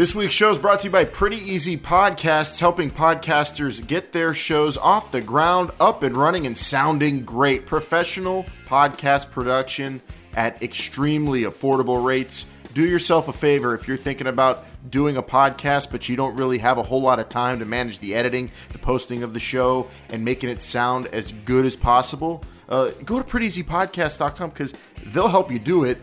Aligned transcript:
This 0.00 0.14
week's 0.14 0.32
show 0.32 0.50
is 0.50 0.56
brought 0.56 0.80
to 0.80 0.86
you 0.86 0.90
by 0.90 1.04
Pretty 1.04 1.36
Easy 1.36 1.76
Podcasts, 1.76 2.58
helping 2.58 2.90
podcasters 2.90 3.86
get 3.86 4.14
their 4.14 4.32
shows 4.32 4.78
off 4.78 5.12
the 5.12 5.20
ground, 5.20 5.72
up 5.78 6.02
and 6.02 6.16
running, 6.16 6.46
and 6.46 6.56
sounding 6.56 7.22
great. 7.22 7.66
Professional 7.66 8.46
podcast 8.66 9.30
production 9.30 10.00
at 10.32 10.62
extremely 10.62 11.42
affordable 11.42 12.02
rates. 12.02 12.46
Do 12.72 12.88
yourself 12.88 13.28
a 13.28 13.32
favor 13.34 13.74
if 13.74 13.86
you're 13.86 13.98
thinking 13.98 14.26
about 14.26 14.64
doing 14.90 15.18
a 15.18 15.22
podcast, 15.22 15.90
but 15.90 16.08
you 16.08 16.16
don't 16.16 16.34
really 16.34 16.56
have 16.56 16.78
a 16.78 16.82
whole 16.82 17.02
lot 17.02 17.18
of 17.18 17.28
time 17.28 17.58
to 17.58 17.66
manage 17.66 17.98
the 17.98 18.14
editing, 18.14 18.50
the 18.70 18.78
posting 18.78 19.22
of 19.22 19.34
the 19.34 19.38
show, 19.38 19.86
and 20.08 20.24
making 20.24 20.48
it 20.48 20.62
sound 20.62 21.08
as 21.08 21.30
good 21.44 21.66
as 21.66 21.76
possible. 21.76 22.42
Uh, 22.70 22.90
go 23.04 23.22
to 23.22 23.28
prettyeasypodcast.com 23.28 24.48
because 24.48 24.72
they'll 25.08 25.28
help 25.28 25.52
you 25.52 25.58
do 25.58 25.84
it 25.84 25.98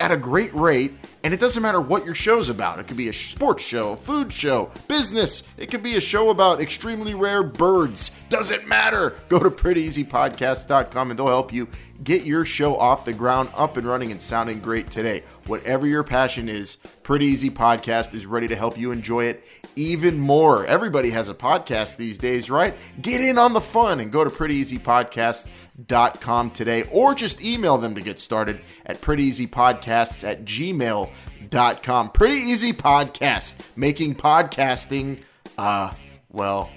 at 0.00 0.10
a 0.10 0.16
great 0.16 0.52
rate. 0.54 0.94
And 1.22 1.34
it 1.34 1.40
doesn't 1.40 1.62
matter 1.62 1.82
what 1.82 2.06
your 2.06 2.14
show's 2.14 2.48
about. 2.48 2.78
It 2.78 2.86
could 2.86 2.96
be 2.96 3.08
a 3.08 3.12
sports 3.12 3.62
show, 3.62 3.92
a 3.92 3.96
food 3.96 4.32
show, 4.32 4.70
business. 4.88 5.42
It 5.58 5.70
could 5.70 5.82
be 5.82 5.96
a 5.96 6.00
show 6.00 6.30
about 6.30 6.62
extremely 6.62 7.14
rare 7.14 7.42
birds. 7.42 8.10
Doesn't 8.30 8.66
matter. 8.66 9.18
Go 9.28 9.38
to 9.38 9.50
prettyeasypodcast.com 9.50 11.10
and 11.10 11.18
they'll 11.18 11.26
help 11.26 11.52
you 11.52 11.68
get 12.02 12.24
your 12.24 12.46
show 12.46 12.74
off 12.74 13.04
the 13.04 13.12
ground, 13.12 13.50
up 13.54 13.76
and 13.76 13.86
running, 13.86 14.12
and 14.12 14.22
sounding 14.22 14.60
great 14.60 14.90
today. 14.90 15.22
Whatever 15.44 15.86
your 15.86 16.04
passion 16.04 16.48
is, 16.48 16.76
Pretty 17.02 17.26
Easy 17.26 17.50
Podcast 17.50 18.14
is 18.14 18.24
ready 18.24 18.48
to 18.48 18.56
help 18.56 18.78
you 18.78 18.90
enjoy 18.90 19.24
it 19.24 19.44
even 19.76 20.18
more. 20.18 20.64
Everybody 20.64 21.10
has 21.10 21.28
a 21.28 21.34
podcast 21.34 21.96
these 21.96 22.16
days, 22.16 22.48
right? 22.48 22.74
Get 23.02 23.20
in 23.20 23.36
on 23.36 23.52
the 23.52 23.60
fun 23.60 24.00
and 24.00 24.10
go 24.10 24.24
to 24.24 24.30
prettyeasypodcast.com 24.30 25.50
today 25.86 26.84
or 26.90 27.14
just 27.14 27.42
email 27.42 27.78
them 27.78 27.94
to 27.94 28.00
get 28.00 28.20
started 28.20 28.60
at 28.86 29.00
prettyeasypodcasts 29.00 30.24
at 30.24 30.44
gmail.com. 30.44 32.10
Pretty 32.10 32.36
Easy 32.36 32.72
Podcast, 32.72 33.54
making 33.76 34.14
podcasting, 34.14 35.20
uh, 35.58 35.92
well, 36.30 36.70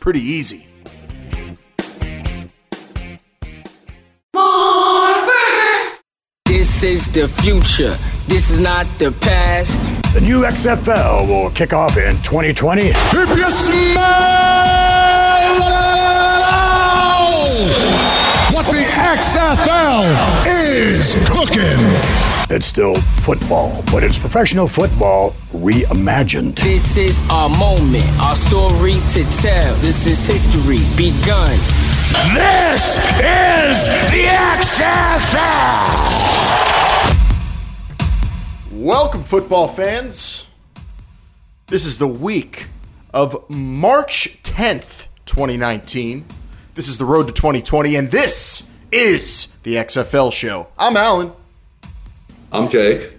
pretty 0.00 0.20
easy. 0.20 0.66
This 6.46 6.82
is 6.82 7.12
the 7.12 7.28
future. 7.28 7.96
This 8.26 8.50
is 8.50 8.60
not 8.60 8.86
the 8.98 9.12
past. 9.12 9.80
The 10.14 10.20
new 10.20 10.42
XFL 10.42 11.28
will 11.28 11.50
kick 11.50 11.72
off 11.72 11.96
in 11.96 12.16
2020. 12.22 12.82
If 12.86 13.14
you 13.14 13.50
smell 13.50 14.82
what 15.58 15.72
the 15.72 16.21
XFL 19.12 20.08
is 20.46 21.16
cooking. 21.28 21.84
It's 22.48 22.66
still 22.66 22.94
football, 22.94 23.84
but 23.92 24.02
it's 24.02 24.18
professional 24.18 24.66
football 24.66 25.34
reimagined. 25.52 26.56
This 26.56 26.96
is 26.96 27.20
our 27.28 27.50
moment, 27.50 28.06
our 28.18 28.34
story 28.34 28.94
to 28.94 29.24
tell. 29.42 29.74
This 29.80 30.06
is 30.06 30.26
history 30.26 30.78
begun. 30.96 31.50
This 32.32 32.96
is 33.18 33.86
the 34.10 34.24
XFL! 34.56 35.42
Welcome, 38.72 39.24
football 39.24 39.68
fans. 39.68 40.46
This 41.66 41.84
is 41.84 41.98
the 41.98 42.08
week 42.08 42.68
of 43.12 43.44
March 43.50 44.38
10th, 44.42 45.08
2019. 45.26 46.24
This 46.74 46.88
is 46.88 46.96
the 46.96 47.04
road 47.04 47.26
to 47.26 47.34
2020, 47.34 47.96
and 47.96 48.10
this 48.10 48.71
is 48.92 49.56
the 49.62 49.76
XFL 49.76 50.30
show. 50.30 50.68
I'm 50.78 50.98
Alan. 50.98 51.32
I'm 52.52 52.68
Jake. 52.68 53.12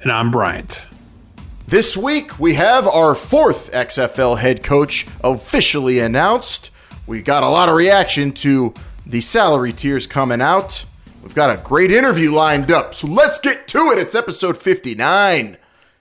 And 0.00 0.12
I'm 0.12 0.30
Bryant. 0.30 0.86
This 1.66 1.96
week, 1.96 2.38
we 2.38 2.54
have 2.54 2.86
our 2.86 3.16
fourth 3.16 3.72
XFL 3.72 4.38
head 4.38 4.62
coach 4.62 5.04
officially 5.22 5.98
announced. 5.98 6.70
We 7.08 7.20
got 7.22 7.42
a 7.42 7.48
lot 7.48 7.68
of 7.68 7.74
reaction 7.74 8.30
to 8.34 8.72
the 9.04 9.20
salary 9.20 9.72
tiers 9.72 10.06
coming 10.06 10.40
out. 10.40 10.84
We've 11.24 11.34
got 11.34 11.50
a 11.50 11.60
great 11.60 11.90
interview 11.90 12.32
lined 12.32 12.70
up, 12.70 12.94
so 12.94 13.08
let's 13.08 13.40
get 13.40 13.66
to 13.68 13.90
it. 13.90 13.98
It's 13.98 14.14
episode 14.14 14.56
59. 14.56 15.56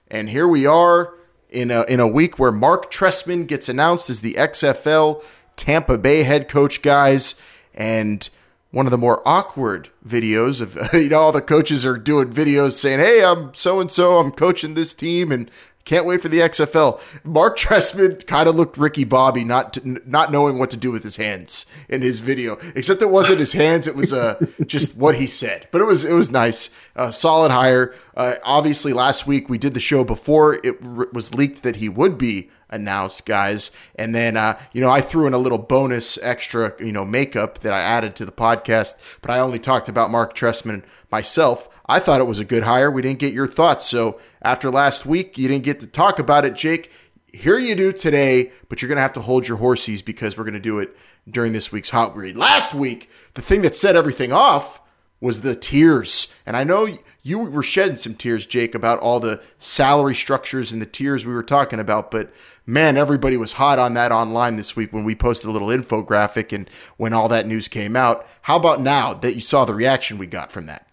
And 0.10 0.30
here 0.30 0.48
we 0.48 0.68
are 0.68 1.16
in 1.50 1.72
a, 1.72 1.82
in 1.86 2.00
a 2.00 2.08
week 2.08 2.38
where 2.38 2.52
Mark 2.52 2.92
Trestman 2.92 3.48
gets 3.48 3.68
announced 3.68 4.12
as 4.12 4.22
the 4.22 4.36
XFL 4.36 5.24
Tampa 5.56 5.98
Bay 5.98 6.22
head 6.24 6.48
coach, 6.48 6.84
guys. 6.84 7.34
And 7.74 8.30
one 8.72 8.86
of 8.86 8.92
the 8.92 8.98
more 8.98 9.22
awkward 9.26 9.90
videos 10.06 10.62
of, 10.62 10.78
you 10.94 11.10
know, 11.10 11.20
all 11.20 11.32
the 11.32 11.42
coaches 11.42 11.86
are 11.86 11.98
doing 11.98 12.32
videos 12.32 12.74
saying, 12.74 13.00
hey, 13.00 13.24
I'm 13.24 13.54
so 13.54 13.80
and 13.80 13.92
so, 13.92 14.20
I'm 14.20 14.32
coaching 14.32 14.74
this 14.74 14.94
team, 14.94 15.32
and 15.32 15.50
can't 15.88 16.06
wait 16.06 16.22
for 16.22 16.28
the 16.28 16.40
XFL. 16.40 17.00
Mark 17.24 17.58
Trestman 17.58 18.28
kind 18.28 18.50
of 18.50 18.56
looked 18.56 18.78
Ricky 18.78 19.06
Bobby, 19.06 19.46
not 19.46 19.78
not 20.06 20.34
knowing 20.34 20.60
what 20.60 20.70
to 20.72 20.78
do 20.78 20.92
with 20.92 21.02
his 21.02 21.16
hands 21.16 21.66
in 21.88 22.02
his 22.02 22.20
video. 22.20 22.58
Except 22.76 23.02
it 23.02 23.10
wasn't 23.10 23.40
his 23.40 23.54
hands; 23.54 23.88
it 23.88 23.96
was 23.96 24.12
uh, 24.12 24.46
just 24.66 24.98
what 24.98 25.16
he 25.16 25.28
said. 25.28 25.70
But 25.72 25.80
it 25.80 25.86
was 25.86 26.04
it 26.04 26.12
was 26.12 26.30
nice, 26.30 26.72
uh, 26.98 27.10
solid 27.10 27.52
hire. 27.52 27.96
Uh, 28.18 28.36
obviously, 28.44 28.92
last 28.92 29.28
week 29.28 29.48
we 29.48 29.58
did 29.58 29.74
the 29.74 29.80
show 29.80 30.04
before 30.04 30.56
it 30.56 30.76
r- 30.84 31.08
was 31.14 31.34
leaked 31.34 31.64
that 31.64 31.78
he 31.78 31.88
would 31.88 32.18
be 32.18 32.50
announced, 32.70 33.26
guys. 33.26 33.72
And 33.96 34.14
then, 34.14 34.38
uh, 34.38 34.60
you 34.74 34.82
know, 34.82 34.92
I 34.92 35.02
threw 35.02 35.28
in 35.28 35.34
a 35.34 35.38
little 35.38 35.58
bonus 35.58 36.18
extra, 36.22 36.74
you 36.80 36.92
know, 36.92 37.06
makeup 37.06 37.60
that 37.60 37.74
I 37.74 37.82
added 37.82 38.16
to 38.18 38.26
the 38.26 38.32
podcast, 38.32 38.96
but 39.22 39.32
I 39.32 39.40
only 39.40 39.60
talked 39.60 39.90
about 39.90 40.12
Mark 40.12 40.36
Trestman 40.36 40.84
myself. 41.12 41.70
I 41.86 42.00
thought 42.00 42.22
it 42.22 42.28
was 42.28 42.40
a 42.40 42.46
good 42.46 42.64
hire. 42.64 42.92
We 42.92 43.02
didn't 43.02 43.20
get 43.20 43.34
your 43.34 43.48
thoughts. 43.48 43.88
So 43.88 44.20
after 44.42 44.70
last 44.70 45.06
week, 45.06 45.38
you 45.38 45.48
didn't 45.48 45.64
get 45.64 45.80
to 45.82 45.88
talk 45.88 46.20
about 46.20 46.46
it, 46.46 46.56
Jake. 46.56 46.92
Here 47.34 47.60
you 47.60 47.76
do 47.76 47.92
today, 47.92 48.52
but 48.68 48.82
you're 48.82 48.90
going 48.90 48.98
to 48.98 49.02
have 49.02 49.14
to 49.14 49.22
hold 49.22 49.48
your 49.48 49.58
horses 49.58 50.02
because 50.02 50.38
we're 50.38 50.44
going 50.44 50.54
to 50.54 50.60
do 50.60 50.80
it 50.80 50.96
during 51.30 51.54
this 51.54 51.72
week's 51.72 51.90
Hot 51.90 52.16
Read. 52.16 52.38
Last 52.38 52.74
week, 52.74 53.10
the 53.34 53.42
thing 53.42 53.62
that 53.62 53.76
set 53.76 53.96
everything 53.96 54.32
off 54.32 54.82
was 55.20 55.42
the 55.42 55.56
tiers. 55.56 56.34
And 56.46 56.56
I 56.56 56.64
know 56.64 56.98
you 57.24 57.40
were 57.40 57.64
shedding 57.64 57.98
some 57.98 58.14
tears, 58.16 58.46
Jake, 58.46 58.76
about 58.76 59.00
all 59.00 59.20
the 59.20 59.42
salary 59.58 60.16
structures 60.16 60.72
and 60.72 60.82
the 60.82 60.86
tiers 60.86 61.26
we 61.26 61.34
were 61.34 61.44
talking 61.44 61.80
about, 61.80 62.12
but 62.12 62.32
man, 62.68 62.98
everybody 62.98 63.38
was 63.38 63.54
hot 63.54 63.80
on 63.80 63.96
that 63.96 64.12
online 64.12 64.58
this 64.58 64.76
week 64.76 64.94
when 64.94 65.06
we 65.06 65.16
posted 65.16 65.50
a 65.50 65.52
little 65.52 65.70
infographic 65.70 66.54
and 66.54 66.70
when 66.98 67.14
all 67.14 67.30
that 67.30 67.48
news 67.48 67.68
came 67.68 67.96
out. 67.96 68.28
How 68.44 68.58
about 68.58 68.82
now 68.82 69.14
that 69.16 69.34
you 69.34 69.42
saw 69.42 69.66
the 69.66 69.74
reaction 69.74 70.20
we 70.20 70.28
got 70.28 70.52
from 70.52 70.68
that? 70.68 70.84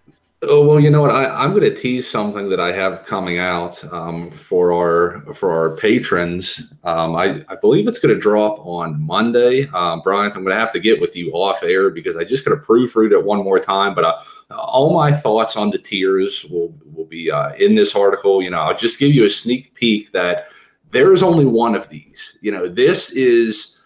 Oh 0.47 0.67
well, 0.67 0.79
you 0.79 0.91
know 0.91 1.01
what? 1.01 1.11
I, 1.11 1.25
I'm 1.25 1.53
going 1.53 1.63
to 1.63 1.75
tease 1.75 2.11
something 2.11 2.51
that 2.51 2.61
I 2.61 2.71
have 2.71 3.07
coming 3.07 3.39
out 3.39 3.83
um, 3.91 4.31
for 4.31 4.75
our 4.75 5.33
for 5.33 5.51
our 5.53 5.75
patrons. 5.77 6.71
Um, 6.85 7.17
I, 7.17 7.43
I 7.49 7.57
believe 7.57 7.89
it's 7.89 7.99
going 7.99 8.15
to 8.15 8.21
drop 8.21 8.59
on 8.59 9.01
Monday. 9.01 9.67
Um, 9.69 10.03
Brian, 10.05 10.31
I'm 10.33 10.45
going 10.45 10.55
to 10.55 10.61
have 10.61 10.73
to 10.73 10.81
get 10.81 11.01
with 11.01 11.17
you 11.17 11.33
off 11.33 11.63
air 11.63 11.89
because 11.89 12.19
I 12.19 12.25
just 12.25 12.45
got 12.45 12.51
to 12.51 12.61
proofread 12.61 13.13
it 13.13 13.25
one 13.25 13.43
more 13.43 13.59
time. 13.59 13.95
But 13.95 14.05
uh, 14.05 14.19
all 14.51 14.93
my 14.93 15.13
thoughts 15.13 15.57
on 15.57 15.71
the 15.71 15.79
tiers 15.79 16.45
will 16.45 16.75
will 16.93 17.07
be 17.07 17.31
uh, 17.31 17.55
in 17.55 17.75
this 17.75 17.95
article. 17.95 18.43
You 18.43 18.51
know, 18.51 18.59
I'll 18.59 18.77
just 18.77 18.99
give 18.99 19.15
you 19.15 19.25
a 19.25 19.31
sneak 19.31 19.73
peek 19.75 20.13
that 20.13 20.49
there 20.95 21.13
is 21.13 21.23
only 21.23 21.45
one 21.45 21.75
of 21.75 21.89
these. 21.89 22.39
You 22.41 22.53
know, 22.53 22.69
this 22.69 23.11
is 23.11 23.81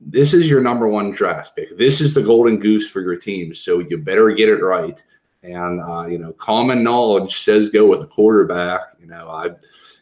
this 0.00 0.34
is 0.34 0.48
your 0.48 0.60
number 0.60 0.86
one 0.86 1.10
draft 1.10 1.56
pick. 1.56 1.76
This 1.76 2.00
is 2.00 2.12
the 2.12 2.22
golden 2.22 2.58
goose 2.58 2.88
for 2.88 3.00
your 3.00 3.16
team. 3.16 3.54
So 3.54 3.80
you 3.80 3.96
better 3.96 4.30
get 4.30 4.50
it 4.50 4.62
right. 4.62 5.02
And 5.42 5.80
uh, 5.80 6.06
you 6.06 6.18
know, 6.18 6.32
common 6.34 6.82
knowledge 6.84 7.38
says 7.38 7.70
go 7.70 7.86
with 7.86 8.02
a 8.02 8.06
quarterback. 8.06 8.82
You 9.00 9.06
know, 9.06 9.28
I 9.28 9.50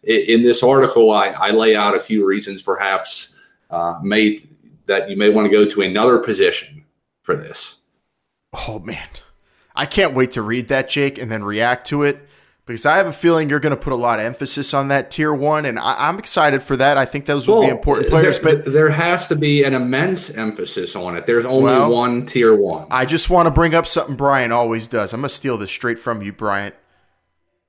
in 0.02 0.42
this 0.42 0.62
article 0.62 1.12
I, 1.12 1.28
I 1.28 1.50
lay 1.50 1.76
out 1.76 1.96
a 1.96 2.00
few 2.00 2.26
reasons 2.26 2.60
perhaps 2.60 3.34
uh, 3.70 4.00
may 4.02 4.40
that 4.86 5.08
you 5.08 5.16
may 5.16 5.30
want 5.30 5.46
to 5.46 5.50
go 5.50 5.64
to 5.64 5.82
another 5.82 6.18
position 6.18 6.84
for 7.22 7.36
this. 7.36 7.76
Oh 8.52 8.80
man, 8.80 9.08
I 9.76 9.86
can't 9.86 10.14
wait 10.14 10.32
to 10.32 10.42
read 10.42 10.68
that, 10.68 10.88
Jake, 10.88 11.18
and 11.18 11.30
then 11.30 11.44
react 11.44 11.86
to 11.88 12.02
it 12.02 12.27
because 12.68 12.84
I 12.84 12.98
have 12.98 13.06
a 13.06 13.12
feeling 13.12 13.48
you're 13.48 13.60
going 13.60 13.74
to 13.74 13.80
put 13.80 13.94
a 13.94 13.96
lot 13.96 14.18
of 14.18 14.26
emphasis 14.26 14.74
on 14.74 14.88
that 14.88 15.10
tier 15.10 15.32
one, 15.32 15.64
and 15.64 15.78
I, 15.78 16.10
am 16.10 16.18
excited 16.18 16.62
for 16.62 16.76
that. 16.76 16.98
I 16.98 17.06
think 17.06 17.24
those 17.24 17.48
will 17.48 17.60
well, 17.60 17.66
be 17.66 17.70
important 17.70 18.08
players, 18.08 18.38
there, 18.38 18.56
but 18.56 18.70
there 18.70 18.90
has 18.90 19.26
to 19.28 19.36
be 19.36 19.64
an 19.64 19.72
immense 19.72 20.28
emphasis 20.28 20.94
on 20.94 21.16
it. 21.16 21.26
There's 21.26 21.46
only 21.46 21.64
well, 21.64 21.90
one 21.90 22.26
tier 22.26 22.54
one. 22.54 22.86
I 22.90 23.06
just 23.06 23.30
want 23.30 23.46
to 23.46 23.50
bring 23.50 23.74
up 23.74 23.86
something 23.86 24.16
Brian 24.16 24.52
always 24.52 24.86
does. 24.86 25.14
I'm 25.14 25.22
going 25.22 25.30
to 25.30 25.34
steal 25.34 25.56
this 25.56 25.70
straight 25.70 25.98
from 25.98 26.20
you, 26.20 26.30
Brian. 26.30 26.74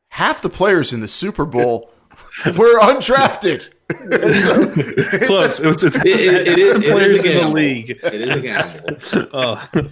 Half 0.09 0.41
the 0.41 0.49
players 0.49 0.91
in 0.91 0.99
the 0.99 1.07
Super 1.07 1.45
Bowl 1.45 1.91
were 2.45 2.77
undrafted. 2.79 3.69
so, 3.89 4.65
Close. 5.27 5.61
It's, 5.61 5.83
it's, 5.83 5.95
it's, 5.95 5.95
it, 5.95 6.05
it, 6.05 6.83
it, 6.83 6.91
players 6.91 7.23
in 7.23 7.37
the 7.37 7.49
league. 7.49 7.91
It 7.91 8.13
is 8.21 8.35
a 8.35 8.41
gamble. 8.41 9.29
oh. 9.33 9.89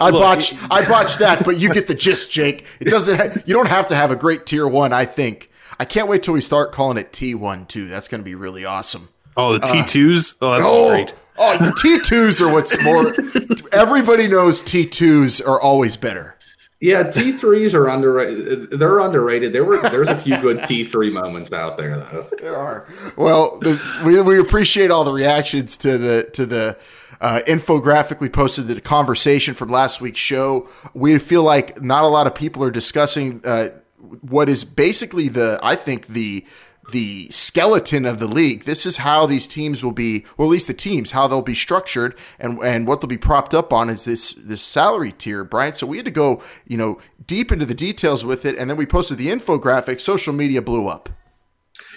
I 0.00 0.10
botched 0.10 0.54
I 0.70 0.86
botched 0.86 1.18
that, 1.18 1.44
but 1.44 1.58
you 1.58 1.68
get 1.70 1.86
the 1.86 1.94
gist, 2.06 2.30
Jake. 2.30 2.66
It 2.80 2.88
doesn't. 2.88 3.16
Ha- 3.16 3.42
you 3.44 3.54
don't 3.54 3.68
have 3.68 3.86
to 3.88 3.94
have 3.94 4.10
a 4.10 4.16
great 4.16 4.46
tier 4.46 4.66
one. 4.66 4.92
I 4.92 5.04
think. 5.04 5.50
I 5.78 5.84
can't 5.84 6.08
wait 6.08 6.22
till 6.22 6.34
we 6.34 6.40
start 6.40 6.72
calling 6.72 6.98
it 6.98 7.12
T 7.12 7.34
one 7.34 7.66
too. 7.66 7.88
That's 7.88 8.08
going 8.08 8.20
to 8.20 8.24
be 8.24 8.34
really 8.34 8.64
awesome. 8.64 9.08
Oh, 9.36 9.54
the 9.54 9.66
T 9.66 9.82
twos. 9.84 10.34
Uh, 10.40 10.46
oh, 10.46 10.50
that's 10.52 10.66
oh, 10.66 10.88
great. 10.88 11.14
Oh, 11.36 11.58
the 11.58 11.74
T 11.80 12.00
twos 12.00 12.40
are 12.40 12.52
what's 12.52 12.82
more. 12.84 13.12
everybody 13.72 14.28
knows 14.28 14.60
T 14.60 14.84
twos 14.84 15.40
are 15.40 15.60
always 15.60 15.96
better. 15.96 16.36
Yeah, 16.80 17.04
T 17.04 17.32
threes 17.32 17.74
are 17.74 17.88
underrated. 17.88 18.70
They're 18.72 18.98
underrated. 18.98 19.52
There 19.52 19.64
were 19.64 19.80
there's 19.80 20.08
a 20.08 20.16
few 20.16 20.36
good 20.38 20.64
T 20.68 20.84
three 20.84 21.10
moments 21.10 21.52
out 21.52 21.76
there 21.76 21.96
though. 21.98 22.28
There 22.38 22.56
are. 22.56 22.86
Well, 23.16 23.58
the, 23.60 23.80
we 24.04 24.20
we 24.20 24.38
appreciate 24.38 24.90
all 24.90 25.04
the 25.04 25.12
reactions 25.12 25.76
to 25.78 25.96
the 25.96 26.28
to 26.32 26.44
the 26.44 26.76
uh, 27.20 27.40
infographic 27.46 28.20
we 28.20 28.28
posted, 28.28 28.66
the 28.66 28.80
conversation 28.80 29.54
from 29.54 29.70
last 29.70 30.00
week's 30.00 30.20
show. 30.20 30.68
We 30.92 31.18
feel 31.18 31.42
like 31.42 31.80
not 31.80 32.04
a 32.04 32.08
lot 32.08 32.26
of 32.26 32.34
people 32.34 32.62
are 32.64 32.70
discussing 32.70 33.40
uh, 33.44 33.68
what 34.20 34.48
is 34.48 34.64
basically 34.64 35.28
the 35.28 35.58
I 35.62 35.76
think 35.76 36.08
the 36.08 36.44
the 36.90 37.28
skeleton 37.30 38.04
of 38.04 38.18
the 38.18 38.26
league. 38.26 38.64
This 38.64 38.86
is 38.86 38.98
how 38.98 39.26
these 39.26 39.46
teams 39.46 39.82
will 39.82 39.92
be, 39.92 40.24
or 40.36 40.46
at 40.46 40.50
least 40.50 40.66
the 40.66 40.74
teams, 40.74 41.12
how 41.12 41.26
they'll 41.26 41.42
be 41.42 41.54
structured, 41.54 42.16
and 42.38 42.58
and 42.62 42.86
what 42.86 43.00
they'll 43.00 43.08
be 43.08 43.18
propped 43.18 43.54
up 43.54 43.72
on 43.72 43.90
is 43.90 44.04
this 44.04 44.32
this 44.34 44.62
salary 44.62 45.12
tier, 45.12 45.44
Brian. 45.44 45.74
So 45.74 45.86
we 45.86 45.96
had 45.96 46.06
to 46.06 46.10
go, 46.10 46.42
you 46.66 46.76
know, 46.76 46.98
deep 47.26 47.52
into 47.52 47.66
the 47.66 47.74
details 47.74 48.24
with 48.24 48.44
it, 48.44 48.56
and 48.56 48.68
then 48.68 48.76
we 48.76 48.86
posted 48.86 49.18
the 49.18 49.28
infographic. 49.28 50.00
Social 50.00 50.32
media 50.32 50.62
blew 50.62 50.88
up. 50.88 51.08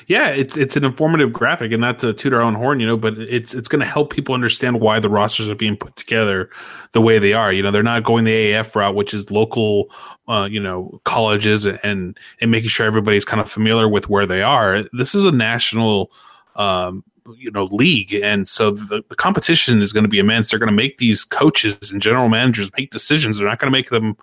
Yeah, 0.07 0.29
it's 0.29 0.55
it's 0.55 0.77
an 0.77 0.85
informative 0.85 1.33
graphic, 1.33 1.73
and 1.73 1.81
not 1.81 1.99
to 1.99 2.13
toot 2.13 2.33
our 2.33 2.41
own 2.41 2.55
horn, 2.55 2.79
you 2.79 2.87
know, 2.87 2.95
but 2.95 3.17
it's 3.17 3.53
it's 3.53 3.67
going 3.67 3.81
to 3.81 3.85
help 3.85 4.09
people 4.09 4.33
understand 4.33 4.79
why 4.79 5.01
the 5.01 5.09
rosters 5.09 5.49
are 5.49 5.55
being 5.55 5.75
put 5.75 5.97
together 5.97 6.49
the 6.93 7.01
way 7.01 7.19
they 7.19 7.33
are. 7.33 7.51
You 7.51 7.61
know, 7.61 7.71
they're 7.71 7.83
not 7.83 8.05
going 8.05 8.23
the 8.23 8.31
AAF 8.31 8.73
route, 8.73 8.95
which 8.95 9.13
is 9.13 9.29
local, 9.29 9.91
uh, 10.29 10.47
you 10.49 10.61
know, 10.61 11.01
colleges 11.03 11.65
and 11.65 12.17
and 12.39 12.51
making 12.51 12.69
sure 12.69 12.85
everybody's 12.85 13.25
kind 13.25 13.41
of 13.41 13.51
familiar 13.51 13.89
with 13.89 14.07
where 14.07 14.25
they 14.25 14.41
are. 14.41 14.85
This 14.93 15.13
is 15.13 15.25
a 15.25 15.31
national. 15.31 16.11
Um, 16.55 17.03
you 17.35 17.51
know 17.51 17.65
league 17.65 18.13
and 18.13 18.47
so 18.47 18.71
the, 18.71 19.03
the 19.09 19.15
competition 19.15 19.81
is 19.81 19.91
going 19.91 20.05
to 20.05 20.09
be 20.09 20.17
immense 20.17 20.49
they're 20.49 20.59
going 20.59 20.69
to 20.69 20.73
make 20.73 20.97
these 20.97 21.25
coaches 21.25 21.91
and 21.91 22.01
general 22.01 22.29
managers 22.29 22.71
make 22.77 22.89
decisions 22.89 23.37
they're 23.37 23.47
not 23.49 23.59
going 23.59 23.69
to 23.69 23.77
make 23.77 23.89
them 23.89 24.15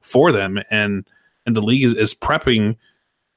for 0.00 0.30
them 0.30 0.60
and 0.70 1.04
and 1.44 1.56
the 1.56 1.60
league 1.60 1.82
is, 1.82 1.92
is 1.94 2.14
prepping 2.14 2.76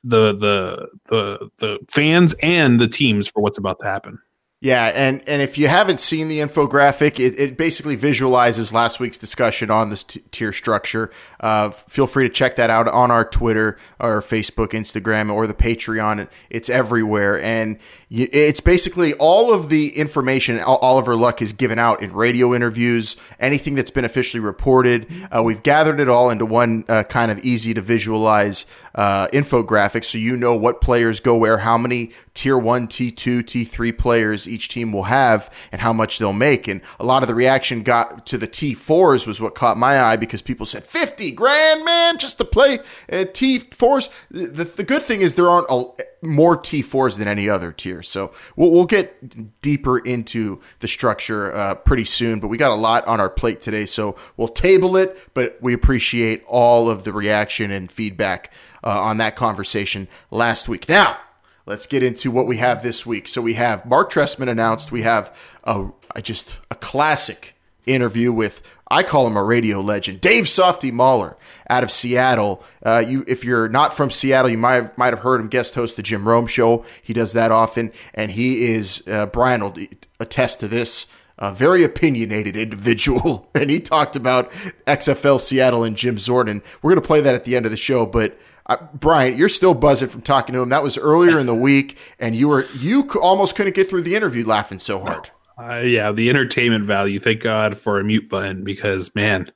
the 0.05 0.33
the 0.33 0.87
the 1.05 1.49
the 1.57 1.79
fans 1.89 2.35
and 2.41 2.79
the 2.79 2.87
teams 2.87 3.27
for 3.27 3.41
what's 3.41 3.57
about 3.57 3.79
to 3.79 3.85
happen. 3.85 4.19
Yeah, 4.65 4.85
and 4.95 5.21
and 5.27 5.43
if 5.43 5.59
you 5.59 5.67
haven't 5.67 5.99
seen 5.99 6.27
the 6.27 6.39
infographic, 6.39 7.19
it, 7.19 7.39
it 7.39 7.55
basically 7.55 7.95
visualizes 7.95 8.73
last 8.73 8.99
week's 8.99 9.19
discussion 9.19 9.69
on 9.69 9.91
this 9.91 10.01
t- 10.01 10.23
tier 10.31 10.51
structure. 10.51 11.11
Uh, 11.39 11.69
feel 11.69 12.07
free 12.07 12.27
to 12.27 12.33
check 12.33 12.55
that 12.55 12.71
out 12.71 12.87
on 12.87 13.11
our 13.11 13.23
Twitter, 13.23 13.77
our 13.99 14.21
Facebook, 14.21 14.69
Instagram, 14.69 15.31
or 15.31 15.45
the 15.45 15.53
Patreon. 15.53 16.27
It's 16.49 16.67
everywhere, 16.67 17.39
and 17.39 17.77
it's 18.09 18.59
basically 18.59 19.13
all 19.13 19.53
of 19.53 19.69
the 19.69 19.89
information 19.89 20.59
Oliver 20.59 21.15
Luck 21.15 21.41
has 21.41 21.53
given 21.53 21.77
out 21.77 22.01
in 22.01 22.11
radio 22.13 22.55
interviews, 22.55 23.17
anything 23.39 23.75
that's 23.75 23.91
been 23.91 24.05
officially 24.05 24.41
reported. 24.41 25.05
Uh, 25.29 25.43
we've 25.43 25.61
gathered 25.61 25.99
it 25.99 26.09
all 26.09 26.31
into 26.31 26.45
one 26.47 26.85
uh, 26.89 27.03
kind 27.03 27.29
of 27.29 27.37
easy 27.45 27.75
to 27.75 27.81
visualize 27.81 28.65
uh, 28.95 29.27
infographic 29.27 30.05
so 30.05 30.17
you 30.17 30.35
know 30.37 30.55
what 30.55 30.81
players 30.81 31.19
go 31.19 31.35
where, 31.35 31.59
how 31.59 31.77
many 31.77 32.11
tier 32.35 32.57
one, 32.57 32.87
T2, 32.87 33.41
T3 33.43 33.97
players 33.97 34.47
each 34.47 34.67
team 34.67 34.91
will 34.91 35.03
have, 35.03 35.51
and 35.71 35.81
how 35.81 35.93
much 35.93 36.19
they'll 36.19 36.33
make. 36.33 36.67
And 36.67 36.81
a 36.99 37.05
lot 37.05 37.23
of 37.23 37.27
the 37.27 37.33
reaction 37.33 37.81
got 37.81 38.25
to 38.27 38.37
the 38.37 38.47
T4s 38.47 39.25
was 39.25 39.41
what 39.41 39.55
caught 39.55 39.77
my 39.77 39.99
eye 39.99 40.17
because 40.17 40.41
people 40.41 40.65
said 40.65 40.85
50 40.85 41.31
grand, 41.31 41.83
man, 41.83 42.17
just 42.17 42.37
to 42.37 42.45
play 42.45 42.79
uh, 43.11 43.25
T4s. 43.25 44.09
The, 44.29 44.47
the, 44.47 44.63
the 44.65 44.83
good 44.83 45.01
thing 45.01 45.21
is 45.21 45.35
there 45.35 45.49
aren't 45.49 45.67
a, 45.69 45.85
more 46.21 46.57
T4s 46.57 47.17
than 47.17 47.27
any 47.27 47.49
other 47.49 47.71
tier. 47.71 48.03
So 48.03 48.33
we'll, 48.55 48.71
we'll 48.71 48.85
get 48.85 49.61
deeper 49.61 49.97
into 49.99 50.61
the 50.79 50.87
structure 50.87 51.55
uh, 51.55 51.75
pretty 51.75 52.05
soon, 52.05 52.39
but 52.39 52.49
we 52.49 52.57
got 52.57 52.71
a 52.71 52.75
lot 52.75 53.07
on 53.07 53.19
our 53.19 53.29
plate 53.29 53.61
today. 53.61 53.85
So 53.85 54.17
we'll 54.35 54.49
table 54.49 54.97
it, 54.97 55.17
but 55.33 55.57
we 55.61 55.73
appreciate 55.73 56.43
all 56.47 56.89
of 56.89 57.05
the 57.05 57.13
reaction 57.13 57.71
and 57.71 57.89
feedback 57.89 58.51
uh, 58.83 59.01
on 59.01 59.17
that 59.17 59.35
conversation 59.35 60.07
last 60.29 60.67
week. 60.67 60.89
Now, 60.89 61.17
let's 61.65 61.87
get 61.87 62.03
into 62.03 62.31
what 62.31 62.47
we 62.47 62.57
have 62.57 62.83
this 62.83 63.05
week. 63.05 63.27
So 63.27 63.41
we 63.41 63.55
have 63.55 63.85
Mark 63.85 64.11
Trestman 64.11 64.49
announced. 64.49 64.91
We 64.91 65.01
have 65.03 65.35
a, 65.63 65.89
a 66.15 66.21
just 66.21 66.57
a 66.69 66.75
classic 66.75 67.55
interview 67.85 68.31
with 68.31 68.61
I 68.89 69.01
call 69.01 69.25
him 69.25 69.35
a 69.35 69.43
radio 69.43 69.81
legend, 69.81 70.21
Dave 70.21 70.47
Softy 70.47 70.91
Mahler 70.91 71.37
out 71.69 71.83
of 71.83 71.89
Seattle. 71.89 72.63
Uh, 72.85 72.99
you, 72.99 73.25
if 73.27 73.43
you're 73.43 73.67
not 73.67 73.95
from 73.95 74.11
Seattle, 74.11 74.51
you 74.51 74.59
might 74.59 74.75
have, 74.75 74.97
might 74.97 75.13
have 75.13 75.23
heard 75.23 75.41
him 75.41 75.47
guest 75.47 75.73
host 75.73 75.95
the 75.95 76.03
Jim 76.03 76.27
Rome 76.27 76.45
Show. 76.45 76.85
He 77.01 77.11
does 77.11 77.33
that 77.33 77.51
often, 77.51 77.91
and 78.13 78.31
he 78.31 78.65
is 78.73 79.03
uh, 79.07 79.25
Brian 79.25 79.63
will 79.63 79.75
attest 80.19 80.59
to 80.59 80.67
this. 80.67 81.07
A 81.37 81.51
very 81.51 81.83
opinionated 81.83 82.55
individual, 82.55 83.49
and 83.55 83.69
he 83.69 83.81
talked 83.81 84.15
about 84.15 84.51
XFL 84.87 85.41
Seattle 85.41 85.83
and 85.83 85.97
Jim 85.97 86.17
Zorn. 86.17 86.61
We're 86.81 86.91
going 86.91 87.01
to 87.01 87.05
play 87.05 87.21
that 87.21 87.35
at 87.35 87.43
the 87.43 87.57
end 87.57 87.65
of 87.65 87.71
the 87.71 87.77
show, 87.77 88.05
but 88.05 88.37
uh, 88.67 88.77
Brian, 88.93 89.37
you're 89.37 89.49
still 89.49 89.73
buzzing 89.73 90.09
from 90.09 90.21
talking 90.21 90.53
to 90.53 90.61
him. 90.61 90.69
That 90.69 90.83
was 90.83 90.97
earlier 90.97 91.39
in 91.39 91.45
the 91.45 91.55
week, 91.55 91.97
and 92.19 92.35
you 92.35 92.47
were 92.47 92.65
you 92.77 93.07
almost 93.21 93.55
couldn't 93.55 93.75
get 93.75 93.89
through 93.89 94.01
the 94.01 94.15
interview 94.15 94.45
laughing 94.45 94.79
so 94.79 94.99
hard. 94.99 95.29
Uh, 95.57 95.79
yeah, 95.79 96.11
the 96.11 96.29
entertainment 96.29 96.85
value. 96.85 97.19
Thank 97.19 97.41
God 97.41 97.77
for 97.77 97.99
a 97.99 98.03
mute 98.03 98.27
button 98.27 98.63
because 98.63 99.13
man, 99.15 99.51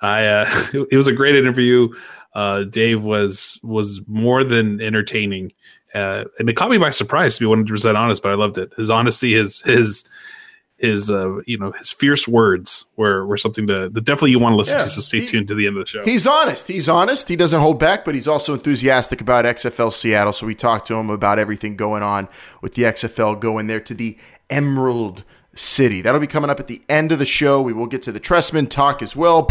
I 0.00 0.26
uh, 0.26 0.66
it 0.90 0.96
was 0.96 1.08
a 1.08 1.12
great 1.12 1.34
interview. 1.34 1.88
Uh, 2.34 2.64
Dave 2.64 3.02
was 3.02 3.58
was 3.62 4.00
more 4.06 4.44
than 4.44 4.80
entertaining, 4.80 5.52
uh, 5.94 6.24
and 6.38 6.48
it 6.48 6.54
caught 6.54 6.70
me 6.70 6.78
by 6.78 6.90
surprise 6.90 7.36
to 7.36 7.40
be 7.40 7.46
one 7.46 7.58
hundred 7.58 7.74
percent 7.74 7.96
honest. 7.96 8.22
But 8.22 8.32
I 8.32 8.34
loved 8.36 8.58
it. 8.58 8.72
His 8.76 8.90
honesty, 8.90 9.32
his 9.32 9.60
his 9.62 10.04
his 10.82 11.10
uh, 11.10 11.38
you 11.46 11.56
know 11.56 11.70
his 11.72 11.92
fierce 11.92 12.26
words 12.26 12.84
were 12.96 13.24
were 13.24 13.36
something 13.36 13.66
to 13.68 13.88
that 13.88 14.04
definitely 14.04 14.32
you 14.32 14.40
want 14.40 14.52
to 14.52 14.58
listen 14.58 14.78
yeah, 14.78 14.84
to. 14.84 14.90
So 14.90 15.00
stay 15.00 15.20
he, 15.20 15.26
tuned 15.26 15.48
to 15.48 15.54
the 15.54 15.66
end 15.66 15.76
of 15.76 15.84
the 15.84 15.88
show. 15.88 16.04
He's 16.04 16.26
honest. 16.26 16.66
He's 16.68 16.88
honest. 16.88 17.28
He 17.28 17.36
doesn't 17.36 17.60
hold 17.60 17.78
back, 17.78 18.04
but 18.04 18.14
he's 18.14 18.28
also 18.28 18.52
enthusiastic 18.52 19.20
about 19.20 19.44
XFL 19.44 19.92
Seattle. 19.92 20.32
So 20.32 20.44
we 20.44 20.56
talked 20.56 20.88
to 20.88 20.96
him 20.96 21.08
about 21.08 21.38
everything 21.38 21.76
going 21.76 22.02
on 22.02 22.28
with 22.60 22.74
the 22.74 22.82
XFL 22.82 23.38
going 23.40 23.68
there 23.68 23.80
to 23.80 23.94
the 23.94 24.18
Emerald 24.50 25.22
City. 25.54 26.02
That'll 26.02 26.20
be 26.20 26.26
coming 26.26 26.50
up 26.50 26.58
at 26.58 26.66
the 26.66 26.82
end 26.88 27.12
of 27.12 27.20
the 27.20 27.24
show. 27.24 27.62
We 27.62 27.72
will 27.72 27.86
get 27.86 28.02
to 28.02 28.12
the 28.12 28.20
Trestman 28.20 28.68
talk 28.68 29.02
as 29.02 29.14
well. 29.14 29.46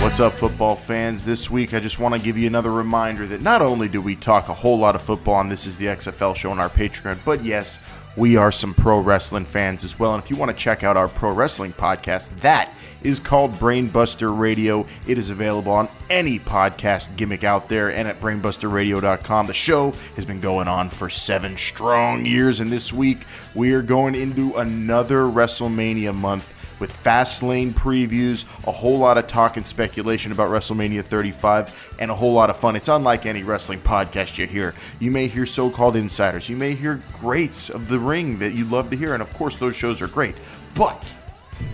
What's 0.00 0.18
up, 0.18 0.32
football 0.32 0.76
fans? 0.76 1.26
This 1.26 1.50
week, 1.50 1.74
I 1.74 1.80
just 1.80 1.98
want 1.98 2.14
to 2.14 2.20
give 2.20 2.38
you 2.38 2.46
another 2.46 2.72
reminder 2.72 3.26
that 3.26 3.42
not 3.42 3.60
only 3.60 3.86
do 3.86 4.00
we 4.00 4.16
talk 4.16 4.48
a 4.48 4.54
whole 4.54 4.78
lot 4.78 4.94
of 4.94 5.02
football 5.02 5.34
on 5.34 5.50
This 5.50 5.66
is 5.66 5.76
the 5.76 5.86
XFL 5.86 6.34
show 6.34 6.50
on 6.50 6.58
our 6.58 6.70
Patreon, 6.70 7.18
but 7.22 7.44
yes, 7.44 7.78
we 8.20 8.36
are 8.36 8.52
some 8.52 8.74
pro 8.74 9.00
wrestling 9.00 9.46
fans 9.46 9.82
as 9.82 9.98
well. 9.98 10.12
And 10.12 10.22
if 10.22 10.28
you 10.28 10.36
want 10.36 10.50
to 10.50 10.56
check 10.56 10.84
out 10.84 10.94
our 10.94 11.08
pro 11.08 11.32
wrestling 11.32 11.72
podcast, 11.72 12.38
that 12.40 12.70
is 13.02 13.18
called 13.18 13.52
Brainbuster 13.54 14.38
Radio. 14.38 14.86
It 15.06 15.16
is 15.16 15.30
available 15.30 15.72
on 15.72 15.88
any 16.10 16.38
podcast 16.38 17.16
gimmick 17.16 17.44
out 17.44 17.70
there 17.70 17.90
and 17.90 18.06
at 18.06 18.20
brainbusterradio.com. 18.20 19.46
The 19.46 19.54
show 19.54 19.92
has 20.16 20.26
been 20.26 20.40
going 20.40 20.68
on 20.68 20.90
for 20.90 21.08
seven 21.08 21.56
strong 21.56 22.26
years, 22.26 22.60
and 22.60 22.70
this 22.70 22.92
week 22.92 23.20
we 23.54 23.72
are 23.72 23.80
going 23.80 24.14
into 24.14 24.54
another 24.54 25.22
WrestleMania 25.22 26.14
month 26.14 26.54
with 26.80 26.92
Fastlane 26.92 27.72
previews, 27.72 28.44
a 28.66 28.72
whole 28.72 28.98
lot 28.98 29.18
of 29.18 29.26
talk 29.26 29.56
and 29.56 29.66
speculation 29.66 30.32
about 30.32 30.50
WrestleMania 30.50 31.04
35, 31.04 31.94
and 31.98 32.10
a 32.10 32.14
whole 32.14 32.32
lot 32.32 32.50
of 32.50 32.56
fun. 32.56 32.74
It's 32.74 32.88
unlike 32.88 33.26
any 33.26 33.42
wrestling 33.42 33.80
podcast 33.80 34.38
you 34.38 34.46
hear. 34.46 34.74
You 34.98 35.10
may 35.10 35.28
hear 35.28 35.46
so 35.46 35.70
called 35.70 35.96
insiders, 35.96 36.48
you 36.48 36.56
may 36.56 36.74
hear 36.74 37.02
greats 37.20 37.68
of 37.70 37.88
the 37.88 37.98
ring 37.98 38.38
that 38.38 38.54
you 38.54 38.64
love 38.64 38.90
to 38.90 38.96
hear, 38.96 39.12
and 39.12 39.22
of 39.22 39.32
course, 39.34 39.56
those 39.56 39.76
shows 39.76 40.02
are 40.02 40.08
great. 40.08 40.34
But 40.74 41.14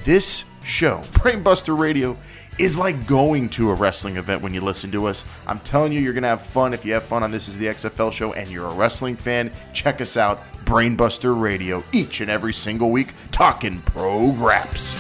this 0.05 0.45
show, 0.65 0.99
Brainbuster 1.13 1.79
Radio, 1.79 2.17
is 2.59 2.79
like 2.79 3.07
going 3.07 3.49
to 3.51 3.71
a 3.71 3.75
wrestling 3.75 4.17
event 4.17 4.43
when 4.43 4.55
you 4.55 4.61
listen 4.61 4.91
to 4.91 5.07
us. 5.07 5.25
I'm 5.47 5.61
telling 5.61 5.93
you, 5.93 6.01
you're 6.01 6.15
going 6.15 6.23
to 6.23 6.29
have 6.29 6.43
fun 6.43 6.73
if 6.73 6.85
you 6.85 6.95
have 6.95 7.05
fun 7.05 7.23
on 7.23 7.31
This 7.31 7.49
is 7.49 7.59
the 7.59 7.67
XFL 7.67 8.13
show 8.13 8.33
and 8.33 8.51
you're 8.51 8.67
a 8.67 8.75
wrestling 8.75 9.17
fan. 9.17 9.53
Check 9.75 10.01
us 10.01 10.17
out, 10.17 10.41
Brainbuster 10.67 11.41
Radio, 11.41 11.85
each 11.93 12.21
and 12.21 12.29
every 12.29 12.53
single 12.53 12.91
week, 12.91 13.15
talking 13.31 13.81
pro 13.83 14.33
graps. 14.33 14.95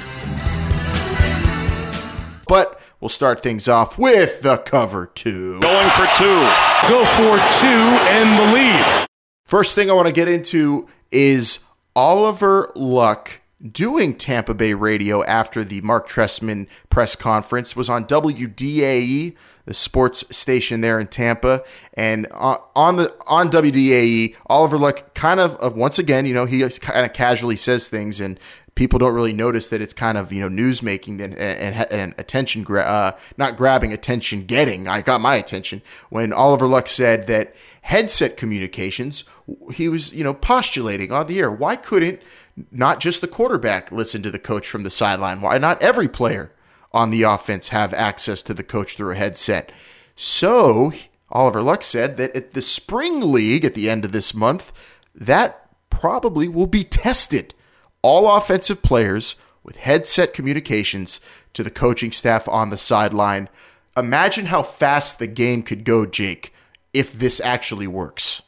But 2.46 2.80
we'll 3.00 3.08
start 3.08 3.42
things 3.42 3.68
off 3.68 3.99
with 3.99 4.42
the 4.42 4.58
cover 4.58 5.06
two. 5.06 5.58
Going 5.61 5.90
for 5.90 6.06
two. 6.16 6.40
Go 6.88 7.04
for 7.04 7.37
two 7.61 7.66
and 7.66 8.38
the 8.38 8.54
lead. 8.54 9.06
First 9.44 9.75
thing 9.75 9.90
I 9.90 9.94
want 9.94 10.06
to 10.06 10.12
get 10.12 10.28
into 10.28 10.87
is 11.11 11.64
Oliver 11.96 12.70
Luck 12.76 13.40
doing 13.72 14.14
Tampa 14.14 14.54
Bay 14.54 14.75
radio 14.75 15.25
after 15.25 15.64
the 15.64 15.80
Mark 15.80 16.08
Trestman 16.08 16.66
press 16.90 17.16
conference 17.16 17.75
was 17.75 17.88
on 17.88 18.04
WDAE, 18.06 19.34
the 19.64 19.75
sports 19.75 20.25
station 20.36 20.80
there 20.80 21.00
in 21.00 21.06
Tampa, 21.06 21.64
and 21.94 22.26
on 22.32 22.96
the 22.96 23.14
on 23.26 23.50
WDAE, 23.50 24.36
Oliver 24.46 24.78
Luck 24.78 25.14
kind 25.14 25.40
of 25.40 25.56
uh, 25.62 25.70
once 25.75 25.98
again, 25.98 26.26
you 26.26 26.34
know, 26.34 26.44
he 26.44 26.68
kind 26.68 27.06
of 27.06 27.12
casually 27.12 27.56
says 27.56 27.88
things 27.88 28.20
and. 28.20 28.38
People 28.76 29.00
don't 29.00 29.14
really 29.14 29.33
notice 29.33 29.66
that 29.68 29.80
it's 29.80 29.92
kind 29.92 30.16
of 30.16 30.33
you 30.33 30.40
know 30.40 30.49
news 30.49 30.83
making 30.83 31.21
and, 31.21 31.35
and, 31.35 31.90
and 31.90 32.14
attention 32.16 32.62
gra- 32.62 32.85
uh, 32.85 33.18
not 33.37 33.56
grabbing 33.56 33.92
attention 33.92 34.45
getting. 34.45 34.87
I 34.87 35.02
got 35.02 35.21
my 35.21 35.35
attention 35.35 35.83
when 36.09 36.33
Oliver 36.33 36.66
Luck 36.66 36.87
said 36.88 37.26
that 37.26 37.56
headset 37.83 38.37
communications. 38.37 39.25
He 39.73 39.88
was 39.88 40.12
you 40.12 40.23
know 40.23 40.35
postulating 40.35 41.11
on 41.11 41.26
the 41.26 41.40
air. 41.40 41.50
Why 41.50 41.75
couldn't 41.75 42.23
not 42.71 43.00
just 43.00 43.21
the 43.21 43.28
quarterback 43.28 43.92
listen 43.92 44.23
to 44.23 44.30
the 44.30 44.38
coach 44.38 44.68
from 44.68 44.83
the 44.83 44.90
sideline. 44.90 45.40
Why 45.40 45.59
not 45.59 45.83
every 45.83 46.09
player 46.09 46.52
on 46.97 47.11
the 47.11 47.23
offense 47.23 47.68
have 47.68 47.92
access 47.92 48.42
to 48.42 48.54
the 48.54 48.64
coach 48.64 48.97
through 48.97 49.12
a 49.12 49.16
headset. 49.16 49.71
So, 50.16 50.92
Oliver 51.30 51.61
Luck 51.61 51.83
said 51.83 52.16
that 52.16 52.35
at 52.35 52.52
the 52.52 52.62
spring 52.62 53.21
league 53.33 53.64
at 53.64 53.75
the 53.75 53.90
end 53.90 54.04
of 54.04 54.12
this 54.12 54.33
month, 54.33 54.73
that 55.14 55.68
probably 55.90 56.49
will 56.49 56.66
be 56.66 56.85
tested. 56.85 57.52
All 58.03 58.31
offensive 58.37 58.83
players 58.83 59.37
with 59.62 59.76
headset 59.76 60.33
communications 60.33 61.21
to 61.53 61.62
the 61.62 61.71
coaching 61.71 62.12
staff 62.12 62.49
on 62.49 62.71
the 62.71 62.76
sideline. 62.76 63.49
Imagine 63.97 64.47
how 64.47 64.62
fast 64.62 65.19
the 65.19 65.26
game 65.26 65.62
could 65.62 65.85
go, 65.85 66.07
Jake, 66.07 66.53
if 66.93 67.12
this 67.12 67.41
actually 67.41 67.87
works. 67.87 68.43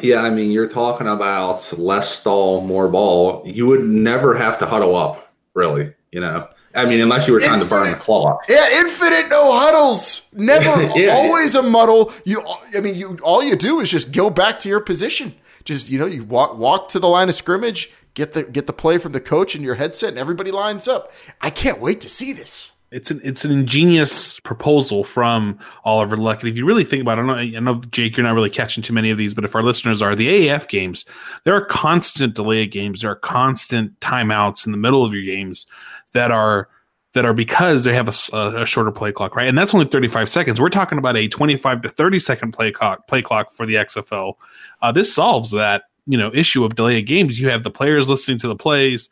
Yeah, 0.00 0.22
I 0.22 0.30
mean, 0.30 0.50
you're 0.50 0.68
talking 0.68 1.06
about 1.06 1.78
less 1.78 2.18
stall, 2.18 2.62
more 2.62 2.88
ball. 2.88 3.42
You 3.46 3.66
would 3.66 3.84
never 3.84 4.34
have 4.34 4.58
to 4.58 4.66
huddle 4.66 4.96
up, 4.96 5.32
really. 5.54 5.94
You 6.10 6.20
know, 6.20 6.48
I 6.74 6.86
mean, 6.86 7.00
unless 7.00 7.26
you 7.26 7.34
were 7.34 7.40
trying 7.40 7.60
infinite, 7.60 7.68
to 7.68 7.84
burn 7.84 7.92
the 7.92 7.98
clock. 7.98 8.44
Yeah, 8.48 8.80
infinite 8.80 9.28
no 9.28 9.52
huddles. 9.58 10.28
Never, 10.32 10.82
yeah, 10.98 11.12
always 11.12 11.54
yeah. 11.54 11.60
a 11.60 11.62
muddle. 11.62 12.12
You, 12.24 12.42
I 12.76 12.80
mean, 12.80 12.94
you 12.94 13.18
all 13.22 13.42
you 13.42 13.56
do 13.56 13.80
is 13.80 13.90
just 13.90 14.12
go 14.12 14.30
back 14.30 14.58
to 14.60 14.68
your 14.68 14.80
position. 14.80 15.34
Just 15.64 15.90
you 15.90 15.98
know, 15.98 16.06
you 16.06 16.24
walk 16.24 16.56
walk 16.56 16.88
to 16.90 16.98
the 16.98 17.08
line 17.08 17.28
of 17.28 17.34
scrimmage, 17.34 17.90
get 18.14 18.32
the 18.32 18.42
get 18.44 18.66
the 18.66 18.72
play 18.72 18.98
from 18.98 19.12
the 19.12 19.20
coach 19.20 19.54
in 19.54 19.62
your 19.62 19.76
headset, 19.76 20.10
and 20.10 20.18
everybody 20.18 20.50
lines 20.50 20.88
up. 20.88 21.12
I 21.40 21.50
can't 21.50 21.80
wait 21.80 22.00
to 22.02 22.08
see 22.08 22.32
this. 22.32 22.72
It's 22.90 23.10
an 23.10 23.22
it's 23.24 23.44
an 23.44 23.50
ingenious 23.50 24.38
proposal 24.40 25.02
from 25.02 25.58
Oliver 25.84 26.16
Luck. 26.16 26.40
And 26.40 26.50
if 26.50 26.56
you 26.56 26.66
really 26.66 26.84
think 26.84 27.00
about 27.00 27.18
it, 27.18 27.22
I 27.22 27.24
know, 27.24 27.56
I 27.56 27.60
know 27.60 27.80
Jake, 27.90 28.16
you're 28.16 28.26
not 28.26 28.34
really 28.34 28.50
catching 28.50 28.82
too 28.82 28.92
many 28.92 29.10
of 29.10 29.16
these, 29.16 29.32
but 29.32 29.46
if 29.46 29.54
our 29.54 29.62
listeners 29.62 30.02
are, 30.02 30.14
the 30.14 30.28
AAF 30.28 30.68
games, 30.68 31.06
there 31.44 31.54
are 31.54 31.64
constant 31.64 32.34
delay 32.34 32.66
games, 32.66 33.00
there 33.00 33.10
are 33.10 33.16
constant 33.16 33.98
timeouts 34.00 34.66
in 34.66 34.72
the 34.72 34.78
middle 34.78 35.04
of 35.04 35.14
your 35.14 35.24
games 35.24 35.66
that 36.12 36.30
are 36.30 36.68
that 37.14 37.24
are 37.24 37.34
because 37.34 37.84
they 37.84 37.94
have 37.94 38.08
a, 38.08 38.36
a, 38.36 38.64
shorter 38.64 38.90
play 38.90 39.12
clock, 39.12 39.36
right? 39.36 39.48
And 39.48 39.56
that's 39.56 39.74
only 39.74 39.86
35 39.86 40.30
seconds. 40.30 40.60
We're 40.60 40.70
talking 40.70 40.96
about 40.96 41.16
a 41.16 41.28
25 41.28 41.82
to 41.82 41.88
30 41.88 42.18
second 42.18 42.52
play 42.52 42.70
clock 42.70 43.06
play 43.06 43.22
clock 43.22 43.52
for 43.52 43.64
the 43.64 43.74
XFL. 43.74 44.34
Uh, 44.80 44.92
this 44.92 45.14
solves 45.14 45.50
that 45.52 45.84
you 46.06 46.18
know 46.18 46.30
issue 46.34 46.64
of 46.64 46.74
delay 46.74 46.98
of 46.98 47.06
games. 47.06 47.40
You 47.40 47.48
have 47.50 47.62
the 47.62 47.70
players 47.70 48.08
listening 48.08 48.38
to 48.38 48.48
the 48.48 48.56
plays. 48.56 49.08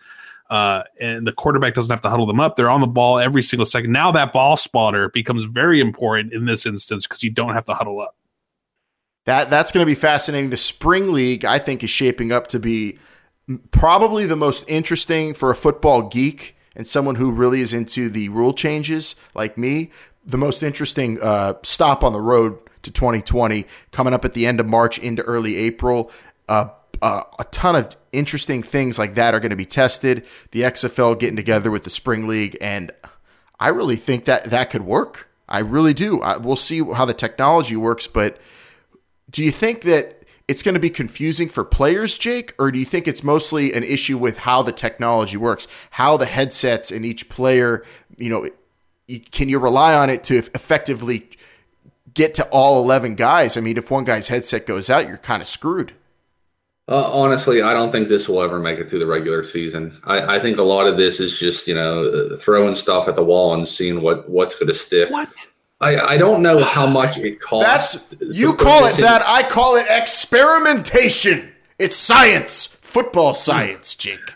Uh, 0.51 0.83
and 1.01 1.25
the 1.25 1.33
quarterback 1.33 1.75
doesn't 1.75 1.93
have 1.93 2.01
to 2.01 2.11
huddle 2.11 2.27
them 2.27 2.41
up. 2.41 2.57
They're 2.57 2.71
on 2.71 2.81
the 2.81 2.87
ball 2.89 3.21
every 3.21 3.41
single 3.41 3.65
second. 3.65 3.93
Now 3.93 4.11
that 4.11 4.33
ball 4.33 4.57
spotter 4.57 5.09
becomes 5.09 5.45
very 5.45 5.81
important 5.81 6.33
in 6.33 6.45
this 6.45 6.67
instance 6.67 7.07
because 7.07 7.23
you 7.23 7.31
don't 7.31 7.55
have 7.55 7.65
to 7.67 7.75
huddle 7.75 8.01
up. 8.01 8.17
That 9.27 9.49
that's 9.49 9.71
going 9.71 9.83
to 9.83 9.87
be 9.87 9.95
fascinating. 9.95 10.51
The 10.51 10.57
spring 10.57 11.13
league, 11.13 11.45
I 11.45 11.61
think, 11.61 11.85
is 11.85 11.91
shaping 11.91 12.33
up 12.33 12.49
to 12.49 12.59
be 12.59 12.99
probably 13.71 14.27
the 14.27 14.37
most 14.37 14.65
interesting 14.69 15.35
for 15.35 15.51
a 15.51 15.57
football 15.57 16.09
geek 16.09 16.57
and 16.75 16.87
someone 16.87 17.17
who 17.17 17.31
really 17.31 17.61
is 17.61 17.73
into 17.73 18.09
the 18.09 18.29
rule 18.31 18.53
changes 18.53 19.15
like 19.35 19.57
me. 19.57 19.91
The 20.25 20.39
most 20.39 20.63
interesting 20.63 21.21
uh, 21.23 21.55
stop 21.63 22.03
on 22.03 22.13
the 22.13 22.21
road 22.21 22.59
to 22.83 22.91
2020 22.91 23.67
coming 23.93 24.15
up 24.15 24.25
at 24.25 24.35
the 24.35 24.47
end 24.47 24.59
of 24.59 24.67
March 24.67 24.99
into 24.99 25.23
early 25.23 25.57
April. 25.57 26.11
Uh, 26.49 26.69
uh, 27.03 27.23
a 27.39 27.45
ton 27.45 27.77
of 27.77 27.97
interesting 28.13 28.63
things 28.63 28.99
like 28.99 29.15
that 29.15 29.35
are 29.35 29.41
going 29.41 29.51
to 29.51 29.57
be 29.57 29.67
tested. 29.67 30.25
The 30.51 30.63
XFL 30.63 31.19
getting 31.19 31.37
together 31.37 31.71
with 31.71 31.85
the 31.85 31.91
Spring 31.91 32.27
League, 32.27 32.57
and 32.61 32.93
I 33.59 33.69
really 33.69 33.97
think 33.97 34.25
that 34.27 34.51
that 34.51 34.71
could 34.71 34.83
work. 34.83 35.29
I 35.49 35.61
really 35.61 35.95
do. 35.95 36.21
I, 36.21 36.37
we'll 36.37 36.57
see 36.57 36.83
how 36.83 37.05
the 37.05 37.15
technology 37.15 37.77
works, 37.77 38.07
but 38.07 38.39
do 39.31 39.45
you 39.45 39.51
think 39.51 39.83
that 39.83 40.21
it's 40.49 40.63
going 40.63 40.75
to 40.75 40.81
be 40.81 40.91
confusing 40.91 41.49
for 41.49 41.65
players, 41.65 42.19
Jake, 42.19 42.55
or 42.59 42.73
do 42.73 42.79
you 42.79 42.85
think 42.85 43.07
it's 43.07 43.23
mostly 43.23 43.73
an 43.73 43.85
issue 43.85 44.19
with 44.19 44.39
how 44.39 44.63
the 44.63 44.73
technology 44.73 45.37
works, 45.37 45.69
how 45.91 46.17
the 46.17 46.27
headsets 46.27 46.91
in 46.91 47.05
each 47.05 47.29
player, 47.29 47.85
you 48.17 48.29
know, 48.29 48.49
can 49.31 49.49
you 49.49 49.59
rely 49.59 49.95
on 49.95 50.11
it 50.11 50.25
to 50.25 50.39
effectively 50.39 51.29
get 52.15 52.35
to 52.35 52.45
all 52.49 52.83
11 52.83 53.15
guys? 53.15 53.57
I 53.57 53.61
mean, 53.61 53.77
if 53.77 53.91
one 53.91 54.05
guy's 54.05 54.29
headset 54.29 54.67
goes 54.67 54.91
out, 54.91 55.07
you're 55.07 55.19
kind 55.19 55.41
of 55.41 55.49
screwed. 55.49 55.93
Uh, 56.91 57.09
honestly, 57.13 57.63
I 57.63 57.73
don't 57.73 57.93
think 57.93 58.09
this 58.09 58.29
will 58.29 58.43
ever 58.43 58.59
make 58.59 58.81
it 58.81 58.91
through 58.91 58.99
the 58.99 59.07
regular 59.07 59.45
season. 59.45 59.97
I, 60.05 60.37
I 60.37 60.39
think 60.41 60.59
a 60.59 60.65
lot 60.65 60.89
of 60.89 60.97
this 60.97 61.21
is 61.21 61.39
just 61.39 61.69
you 61.69 61.75
know 61.75 62.03
uh, 62.03 62.37
throwing 62.37 62.75
stuff 62.75 63.07
at 63.07 63.15
the 63.15 63.23
wall 63.23 63.55
and 63.55 63.67
seeing 63.67 64.03
what 64.03 64.29
what's 64.29 64.57
going 64.57 64.67
to 64.67 64.75
stick. 64.75 65.09
What? 65.09 65.47
I, 65.81 65.97
I 65.97 66.17
don't 66.19 66.43
know 66.43 66.63
how 66.63 66.87
much 66.87 67.17
it 67.17 67.41
costs. 67.41 68.09
That's 68.11 68.37
you 68.37 68.55
call 68.55 68.87
it 68.87 68.97
that. 68.97 69.23
I 69.25 69.49
call 69.49 69.77
it 69.77 69.87
experimentation. 69.89 71.53
It's 71.79 71.97
science, 71.97 72.67
football 72.67 73.35
science, 73.35 73.95
Jake. 73.95 74.35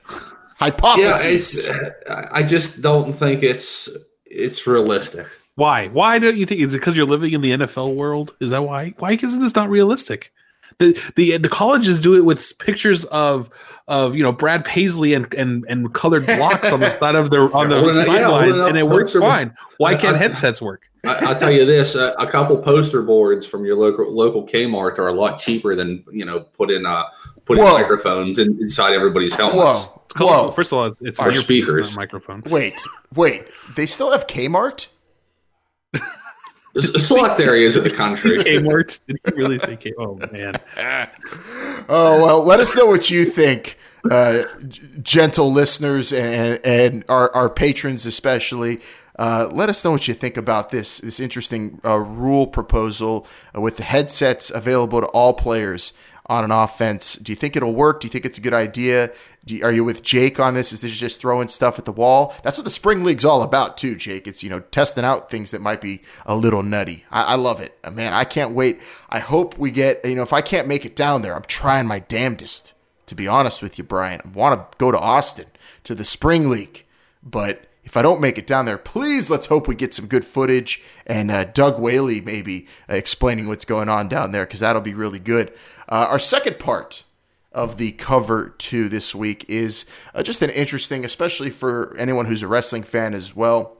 Hypothesis. 0.56 1.66
Yeah, 1.66 1.90
it's, 1.90 2.30
I 2.32 2.42
just 2.44 2.80
don't 2.80 3.12
think 3.12 3.42
it's 3.42 3.88
it's 4.24 4.64
realistic. 4.66 5.26
Why? 5.56 5.88
Why 5.88 6.20
don't 6.20 6.36
you 6.36 6.46
think? 6.46 6.60
Is 6.60 6.72
it 6.72 6.78
because 6.78 6.96
you're 6.96 7.04
living 7.04 7.32
in 7.32 7.40
the 7.40 7.50
NFL 7.50 7.96
world? 7.96 8.34
Is 8.38 8.50
that 8.50 8.62
why? 8.62 8.94
Why 8.98 9.12
isn't 9.12 9.40
this 9.40 9.56
not 9.56 9.68
realistic? 9.68 10.32
The 10.78 11.00
the 11.16 11.38
the 11.38 11.48
colleges 11.48 12.00
do 12.00 12.14
it 12.16 12.24
with 12.24 12.58
pictures 12.58 13.04
of 13.06 13.50
of 13.86 14.14
you 14.14 14.22
know 14.22 14.32
Brad 14.32 14.64
Paisley 14.64 15.14
and 15.14 15.32
and, 15.34 15.64
and 15.68 15.92
colored 15.92 16.26
blocks 16.26 16.72
on 16.72 16.80
the 16.80 16.90
side 16.98 17.14
of 17.14 17.30
their 17.30 17.54
on 17.54 17.68
the 17.68 18.04
sidelines, 18.04 18.56
yeah, 18.56 18.66
and 18.66 18.78
it 18.78 18.88
works 18.88 19.12
fine. 19.12 19.54
Why 19.78 19.96
can't 19.96 20.16
headsets 20.16 20.60
work? 20.60 20.88
I, 21.04 21.32
will 21.32 21.38
tell 21.38 21.50
you 21.50 21.66
this: 21.66 21.94
a, 21.94 22.14
a, 22.18 22.26
couple 22.26 22.56
poster 22.58 23.02
boards 23.02 23.46
from 23.46 23.64
your 23.64 23.76
local 23.76 24.10
local 24.10 24.46
Kmart 24.46 24.98
are 24.98 25.08
a 25.08 25.12
lot 25.12 25.38
cheaper 25.38 25.76
than 25.76 26.02
you 26.10 26.24
know 26.24 26.40
put 26.40 26.70
in 26.70 26.86
uh 26.86 27.04
putting 27.44 27.64
microphones 27.64 28.38
in, 28.38 28.58
inside 28.60 28.94
everybody's 28.94 29.34
helmets. 29.34 29.86
Whoa. 29.86 30.00
Whoa! 30.16 30.50
First 30.52 30.72
of 30.72 30.78
all, 30.78 30.96
it's 31.00 31.18
our 31.18 31.34
speakers 31.34 31.96
microphone. 31.96 32.42
Wait, 32.46 32.80
wait. 33.14 33.48
They 33.76 33.86
still 33.86 34.12
have 34.12 34.26
Kmart? 34.26 34.86
Select 36.80 37.40
areas 37.40 37.76
of 37.76 37.84
the 37.84 37.90
country. 37.90 38.38
Kmart. 38.38 39.00
Did 39.06 39.18
he 39.24 39.32
really 39.34 39.58
say 39.58 39.76
K? 39.76 39.92
Oh 39.98 40.16
man. 40.32 40.54
oh 41.88 42.22
well, 42.22 42.44
let 42.44 42.60
us 42.60 42.74
know 42.76 42.86
what 42.86 43.10
you 43.10 43.24
think, 43.24 43.78
uh, 44.10 44.42
gentle 45.02 45.52
listeners 45.52 46.12
and 46.12 46.60
and 46.64 47.04
our, 47.08 47.34
our 47.34 47.48
patrons 47.48 48.06
especially. 48.06 48.80
Uh, 49.16 49.48
let 49.52 49.68
us 49.68 49.84
know 49.84 49.92
what 49.92 50.08
you 50.08 50.14
think 50.14 50.36
about 50.36 50.70
this 50.70 50.98
this 50.98 51.20
interesting 51.20 51.80
uh, 51.84 51.96
rule 51.96 52.46
proposal 52.46 53.26
uh, 53.56 53.60
with 53.60 53.76
the 53.76 53.84
headsets 53.84 54.50
available 54.50 55.00
to 55.00 55.06
all 55.08 55.32
players 55.34 55.92
on 56.26 56.44
an 56.44 56.50
offense. 56.50 57.16
Do 57.16 57.32
you 57.32 57.36
think 57.36 57.56
it'll 57.56 57.74
work? 57.74 58.00
Do 58.00 58.06
you 58.06 58.10
think 58.10 58.24
it's 58.24 58.38
a 58.38 58.40
good 58.40 58.54
idea? 58.54 59.12
You, 59.46 59.62
are 59.64 59.72
you 59.72 59.84
with 59.84 60.02
Jake 60.02 60.40
on 60.40 60.54
this? 60.54 60.72
Is 60.72 60.80
this 60.80 60.92
just 60.92 61.20
throwing 61.20 61.48
stuff 61.48 61.78
at 61.78 61.84
the 61.84 61.92
wall? 61.92 62.34
That's 62.42 62.56
what 62.56 62.64
the 62.64 62.70
spring 62.70 63.04
league's 63.04 63.24
all 63.24 63.42
about, 63.42 63.76
too, 63.76 63.94
Jake. 63.94 64.26
It's 64.26 64.42
you 64.42 64.50
know 64.50 64.60
testing 64.60 65.04
out 65.04 65.30
things 65.30 65.50
that 65.50 65.60
might 65.60 65.80
be 65.80 66.02
a 66.24 66.34
little 66.34 66.62
nutty. 66.62 67.04
I, 67.10 67.22
I 67.22 67.34
love 67.34 67.60
it, 67.60 67.78
uh, 67.84 67.90
man. 67.90 68.14
I 68.14 68.24
can't 68.24 68.54
wait. 68.54 68.80
I 69.10 69.18
hope 69.18 69.58
we 69.58 69.70
get 69.70 70.04
you 70.04 70.14
know 70.14 70.22
if 70.22 70.32
I 70.32 70.40
can't 70.40 70.68
make 70.68 70.84
it 70.84 70.96
down 70.96 71.22
there, 71.22 71.34
I'm 71.34 71.42
trying 71.42 71.86
my 71.86 71.98
damnedest. 71.98 72.72
To 73.08 73.14
be 73.14 73.28
honest 73.28 73.60
with 73.60 73.76
you, 73.76 73.84
Brian, 73.84 74.22
I 74.24 74.28
want 74.28 74.72
to 74.72 74.78
go 74.78 74.90
to 74.90 74.98
Austin 74.98 75.44
to 75.84 75.94
the 75.94 76.06
spring 76.06 76.48
league, 76.48 76.86
but 77.22 77.66
if 77.84 77.96
I 77.96 78.02
don't 78.02 78.20
make 78.20 78.38
it 78.38 78.46
down 78.46 78.64
there, 78.64 78.78
please 78.78 79.30
let's 79.30 79.46
hope 79.46 79.68
we 79.68 79.74
get 79.74 79.94
some 79.94 80.06
good 80.06 80.24
footage 80.24 80.82
and 81.06 81.30
uh, 81.30 81.44
Doug 81.44 81.78
Whaley 81.78 82.20
maybe 82.20 82.66
uh, 82.88 82.94
explaining 82.94 83.46
what's 83.46 83.64
going 83.64 83.88
on 83.88 84.08
down 84.08 84.32
there 84.32 84.46
because 84.46 84.60
that'll 84.60 84.82
be 84.82 84.94
really 84.94 85.18
good. 85.18 85.52
Uh, 85.88 86.06
our 86.08 86.18
second 86.18 86.58
part 86.58 87.04
of 87.52 87.76
the 87.76 87.92
cover 87.92 88.54
two 88.58 88.88
this 88.88 89.14
week 89.14 89.44
is 89.48 89.86
uh, 90.14 90.22
just 90.22 90.42
an 90.42 90.50
interesting, 90.50 91.04
especially 91.04 91.50
for 91.50 91.94
anyone 91.96 92.26
who's 92.26 92.42
a 92.42 92.48
wrestling 92.48 92.82
fan 92.82 93.14
as 93.14 93.36
well. 93.36 93.76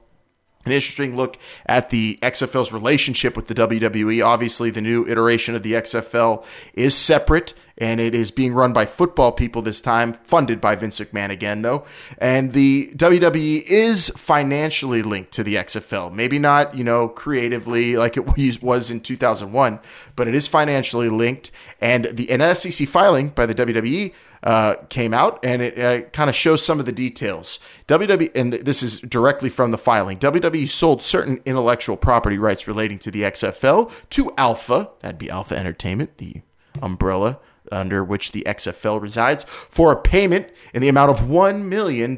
An 0.65 0.71
interesting 0.71 1.15
look 1.15 1.37
at 1.67 1.89
the 1.91 2.17
XFL's 2.23 2.71
relationship 2.71 3.35
with 3.35 3.47
the 3.47 3.53
WWE. 3.53 4.25
Obviously, 4.25 4.71
the 4.71 4.81
new 4.81 5.05
iteration 5.07 5.53
of 5.55 5.61
the 5.61 5.73
XFL 5.73 6.43
is 6.73 6.95
separate 6.95 7.53
and 7.77 7.99
it 7.99 8.15
is 8.15 8.31
being 8.31 8.53
run 8.53 8.73
by 8.73 8.85
football 8.85 9.31
people 9.31 9.61
this 9.61 9.81
time, 9.81 10.13
funded 10.13 10.61
by 10.61 10.75
Vince 10.75 10.99
McMahon 10.99 11.29
again, 11.29 11.61
though. 11.61 11.85
And 12.17 12.53
the 12.53 12.91
WWE 12.95 13.63
is 13.63 14.09
financially 14.15 15.01
linked 15.01 15.31
to 15.33 15.43
the 15.43 15.55
XFL. 15.55 16.13
Maybe 16.13 16.39
not, 16.39 16.75
you 16.75 16.83
know, 16.83 17.09
creatively 17.09 17.97
like 17.97 18.15
it 18.17 18.25
was 18.63 18.91
in 18.91 19.01
2001, 19.01 19.79
but 20.15 20.27
it 20.27 20.35
is 20.35 20.47
financially 20.47 21.09
linked. 21.09 21.51
And 21.81 22.05
the 22.05 22.31
an 22.31 22.55
SEC 22.55 22.87
filing 22.87 23.29
by 23.29 23.45
the 23.45 23.55
WWE 23.55 24.13
uh, 24.43 24.75
came 24.89 25.13
out, 25.13 25.43
and 25.43 25.61
it 25.61 25.79
uh, 25.79 26.07
kind 26.09 26.29
of 26.29 26.35
shows 26.35 26.63
some 26.63 26.79
of 26.79 26.85
the 26.85 26.91
details. 26.91 27.59
WWE, 27.87 28.31
and 28.35 28.53
this 28.53 28.83
is 28.83 28.99
directly 29.01 29.49
from 29.49 29.71
the 29.71 29.77
filing. 29.77 30.19
WWE 30.19 30.67
sold 30.69 31.01
certain 31.01 31.41
intellectual 31.45 31.97
property 31.97 32.37
rights 32.37 32.67
relating 32.67 32.99
to 32.99 33.11
the 33.11 33.23
XFL 33.23 33.91
to 34.11 34.31
Alpha, 34.37 34.91
that'd 35.01 35.17
be 35.17 35.29
Alpha 35.29 35.57
Entertainment, 35.57 36.17
the 36.19 36.41
umbrella 36.81 37.39
under 37.71 38.03
which 38.03 38.31
the 38.31 38.43
XFL 38.45 39.01
resides, 39.01 39.43
for 39.43 39.91
a 39.91 39.95
payment 39.95 40.49
in 40.73 40.81
the 40.81 40.89
amount 40.89 41.11
of 41.11 41.27
$1 41.27 41.63
million. 41.63 42.17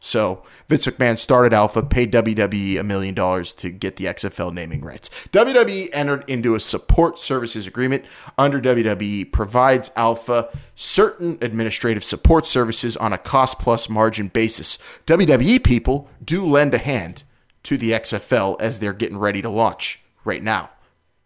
So 0.00 0.42
Vince 0.68 0.86
McMahon 0.86 1.18
started 1.18 1.52
Alpha, 1.52 1.82
paid 1.82 2.12
WWE 2.12 2.78
a 2.78 2.84
million 2.84 3.14
dollars 3.14 3.54
to 3.54 3.70
get 3.70 3.96
the 3.96 4.06
XFL 4.06 4.52
naming 4.52 4.82
rights. 4.82 5.10
WWE 5.32 5.88
entered 5.92 6.24
into 6.28 6.54
a 6.54 6.60
support 6.60 7.18
services 7.18 7.66
agreement. 7.66 8.04
Under 8.38 8.60
WWE 8.60 9.30
provides 9.32 9.90
Alpha 9.96 10.48
certain 10.74 11.38
administrative 11.40 12.04
support 12.04 12.46
services 12.46 12.96
on 12.96 13.12
a 13.12 13.18
cost 13.18 13.58
plus 13.58 13.88
margin 13.88 14.28
basis. 14.28 14.78
WWE 15.06 15.62
people 15.62 16.08
do 16.24 16.44
lend 16.44 16.74
a 16.74 16.78
hand 16.78 17.24
to 17.64 17.76
the 17.76 17.92
XFL 17.92 18.60
as 18.60 18.78
they're 18.78 18.92
getting 18.92 19.18
ready 19.18 19.42
to 19.42 19.48
launch 19.48 20.00
right 20.24 20.42
now 20.42 20.70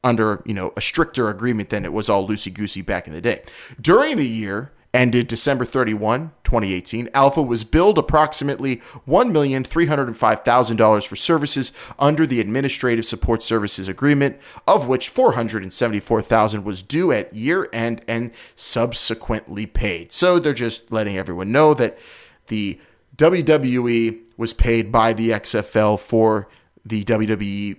under, 0.08 0.42
you 0.44 0.54
know, 0.54 0.72
a 0.76 0.80
stricter 0.80 1.28
agreement 1.28 1.70
than 1.70 1.84
it 1.84 1.92
was 1.92 2.08
all 2.08 2.26
loosey 2.26 2.52
goosey 2.52 2.82
back 2.82 3.06
in 3.06 3.12
the 3.12 3.20
day. 3.20 3.42
During 3.80 4.16
the 4.16 4.26
year, 4.26 4.72
ended 4.94 5.28
December 5.28 5.64
31, 5.64 6.32
2018, 6.44 7.10
Alpha 7.12 7.42
was 7.42 7.62
billed 7.62 7.98
approximately 7.98 8.76
$1,305,000 9.06 11.06
for 11.06 11.16
services 11.16 11.72
under 11.98 12.26
the 12.26 12.40
Administrative 12.40 13.04
Support 13.04 13.42
Services 13.42 13.86
Agreement, 13.86 14.38
of 14.66 14.88
which 14.88 15.12
$474,000 15.12 16.64
was 16.64 16.82
due 16.82 17.12
at 17.12 17.34
year 17.34 17.68
end 17.72 18.02
and 18.08 18.32
subsequently 18.56 19.66
paid. 19.66 20.12
So 20.12 20.38
they're 20.38 20.54
just 20.54 20.90
letting 20.90 21.18
everyone 21.18 21.52
know 21.52 21.74
that 21.74 21.98
the 22.46 22.80
WWE 23.16 24.26
was 24.36 24.54
paid 24.54 24.90
by 24.90 25.12
the 25.12 25.30
XFL 25.30 25.98
for 25.98 26.48
the 26.84 27.04
WWE 27.04 27.76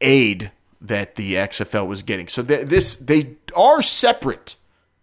aid 0.00 0.50
that 0.86 1.16
the 1.16 1.34
XFL 1.34 1.86
was 1.86 2.02
getting. 2.02 2.28
So 2.28 2.42
th- 2.42 2.66
this 2.66 2.96
they 2.96 3.36
are 3.54 3.82
separate 3.82 4.56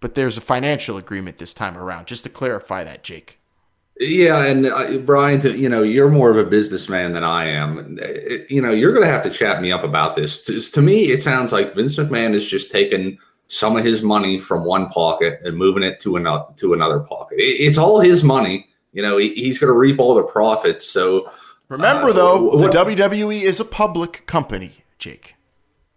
but 0.03 0.15
there's 0.15 0.37
a 0.37 0.41
financial 0.41 0.97
agreement 0.97 1.37
this 1.37 1.53
time 1.53 1.77
around. 1.77 2.07
Just 2.07 2.25
to 2.25 2.29
clarify 2.29 2.83
that, 2.83 3.05
Jake. 3.05 3.39
Yeah, 4.01 4.43
and 4.43 4.65
uh, 4.65 4.97
Brian, 4.97 5.39
to, 5.39 5.57
you 5.57 5.69
know, 5.69 5.81
you're 5.81 6.09
more 6.09 6.29
of 6.29 6.35
a 6.35 6.43
businessman 6.43 7.13
than 7.13 7.23
I 7.23 7.45
am. 7.45 7.97
It, 8.01 8.51
you 8.51 8.61
know, 8.61 8.71
you're 8.71 8.91
going 8.91 9.05
to 9.05 9.11
have 9.11 9.23
to 9.23 9.29
chat 9.29 9.61
me 9.61 9.71
up 9.71 9.85
about 9.85 10.17
this. 10.17 10.43
To, 10.43 10.59
to, 10.59 10.81
me, 10.81 11.05
it 11.05 11.21
sounds 11.21 11.53
like 11.53 11.73
Vince 11.73 11.95
McMahon 11.95 12.33
is 12.33 12.45
just 12.45 12.69
taking 12.69 13.17
some 13.47 13.77
of 13.77 13.85
his 13.85 14.03
money 14.03 14.41
from 14.41 14.65
one 14.65 14.89
pocket 14.89 15.39
and 15.45 15.55
moving 15.55 15.83
it 15.83 16.01
to 16.01 16.17
another 16.17 16.47
to 16.57 16.73
another 16.73 16.99
pocket. 16.99 17.39
It, 17.39 17.61
it's 17.61 17.77
all 17.77 18.01
his 18.01 18.25
money. 18.25 18.67
You 18.91 19.03
know, 19.03 19.17
he, 19.17 19.33
he's 19.33 19.57
going 19.57 19.71
to 19.71 19.77
reap 19.77 19.99
all 20.01 20.15
the 20.15 20.23
profits. 20.23 20.85
So 20.85 21.31
remember, 21.69 22.09
uh, 22.09 22.13
though, 22.13 22.41
what, 22.41 22.71
the 22.73 22.77
WWE 22.77 23.41
is 23.41 23.61
a 23.61 23.65
public 23.65 24.25
company, 24.25 24.83
Jake. 24.97 25.32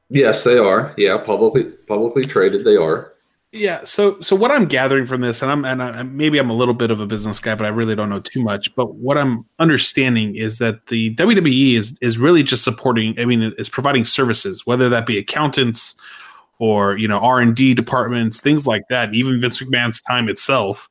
Yes, 0.09 0.45
they 0.45 0.59
are. 0.59 0.95
Yeah, 0.97 1.19
publicly 1.19 1.65
publicly 1.65 2.25
traded. 2.25 2.65
They 2.65 2.77
are. 2.77 3.13
Yeah. 3.53 3.85
So, 3.85 4.21
so 4.21 4.37
what 4.37 4.51
I'm 4.51 4.67
gathering 4.67 5.07
from 5.07 5.23
this, 5.23 5.41
and 5.41 5.51
I'm, 5.51 5.65
and 5.65 5.83
I, 5.83 6.03
maybe 6.03 6.39
I'm 6.39 6.51
a 6.51 6.55
little 6.55 6.75
bit 6.75 6.91
of 6.91 7.01
a 7.01 7.07
business 7.07 7.41
guy, 7.41 7.55
but 7.55 7.65
I 7.65 7.69
really 7.69 7.95
don't 7.95 8.11
know 8.11 8.21
too 8.21 8.43
much. 8.43 8.75
But 8.75 8.97
what 8.97 9.17
I'm 9.17 9.47
understanding 9.59 10.37
is 10.37 10.59
that 10.59 10.87
the 10.89 11.15
WWE 11.15 11.75
is 11.75 11.97
is 12.01 12.19
really 12.19 12.43
just 12.43 12.65
supporting. 12.65 13.19
I 13.19 13.25
mean, 13.25 13.55
it's 13.57 13.69
providing 13.69 14.05
services, 14.05 14.67
whether 14.67 14.89
that 14.91 15.07
be 15.07 15.17
accountants 15.17 15.95
or 16.59 16.97
you 16.99 17.09
know 17.09 17.19
R 17.19 17.41
and 17.41 17.57
D 17.57 17.73
departments, 17.73 18.41
things 18.41 18.67
like 18.67 18.83
that. 18.91 19.15
Even 19.15 19.41
Vince 19.41 19.63
McMahon's 19.63 20.03
time 20.03 20.29
itself, 20.29 20.91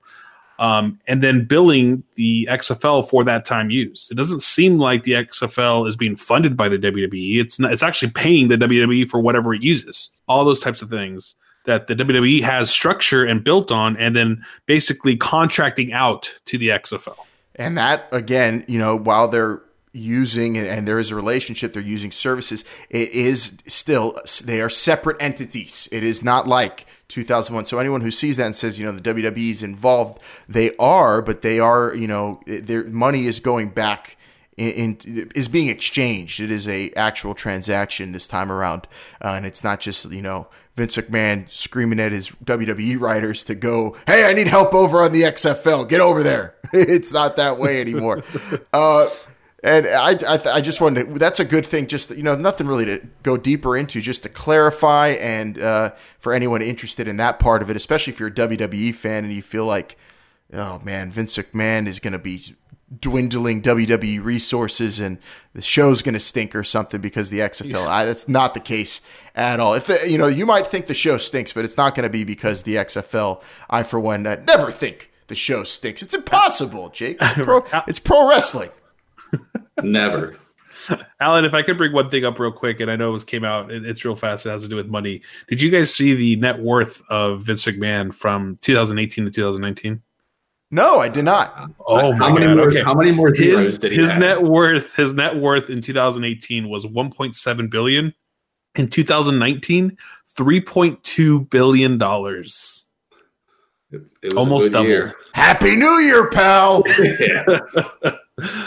um, 0.59 0.99
and 1.07 1.21
then 1.21 1.45
billing 1.45 2.03
the 2.15 2.47
XFL 2.49 3.07
for 3.09 3.23
that 3.23 3.45
time 3.45 3.69
used. 3.69 4.11
It 4.11 4.15
doesn't 4.15 4.41
seem 4.41 4.77
like 4.77 5.03
the 5.03 5.13
XFL 5.13 5.87
is 5.87 5.95
being 5.95 6.15
funded 6.15 6.55
by 6.55 6.69
the 6.69 6.77
WWE. 6.77 7.41
It's 7.41 7.59
not, 7.59 7.73
it's 7.73 7.83
actually 7.83 8.11
paying 8.11 8.47
the 8.47 8.55
WWE 8.55 9.09
for 9.09 9.19
whatever 9.19 9.53
it 9.53 9.63
uses. 9.63 10.09
All 10.27 10.45
those 10.45 10.61
types 10.61 10.81
of 10.81 10.89
things 10.89 11.35
that 11.65 11.87
the 11.87 11.95
WWE 11.95 12.41
has 12.43 12.69
structure 12.69 13.25
and 13.25 13.43
built 13.43 13.71
on, 13.71 13.97
and 13.97 14.15
then 14.15 14.45
basically 14.65 15.17
contracting 15.17 15.91
out 15.93 16.31
to 16.45 16.57
the 16.57 16.69
XFL. 16.69 17.17
And 17.55 17.77
that 17.77 18.07
again, 18.11 18.63
you 18.67 18.77
know, 18.77 18.97
while 18.97 19.27
they're 19.27 19.61
using 19.95 20.57
and 20.57 20.87
there 20.87 20.99
is 20.99 21.11
a 21.11 21.15
relationship, 21.15 21.73
they're 21.73 21.81
using 21.81 22.11
services. 22.11 22.65
It 22.89 23.09
is 23.11 23.57
still 23.65 24.19
they 24.43 24.61
are 24.61 24.69
separate 24.69 25.21
entities. 25.21 25.87
It 25.91 26.03
is 26.03 26.23
not 26.23 26.47
like 26.47 26.85
2001. 27.07 27.65
So 27.65 27.79
anyone 27.79 28.01
who 28.01 28.11
sees 28.11 28.37
that 28.37 28.45
and 28.45 28.55
says, 28.55 28.79
you 28.79 28.85
know, 28.85 28.91
the 28.91 29.13
WWE 29.13 29.51
is 29.51 29.63
involved, 29.63 30.21
they 30.49 30.75
are, 30.77 31.21
but 31.21 31.41
they 31.41 31.59
are, 31.59 31.93
you 31.95 32.07
know, 32.07 32.41
their 32.45 32.83
money 32.83 33.25
is 33.25 33.39
going 33.39 33.69
back 33.69 34.17
in, 34.57 34.97
in, 35.05 35.31
is 35.35 35.47
being 35.47 35.69
exchanged. 35.69 36.39
It 36.39 36.51
is 36.51 36.67
a 36.67 36.91
actual 36.91 37.33
transaction 37.33 38.11
this 38.11 38.27
time 38.27 38.51
around, 38.51 38.87
uh, 39.23 39.29
and 39.29 39.45
it's 39.45 39.63
not 39.63 39.79
just 39.79 40.09
you 40.11 40.21
know 40.21 40.47
Vince 40.75 40.95
McMahon 40.95 41.49
screaming 41.49 41.99
at 41.99 42.11
his 42.11 42.29
WWE 42.43 42.99
writers 42.99 43.43
to 43.45 43.55
go, 43.55 43.95
"Hey, 44.07 44.23
I 44.25 44.33
need 44.33 44.47
help 44.47 44.73
over 44.73 45.01
on 45.01 45.11
the 45.11 45.23
XFL. 45.23 45.87
Get 45.87 45.99
over 45.99 46.23
there." 46.23 46.55
it's 46.73 47.11
not 47.11 47.37
that 47.37 47.57
way 47.57 47.81
anymore. 47.81 48.23
uh, 48.73 49.09
and 49.65 49.87
I, 49.87 50.11
I, 50.11 50.39
I, 50.57 50.61
just 50.61 50.79
wanted 50.79 51.07
to, 51.07 51.19
that's 51.19 51.39
a 51.39 51.45
good 51.45 51.65
thing. 51.65 51.87
Just, 51.87 52.11
you 52.11 52.21
know, 52.21 52.35
nothing 52.35 52.67
really 52.67 52.85
to 52.85 53.01
go 53.23 53.35
deeper 53.35 53.75
into, 53.75 53.99
just 53.99 54.21
to 54.21 54.29
clarify. 54.29 55.09
And 55.09 55.59
uh, 55.59 55.93
for 56.19 56.33
anyone 56.35 56.61
interested 56.61 57.07
in 57.07 57.17
that 57.17 57.39
part 57.39 57.63
of 57.63 57.71
it, 57.71 57.75
especially 57.75 58.13
if 58.13 58.19
you're 58.19 58.29
a 58.29 58.31
WWE 58.31 58.93
fan 58.93 59.23
and 59.23 59.33
you 59.33 59.41
feel 59.41 59.65
like, 59.65 59.97
oh 60.53 60.79
man, 60.83 61.11
Vince 61.11 61.35
McMahon 61.35 61.87
is 61.87 61.99
going 61.99 62.13
to 62.13 62.19
be 62.19 62.43
dwindling 62.99 63.63
WWE 63.63 64.23
resources 64.23 64.99
and 64.99 65.17
the 65.53 65.63
show's 65.63 66.03
going 66.03 66.13
to 66.13 66.19
stink 66.19 66.55
or 66.55 66.63
something 66.63 67.01
because 67.01 67.31
the 67.31 67.39
XFL. 67.39 67.87
I, 67.87 68.05
that's 68.05 68.27
not 68.27 68.53
the 68.53 68.59
case 68.59 69.01
at 69.33 69.59
all. 69.59 69.73
If 69.73 69.87
the, 69.87 69.99
you 70.07 70.19
know, 70.19 70.27
you 70.27 70.45
might 70.45 70.67
think 70.67 70.85
the 70.85 70.93
show 70.93 71.17
stinks, 71.17 71.53
but 71.53 71.65
it's 71.65 71.75
not 71.75 71.95
going 71.95 72.03
to 72.03 72.09
be 72.11 72.23
because 72.23 72.61
the 72.61 72.75
XFL. 72.75 73.41
I, 73.67 73.81
for 73.81 73.99
one, 73.99 74.27
uh, 74.27 74.35
never 74.45 74.71
think 74.71 75.11
the 75.25 75.33
show 75.33 75.63
stinks. 75.63 76.03
It's 76.03 76.13
impossible, 76.13 76.89
Jake. 76.89 77.17
It's 77.19 77.43
pro, 77.43 77.65
it's 77.87 77.99
pro 77.99 78.29
wrestling. 78.29 78.69
Never. 79.83 80.37
Alan, 81.19 81.45
if 81.45 81.53
I 81.53 81.61
could 81.61 81.77
bring 81.77 81.93
one 81.93 82.09
thing 82.09 82.25
up 82.25 82.39
real 82.39 82.51
quick, 82.51 82.79
and 82.79 82.91
I 82.91 82.95
know 82.95 83.09
it 83.09 83.13
was 83.13 83.23
came 83.23 83.43
out, 83.43 83.71
it's 83.71 84.05
real 84.05 84.15
fast. 84.15 84.45
It 84.45 84.49
has 84.49 84.63
to 84.63 84.69
do 84.69 84.75
with 84.75 84.87
money. 84.87 85.21
Did 85.47 85.61
you 85.61 85.69
guys 85.69 85.93
see 85.93 86.13
the 86.13 86.35
net 86.37 86.59
worth 86.59 87.01
of 87.09 87.43
Vince 87.43 87.65
McMahon 87.65 88.13
from 88.13 88.57
2018 88.61 89.25
to 89.25 89.31
2019? 89.31 90.01
No, 90.71 90.99
I 90.99 91.09
did 91.09 91.25
not. 91.25 91.71
Oh 91.85 92.11
my 92.13 92.27
how 92.27 92.33
many 92.33 92.47
god! 92.47 92.57
More, 92.57 92.67
okay, 92.67 92.83
how 92.83 92.93
many 92.93 93.11
more 93.11 93.33
his 93.33 93.81
his 93.81 94.09
have? 94.09 94.19
net 94.19 94.43
worth 94.43 94.95
his 94.95 95.13
net 95.13 95.35
worth 95.35 95.69
in 95.69 95.79
2018 95.79 96.67
was 96.69 96.85
1.7 96.85 97.69
billion. 97.69 98.13
In 98.75 98.89
2019, 98.89 99.95
3.2 100.37 101.49
billion 101.49 101.97
dollars. 101.97 102.85
Almost 104.35 104.71
double. 104.73 104.89
Year. 104.89 105.15
Happy 105.33 105.75
New 105.75 105.99
Year, 105.99 106.29
pal. 106.29 106.83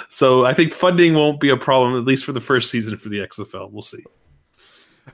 so 0.09 0.45
I 0.45 0.55
think 0.55 0.73
funding 0.73 1.15
won't 1.15 1.41
be 1.41 1.51
a 1.51 1.57
problem 1.57 1.99
at 1.99 2.05
least 2.05 2.25
for 2.25 2.33
the 2.33 2.41
first 2.41 2.71
season 2.71 2.97
for 2.99 3.09
the 3.09 3.19
XFL. 3.19 3.71
We'll 3.71 3.83
see. 3.83 4.05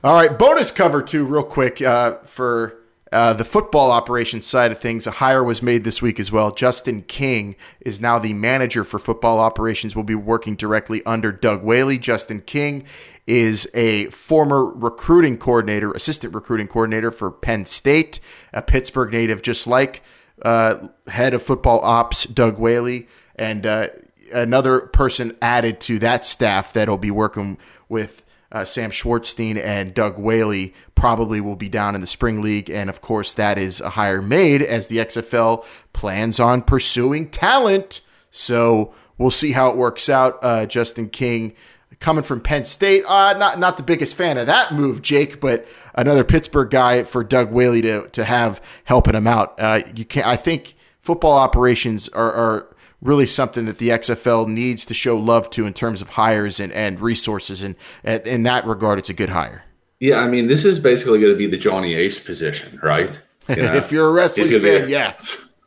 All 0.03 0.13
right, 0.13 0.37
bonus 0.37 0.71
cover 0.71 1.01
two, 1.01 1.25
real 1.25 1.43
quick 1.43 1.81
uh, 1.81 2.17
for 2.23 2.77
uh, 3.11 3.31
the 3.33 3.45
football 3.45 3.91
operations 3.91 4.45
side 4.45 4.71
of 4.71 4.79
things, 4.79 5.07
a 5.07 5.11
hire 5.11 5.43
was 5.43 5.61
made 5.61 5.83
this 5.83 6.01
week 6.01 6.19
as 6.19 6.31
well. 6.31 6.51
Justin 6.51 7.01
King 7.03 7.55
is 7.79 8.01
now 8.01 8.19
the 8.19 8.33
manager 8.33 8.83
for 8.83 8.99
football 8.99 9.39
operations. 9.39 9.95
Will 9.95 10.03
be 10.03 10.15
working 10.15 10.55
directly 10.55 11.01
under 11.05 11.31
Doug 11.31 11.63
Whaley. 11.63 11.97
Justin 11.97 12.41
King 12.41 12.83
is 13.25 13.69
a 13.73 14.07
former 14.07 14.65
recruiting 14.65 15.37
coordinator, 15.37 15.91
assistant 15.91 16.33
recruiting 16.33 16.67
coordinator 16.67 17.09
for 17.09 17.31
Penn 17.31 17.65
State, 17.65 18.19
a 18.51 18.61
Pittsburgh 18.61 19.13
native, 19.13 19.41
just 19.41 19.65
like 19.65 20.03
uh, 20.41 20.87
head 21.07 21.33
of 21.33 21.41
football 21.41 21.79
ops 21.83 22.25
Doug 22.25 22.59
Whaley, 22.59 23.07
and 23.35 23.65
uh, 23.65 23.87
another 24.33 24.81
person 24.81 25.35
added 25.41 25.79
to 25.81 25.99
that 25.99 26.25
staff 26.25 26.73
that'll 26.73 26.97
be 26.97 27.11
working 27.11 27.57
with 27.89 28.23
uh, 28.51 28.63
Sam 28.63 28.89
Schwartzstein 28.89 29.57
and 29.57 29.93
Doug 29.93 30.17
Whaley 30.17 30.73
probably 30.93 31.41
will 31.41 31.55
be 31.55 31.67
down 31.67 31.95
in 31.95 32.01
the 32.01 32.07
spring 32.07 32.41
league, 32.41 32.69
and 32.69 32.89
of 32.89 33.01
course 33.01 33.33
that 33.33 33.57
is 33.57 33.81
a 33.81 33.91
hire 33.91 34.21
made 34.21 34.61
as 34.61 34.87
the 34.87 34.97
XFL 34.97 35.65
plans 35.93 36.39
on 36.39 36.61
pursuing 36.61 37.29
talent. 37.29 38.01
So 38.29 38.93
we'll 39.17 39.31
see 39.31 39.51
how 39.51 39.69
it 39.69 39.77
works 39.77 40.09
out. 40.09 40.39
Uh, 40.41 40.65
Justin 40.65 41.09
King 41.09 41.53
coming 41.99 42.23
from 42.23 42.39
Penn 42.39 42.65
State, 42.65 43.03
uh, 43.05 43.33
not 43.33 43.59
not 43.59 43.77
the 43.77 43.83
biggest 43.83 44.15
fan 44.15 44.37
of 44.37 44.45
that 44.47 44.73
move, 44.73 45.01
Jake, 45.01 45.39
but 45.41 45.67
another 45.93 46.23
Pittsburgh 46.23 46.69
guy 46.69 47.03
for 47.03 47.23
Doug 47.23 47.51
Whaley 47.51 47.81
to 47.81 48.07
to 48.09 48.23
have 48.23 48.61
helping 48.85 49.15
him 49.15 49.27
out. 49.27 49.59
Uh, 49.59 49.81
you 49.95 50.05
can 50.05 50.23
I 50.23 50.35
think 50.35 50.75
football 51.01 51.37
operations 51.37 52.09
are, 52.09 52.31
are 52.31 52.74
really 53.01 53.25
something 53.25 53.65
that 53.65 53.77
the 53.77 53.89
XFL 53.89 54.47
needs 54.47 54.85
to 54.85 54.93
show 54.93 55.17
love 55.17 55.49
to 55.51 55.65
in 55.65 55.73
terms 55.73 56.01
of 56.01 56.09
hires 56.09 56.59
and, 56.59 56.71
and 56.73 56.99
resources. 56.99 57.61
And, 57.63 57.75
and 58.03 58.25
in 58.25 58.43
that 58.43 58.65
regard, 58.65 58.99
it's 58.99 59.09
a 59.09 59.13
good 59.13 59.29
hire. 59.29 59.63
Yeah, 59.99 60.19
I 60.19 60.27
mean, 60.27 60.47
this 60.47 60.65
is 60.65 60.79
basically 60.79 61.19
going 61.19 61.33
to 61.33 61.37
be 61.37 61.47
the 61.47 61.57
Johnny 61.57 61.93
Ace 61.95 62.19
position, 62.19 62.79
right? 62.81 63.19
You 63.47 63.57
know, 63.57 63.75
if 63.75 63.91
you're 63.91 64.09
a 64.09 64.11
wrestling 64.11 64.47
fan, 64.59 64.85
a- 64.85 64.87
yeah. 64.87 65.13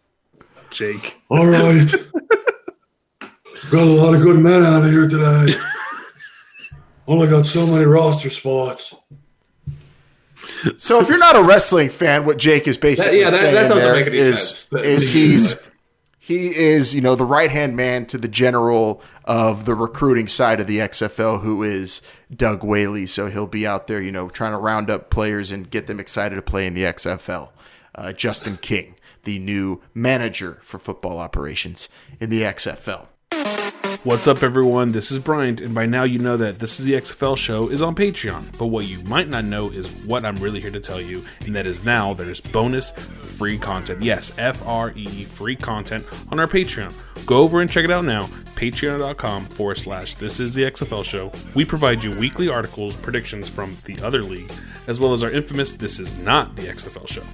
Jake. 0.73 1.15
All 1.29 1.47
right. 1.47 1.89
got 3.71 3.83
a 3.83 3.85
lot 3.85 4.17
of 4.17 4.23
good 4.23 4.41
men 4.41 4.65
out 4.65 4.85
of 4.85 4.91
here 4.91 5.09
today. 5.09 5.57
Only 7.07 7.29
got 7.29 7.47
so 7.47 7.69
many 7.69 7.85
roster 7.85 8.31
spots. 8.31 8.97
So 10.77 11.01
if 11.01 11.09
you're 11.09 11.19
not 11.19 11.37
a 11.37 11.43
wrestling 11.43 11.89
fan, 11.89 12.27
what 12.27 12.37
Jake 12.37 12.67
is 12.67 12.77
basically 12.77 13.19
that, 13.19 13.25
yeah, 13.25 13.31
that, 13.31 13.41
saying 13.41 13.55
that 13.55 13.69
doesn't 13.69 13.93
make 13.93 14.07
any 14.09 14.17
is, 14.17 14.49
sense. 14.49 14.83
is 14.83 15.09
he's 15.09 15.68
he 16.29 16.55
is, 16.55 16.95
you 16.95 17.01
know, 17.01 17.15
the 17.15 17.25
right 17.25 17.51
hand 17.51 17.75
man 17.75 18.05
to 18.05 18.19
the 18.19 18.29
general 18.29 19.01
of 19.25 19.65
the 19.65 19.75
recruiting 19.75 20.29
side 20.29 20.61
of 20.61 20.67
the 20.67 20.77
XFL, 20.77 21.41
who 21.41 21.63
is 21.63 22.03
Doug 22.31 22.63
Whaley. 22.63 23.07
So 23.07 23.31
he'll 23.31 23.47
be 23.47 23.67
out 23.67 23.87
there, 23.87 23.99
you 23.99 24.13
know, 24.13 24.29
trying 24.29 24.53
to 24.53 24.59
round 24.59 24.91
up 24.91 25.09
players 25.09 25.51
and 25.51 25.71
get 25.71 25.87
them 25.87 25.99
excited 25.99 26.37
to 26.37 26.43
play 26.43 26.67
in 26.67 26.75
the 26.75 26.83
XFL. 26.83 27.49
Uh, 27.95 28.13
Justin 28.13 28.59
King, 28.59 28.97
the 29.25 29.39
new 29.39 29.81
manager 29.95 30.59
for 30.61 30.79
football 30.79 31.19
operations 31.19 31.89
in 32.21 32.29
the 32.29 32.43
XFL. 32.43 33.07
What's 34.05 34.29
up, 34.29 34.45
everyone? 34.45 34.93
This 34.93 35.11
is 35.11 35.19
Bryant, 35.19 35.61
and 35.61 35.75
by 35.75 35.85
now 35.85 36.05
you 36.05 36.21
know 36.21 36.37
that 36.37 36.61
This 36.61 36.79
is 36.79 36.87
the 36.87 36.95
XFL 36.95 37.37
show 37.37 37.69
is 37.69 37.83
on 37.83 37.97
Patreon. 37.97 38.57
But 38.57 38.69
what 38.69 38.87
you 38.87 39.03
might 39.03 39.29
not 39.29 39.45
know 39.45 39.71
is 39.71 39.93
what 40.07 40.25
I'm 40.25 40.37
really 40.37 40.61
here 40.61 40.71
to 40.71 40.79
tell 40.79 41.01
you, 41.01 41.25
and 41.45 41.55
that 41.57 41.67
is 41.67 41.85
now 41.85 42.15
there's 42.15 42.41
bonus 42.41 42.91
free 42.91 43.59
content. 43.59 44.01
Yes, 44.01 44.33
F 44.39 44.65
R 44.67 44.93
E, 44.95 45.25
free 45.25 45.57
content 45.57 46.07
on 46.31 46.39
our 46.39 46.47
Patreon. 46.47 46.95
Go 47.27 47.43
over 47.43 47.61
and 47.61 47.69
check 47.69 47.85
it 47.85 47.91
out 47.91 48.05
now. 48.05 48.23
Patreon.com 48.55 49.47
forward 49.47 49.79
slash 49.79 50.15
This 50.15 50.39
is 50.39 50.55
the 50.55 50.63
XFL 50.63 51.05
show. 51.05 51.33
We 51.55 51.65
provide 51.65 52.03
you 52.03 52.13
weekly 52.19 52.49
articles, 52.49 52.95
predictions 52.97 53.49
from 53.49 53.77
the 53.85 54.01
other 54.03 54.23
league, 54.23 54.53
as 54.87 55.01
well 55.01 55.13
as 55.13 55.25
our 55.25 55.31
infamous 55.31 55.73
This 55.73 55.99
is 55.99 56.17
not 56.17 56.55
the 56.55 56.63
XFL 56.63 57.09
show. 57.09 57.25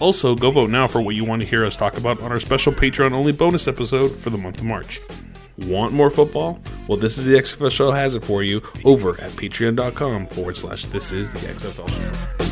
Also, 0.00 0.34
go 0.34 0.50
vote 0.50 0.70
now 0.70 0.86
for 0.86 1.00
what 1.00 1.16
you 1.16 1.24
want 1.24 1.42
to 1.42 1.48
hear 1.48 1.64
us 1.64 1.76
talk 1.76 1.96
about 1.96 2.20
on 2.22 2.30
our 2.30 2.40
special 2.40 2.72
Patreon 2.72 3.12
only 3.12 3.32
bonus 3.32 3.66
episode 3.66 4.10
for 4.10 4.30
the 4.30 4.38
month 4.38 4.58
of 4.58 4.64
March. 4.64 5.00
Want 5.66 5.92
more 5.92 6.10
football? 6.10 6.58
Well, 6.88 6.98
this 6.98 7.18
is 7.18 7.26
the 7.26 7.34
XFL 7.34 7.70
show 7.70 7.90
has 7.90 8.14
it 8.14 8.24
for 8.24 8.42
you 8.42 8.62
over 8.84 9.10
at 9.20 9.30
patreon.com 9.32 10.26
forward 10.28 10.56
slash 10.56 10.86
this 10.86 11.12
is 11.12 11.32
the 11.32 11.38
XFL 11.40 11.88
show. 11.88 12.46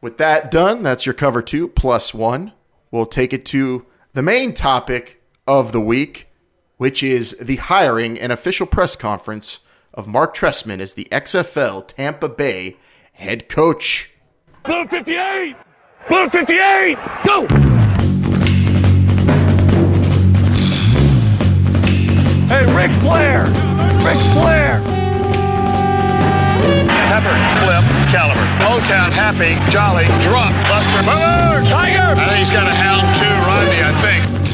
With 0.00 0.18
that 0.18 0.50
done, 0.50 0.82
that's 0.82 1.06
your 1.06 1.14
cover 1.14 1.42
two 1.42 1.68
plus 1.68 2.12
one. 2.12 2.52
We'll 2.90 3.06
take 3.06 3.32
it 3.32 3.44
to 3.46 3.86
the 4.12 4.22
main 4.22 4.54
topic 4.54 5.22
of 5.46 5.72
the 5.72 5.80
week, 5.80 6.28
which 6.76 7.02
is 7.02 7.36
the 7.38 7.56
hiring 7.56 8.18
and 8.18 8.32
official 8.32 8.66
press 8.66 8.96
conference 8.96 9.60
of 9.92 10.06
Mark 10.06 10.34
Trestman 10.34 10.80
as 10.80 10.94
the 10.94 11.08
XFL 11.10 11.86
Tampa 11.86 12.28
Bay 12.28 12.76
head 13.12 13.48
coach. 13.48 14.10
Blue 14.64 14.86
58! 14.86 15.56
Blue 16.08 16.28
58! 16.28 16.98
Go! 17.24 17.73
Hey, 22.46 22.60
Ric 22.76 22.92
Flair! 23.00 23.44
Ric 24.04 24.20
Flair! 24.36 24.76
Pepper, 27.08 27.36
Flip, 27.64 27.84
Caliber. 28.12 28.46
Motown, 28.60 29.10
Happy, 29.12 29.56
Jolly, 29.70 30.04
Drop, 30.20 30.52
Buster, 30.68 31.00
Boomer, 31.08 31.64
Tiger! 31.70 32.20
I 32.20 32.28
think 32.28 32.38
he's 32.38 32.50
got 32.50 32.66
a 32.66 32.74
hound 32.74 33.16
too, 33.16 33.24
Rodney, 33.48 33.80
I 33.80 33.92
think. 34.04 34.53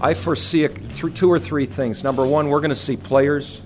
I 0.00 0.14
foresee 0.14 0.64
a, 0.64 0.68
th- 0.68 1.14
two 1.14 1.30
or 1.30 1.38
three 1.38 1.66
things. 1.66 2.02
Number 2.02 2.26
one, 2.26 2.48
we're 2.48 2.60
going 2.60 2.70
to 2.70 2.76
see 2.76 2.96
players 2.96 3.60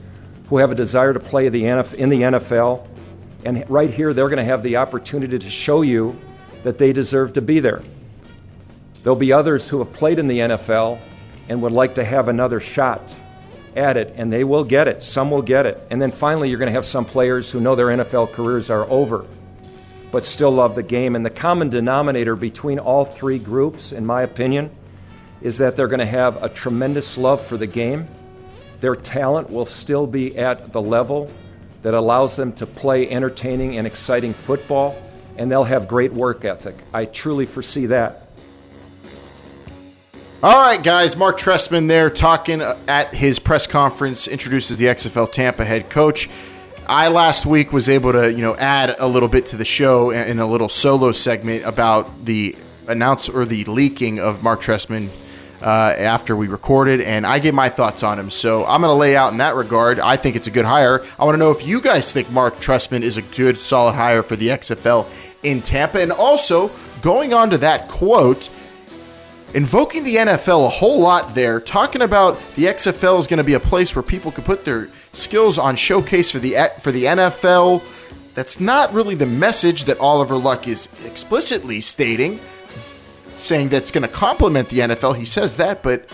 who 0.49 0.59
have 0.59 0.73
a 0.73 0.75
desire 0.75 1.13
to 1.13 1.21
play 1.21 1.49
the 1.49 1.63
NF- 1.63 1.95
in 1.95 2.09
the 2.09 2.23
NFL, 2.23 2.87
and 3.45 3.69
right 3.71 3.91
here, 3.91 4.13
they're 4.13 4.29
going 4.29 4.39
to 4.39 4.45
have 4.45 4.63
the 4.63 4.77
opportunity 4.77 5.39
to 5.39 5.51
show 5.51 5.83
you 5.83 6.19
that 6.65 6.79
they 6.79 6.93
deserve 6.93 7.35
to 7.35 7.43
be 7.43 7.61
there. 7.61 7.83
There'll 9.03 9.19
be 9.19 9.33
others 9.33 9.69
who 9.69 9.79
have 9.79 9.93
played 9.93 10.19
in 10.19 10.27
the 10.27 10.39
NFL 10.39 10.99
and 11.49 11.63
would 11.63 11.73
like 11.73 11.95
to 11.97 12.05
have 12.05 12.29
another 12.29 12.59
shot 12.59 13.15
at 13.77 13.97
it, 13.97 14.15
and 14.17 14.33
they 14.33 14.45
will 14.45 14.65
get 14.65 14.89
it. 14.89 15.03
Some 15.03 15.31
will 15.31 15.43
get 15.43 15.67
it. 15.67 15.81
And 15.91 16.01
then 16.01 16.11
finally, 16.11 16.49
you're 16.49 16.59
going 16.59 16.69
to 16.69 16.73
have 16.73 16.87
some 16.87 17.05
players 17.05 17.53
who 17.53 17.61
know 17.61 17.75
their 17.75 17.89
NFL 17.89 18.33
careers 18.33 18.71
are 18.71 18.89
over, 18.89 19.27
but 20.11 20.25
still 20.25 20.51
love 20.51 20.75
the 20.75 20.83
game. 20.83 21.17
And 21.17 21.25
the 21.25 21.31
common 21.31 21.69
denominator 21.69 22.35
between 22.35 22.79
all 22.79 23.05
three 23.05 23.39
groups, 23.39 23.93
in 23.93 24.07
my 24.07 24.23
opinion, 24.23 24.71
is 25.45 25.59
that 25.59 25.77
they're 25.77 25.87
going 25.87 26.01
to 26.01 26.07
have 26.07 26.43
a 26.43 26.49
tremendous 26.49 27.17
love 27.17 27.41
for 27.41 27.57
the 27.59 27.67
game. 27.67 28.09
Their 28.81 28.97
talent 28.97 29.51
will 29.51 29.67
still 29.67 30.07
be 30.07 30.37
at 30.37 30.73
the 30.73 30.81
level 30.81 31.31
that 31.83 31.93
allows 31.93 32.35
them 32.35 32.51
to 32.55 32.67
play 32.67 33.09
entertaining 33.11 33.77
and 33.77 33.87
exciting 33.87 34.33
football, 34.33 34.97
and 35.37 35.53
they'll 35.53 35.65
have 35.65 35.87
great 35.87 36.15
work 36.15 36.47
ethic. 36.47 36.75
I 36.95 37.05
truly 37.05 37.45
foresee 37.45 37.87
that. 37.87 38.23
All 40.43 40.63
right, 40.63 40.83
guys. 40.83 41.15
Mark 41.15 41.39
Trestman 41.39 41.89
there 41.89 42.09
talking 42.09 42.63
uh, 42.63 42.79
at 42.89 43.15
his 43.15 43.39
press 43.39 43.67
conference, 43.67 44.27
introduces 44.27 44.79
the 44.79 44.87
XFL 44.87 45.31
Tampa 45.31 45.65
head 45.65 45.91
coach. 45.91 46.31
I 46.87 47.09
last 47.09 47.45
week 47.45 47.71
was 47.71 47.91
able 47.91 48.13
to, 48.13 48.33
you 48.33 48.43
know, 48.43 48.57
add 48.57 48.97
a 48.99 49.07
little 49.07 49.29
bit 49.29 49.47
to 49.47 49.57
the 49.57 49.65
show 49.65 50.11
in 50.11 50.39
a 50.39 50.47
little 50.47 50.69
solo 50.71 51.13
segment 51.13 51.65
about 51.65 52.25
the 52.25 52.57
announce 52.89 53.29
or 53.29 53.45
the 53.45 53.65
leaking 53.65 54.19
of 54.19 54.43
Mark 54.43 54.63
Trestman 54.63 55.09
uh, 55.65 55.95
after 55.97 56.37
we 56.37 56.47
recorded, 56.47 57.01
and 57.01 57.27
I 57.27 57.39
gave 57.39 57.55
my 57.55 57.71
thoughts 57.71 58.03
on 58.03 58.19
him. 58.19 58.29
So 58.29 58.67
I'm 58.67 58.83
going 58.83 58.91
to 58.91 58.99
lay 58.99 59.17
out 59.17 59.33
in 59.33 59.39
that 59.39 59.55
regard. 59.55 59.99
I 59.99 60.19
think 60.19 60.37
it's 60.37 60.47
a 60.47 60.51
good 60.51 60.67
hire. 60.67 61.03
I 61.19 61.25
want 61.25 61.35
to 61.35 61.39
know 61.39 61.51
if 61.51 61.67
you 61.67 61.81
guys 61.81 62.13
think 62.13 62.31
Mark 62.31 62.61
Trestman 62.61 63.01
is 63.01 63.17
a 63.17 63.23
good, 63.23 63.57
solid 63.57 63.95
hire 63.95 64.23
for 64.23 64.37
the 64.37 64.49
XFL 64.49 65.07
in 65.43 65.63
Tampa, 65.63 66.03
and 66.03 66.13
also 66.13 66.71
going 67.01 67.33
on 67.33 67.49
to 67.51 67.59
that 67.59 67.89
quote 67.89 68.51
invoking 69.55 70.05
the 70.05 70.17
NFL 70.17 70.67
a 70.67 70.69
whole 70.69 71.01
lot 71.01 71.35
there, 71.35 71.61
talking 71.61 72.03
about 72.03 72.39
the 72.57 72.65
XFL 72.65 73.19
is 73.19 73.27
going 73.27 73.39
to 73.39 73.45
be 73.45 73.55
a 73.55 73.61
place 73.61 73.97
where 73.97 74.03
people 74.03 74.33
can 74.33 74.45
put 74.45 74.67
their 74.67 74.91
skills 75.13 75.59
on 75.59 75.77
showcase 75.77 76.31
for 76.31 76.41
the 76.41 76.57
for 76.81 76.93
the 76.93 77.05
NFL. 77.05 77.83
That's 78.35 78.61
not 78.61 78.93
really 78.93 79.15
the 79.15 79.27
message 79.27 79.85
that 79.85 79.99
Oliver 79.99 80.37
Luck 80.37 80.69
is 80.69 80.89
explicitly 81.07 81.81
stating, 81.81 82.41
saying 83.41 83.69
that's 83.69 83.91
going 83.91 84.03
to 84.03 84.09
complement 84.09 84.69
the 84.69 84.81
NFL. 84.81 85.17
He 85.17 85.25
says 85.25 85.57
that, 85.57 85.83
but 85.83 86.11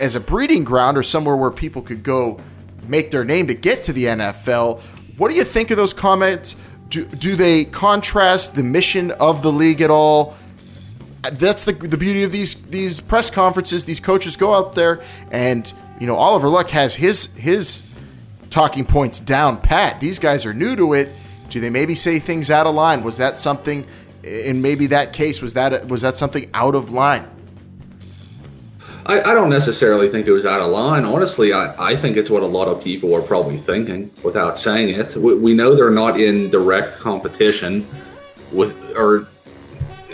as 0.00 0.14
a 0.14 0.20
breeding 0.20 0.64
ground 0.64 0.98
or 0.98 1.02
somewhere 1.02 1.36
where 1.36 1.50
people 1.50 1.82
could 1.82 2.02
go 2.02 2.40
make 2.86 3.10
their 3.10 3.24
name 3.24 3.46
to 3.48 3.54
get 3.54 3.82
to 3.84 3.92
the 3.92 4.04
NFL, 4.04 4.80
what 5.16 5.28
do 5.28 5.34
you 5.34 5.44
think 5.44 5.70
of 5.70 5.76
those 5.76 5.94
comments? 5.94 6.56
Do, 6.88 7.04
do 7.04 7.36
they 7.36 7.64
contrast 7.64 8.54
the 8.54 8.62
mission 8.62 9.10
of 9.12 9.42
the 9.42 9.50
league 9.50 9.80
at 9.80 9.90
all? 9.90 10.36
that's 11.32 11.64
the, 11.64 11.72
the 11.72 11.96
beauty 11.96 12.22
of 12.22 12.32
these 12.32 12.54
these 12.66 13.00
press 13.00 13.30
conferences. 13.30 13.84
These 13.84 14.00
coaches 14.00 14.36
go 14.36 14.54
out 14.54 14.74
there, 14.74 15.02
and 15.30 15.70
you 16.00 16.06
know 16.06 16.16
Oliver 16.16 16.48
Luck 16.48 16.70
has 16.70 16.94
his 16.94 17.26
his 17.34 17.82
talking 18.50 18.84
points 18.84 19.20
down 19.20 19.60
pat. 19.60 20.00
These 20.00 20.18
guys 20.18 20.46
are 20.46 20.54
new 20.54 20.76
to 20.76 20.94
it. 20.94 21.10
Do 21.48 21.60
they 21.60 21.70
maybe 21.70 21.94
say 21.94 22.18
things 22.18 22.50
out 22.50 22.66
of 22.66 22.74
line? 22.74 23.02
Was 23.02 23.16
that 23.18 23.38
something? 23.38 23.86
In 24.26 24.60
maybe 24.60 24.88
that 24.88 25.12
case, 25.12 25.40
was 25.40 25.54
that 25.54 25.86
was 25.88 26.02
that 26.02 26.16
something 26.16 26.50
out 26.52 26.74
of 26.74 26.90
line? 26.90 27.28
I, 29.06 29.20
I 29.20 29.34
don't 29.34 29.50
necessarily 29.50 30.08
think 30.08 30.26
it 30.26 30.32
was 30.32 30.44
out 30.44 30.60
of 30.60 30.70
line. 30.70 31.04
Honestly, 31.04 31.52
I, 31.52 31.92
I 31.92 31.96
think 31.96 32.16
it's 32.16 32.28
what 32.28 32.42
a 32.42 32.46
lot 32.46 32.66
of 32.66 32.82
people 32.82 33.14
are 33.14 33.22
probably 33.22 33.56
thinking 33.56 34.10
without 34.24 34.58
saying 34.58 34.88
it. 34.98 35.14
We, 35.14 35.36
we 35.36 35.54
know 35.54 35.76
they're 35.76 35.90
not 35.90 36.18
in 36.18 36.50
direct 36.50 36.98
competition 36.98 37.86
with, 38.50 38.74
or 38.96 39.28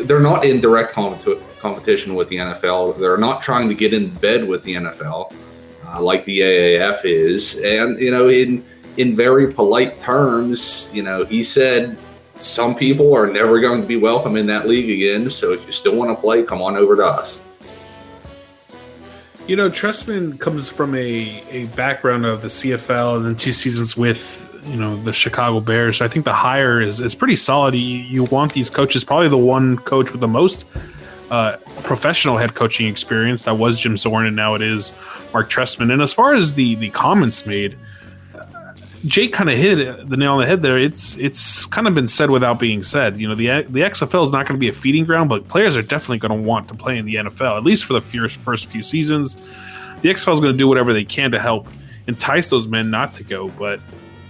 they're 0.01 0.21
not 0.21 0.45
in 0.45 0.61
direct 0.61 0.93
compet- 0.93 1.41
competition 1.59 2.15
with 2.15 2.29
the 2.29 2.37
NFL. 2.37 2.99
They're 2.99 3.17
not 3.17 3.41
trying 3.41 3.71
to 3.71 3.75
get 3.75 3.95
in 3.95 4.11
bed 4.11 4.47
with 4.47 4.63
the 4.63 4.75
NFL 4.75 5.33
uh, 5.93 6.01
like 6.01 6.25
the 6.25 6.41
AAF 6.41 7.05
is. 7.05 7.59
And 7.59 7.99
you 7.99 8.11
know, 8.11 8.29
in 8.29 8.65
in 8.97 9.17
very 9.17 9.53
polite 9.53 9.99
terms, 10.01 10.91
you 10.93 11.03
know, 11.03 11.25
he 11.25 11.43
said 11.43 11.97
some 12.43 12.75
people 12.75 13.15
are 13.15 13.27
never 13.27 13.61
going 13.61 13.81
to 13.81 13.87
be 13.87 13.97
welcome 13.97 14.37
in 14.37 14.47
that 14.47 14.67
league 14.67 14.91
again. 14.91 15.31
So 15.31 15.53
if 15.53 15.65
you 15.65 15.73
still 15.73 15.95
want 15.95 16.17
to 16.17 16.21
play, 16.21 16.43
come 16.43 16.61
on 16.61 16.77
over 16.77 16.97
to 16.97 17.07
us. 17.07 17.41
You 19.47 19.57
know, 19.57 19.71
Trestman 19.71 20.39
comes 20.39 20.69
from 20.69 20.95
a, 20.95 21.43
a 21.51 21.67
background 21.77 22.25
of 22.25 22.43
the 22.43 22.49
CFL 22.49 23.17
and 23.17 23.27
then 23.27 23.37
two 23.37 23.53
seasons 23.53 23.97
with 23.97 24.49
you 24.65 24.77
know 24.77 24.97
the 25.03 25.13
Chicago 25.13 25.61
Bears. 25.61 25.99
So 25.99 26.05
I 26.05 26.09
think 26.09 26.25
the 26.25 26.33
hire 26.33 26.81
is 26.81 27.01
is 27.01 27.15
pretty 27.15 27.37
solid. 27.37 27.75
You, 27.75 27.81
you 27.81 28.25
want 28.25 28.53
these 28.53 28.71
coaches, 28.71 29.03
probably 29.03 29.29
the 29.29 29.39
one 29.39 29.79
coach 29.79 30.13
with 30.13 30.21
the 30.21 30.29
most 30.29 30.65
uh, 31.31 31.57
professional 31.83 32.37
head 32.37 32.55
coaching 32.55 32.87
experience. 32.87 33.45
That 33.45 33.55
was 33.55 33.79
Jim 33.79 33.97
Zorn, 33.97 34.27
and 34.27 34.37
now 34.37 34.55
it 34.55 34.63
is 34.63 34.93
Mark 35.33 35.51
Trestman. 35.51 35.93
And 35.93 36.01
as 36.01 36.13
far 36.13 36.35
as 36.35 36.55
the 36.55 36.77
the 36.77 36.91
comments 36.91 37.45
made, 37.47 37.77
Jake 39.07 39.33
kind 39.33 39.51
of 39.51 39.59
hit 39.59 40.09
the 40.09 40.17
nail 40.17 40.35
on 40.35 40.41
the 40.41 40.47
head 40.47 40.63
there. 40.63 40.79
It's 40.79 41.17
it's 41.17 41.67
kind 41.67 41.89
of 41.89 41.95
been 41.95 42.09
said 42.09 42.31
without 42.31 42.61
being 42.61 42.83
said. 42.83 43.19
You 43.19 43.29
know, 43.29 43.35
the 43.35 43.47
the 43.69 43.81
XFL 43.81 44.25
is 44.25 44.33
not 44.33 44.47
going 44.47 44.57
to 44.57 44.61
be 44.61 44.69
a 44.69 44.73
feeding 44.73 45.05
ground, 45.05 45.29
but 45.29 45.49
players 45.49 45.77
are 45.77 45.83
definitely 45.83 46.19
going 46.19 46.41
to 46.41 46.47
want 46.47 46.69
to 46.69 46.75
play 46.75 46.99
in 46.99 47.05
the 47.05 47.17
NFL 47.17 47.57
at 47.57 47.65
least 47.65 47.85
for 47.85 47.95
the 47.95 48.01
first 48.01 48.67
few 48.67 48.83
seasons. 48.83 49.37
The 50.03 50.09
XFL 50.09 50.35
is 50.35 50.41
going 50.41 50.53
to 50.53 50.59
do 50.59 50.69
whatever 50.69 50.93
they 50.93 51.05
can 51.05 51.33
to 51.33 51.41
help 51.41 51.67
entice 52.07 52.49
those 52.49 52.69
men 52.69 52.91
not 52.91 53.15
to 53.15 53.25
go, 53.25 53.49
but 53.51 53.81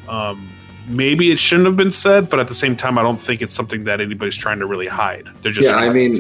um, 0.09 0.49
maybe 0.89 1.31
it 1.31 1.39
shouldn't 1.39 1.67
have 1.67 1.77
been 1.77 1.91
said, 1.91 2.29
but 2.29 2.41
at 2.41 2.49
the 2.49 2.55
same 2.55 2.77
time, 2.77 2.99
I 2.99 3.03
don't 3.03 3.21
think 3.21 3.43
it's 3.43 3.55
something 3.55 3.85
that 3.85 4.01
anybody's 4.01 4.37
trying 4.37 4.59
to 4.59 4.67
really 4.67 4.87
hide. 4.87 5.29
They're 5.43 5.53
just 5.53 5.69
yeah. 5.69 5.77
I 5.77 5.91
mean, 5.91 6.19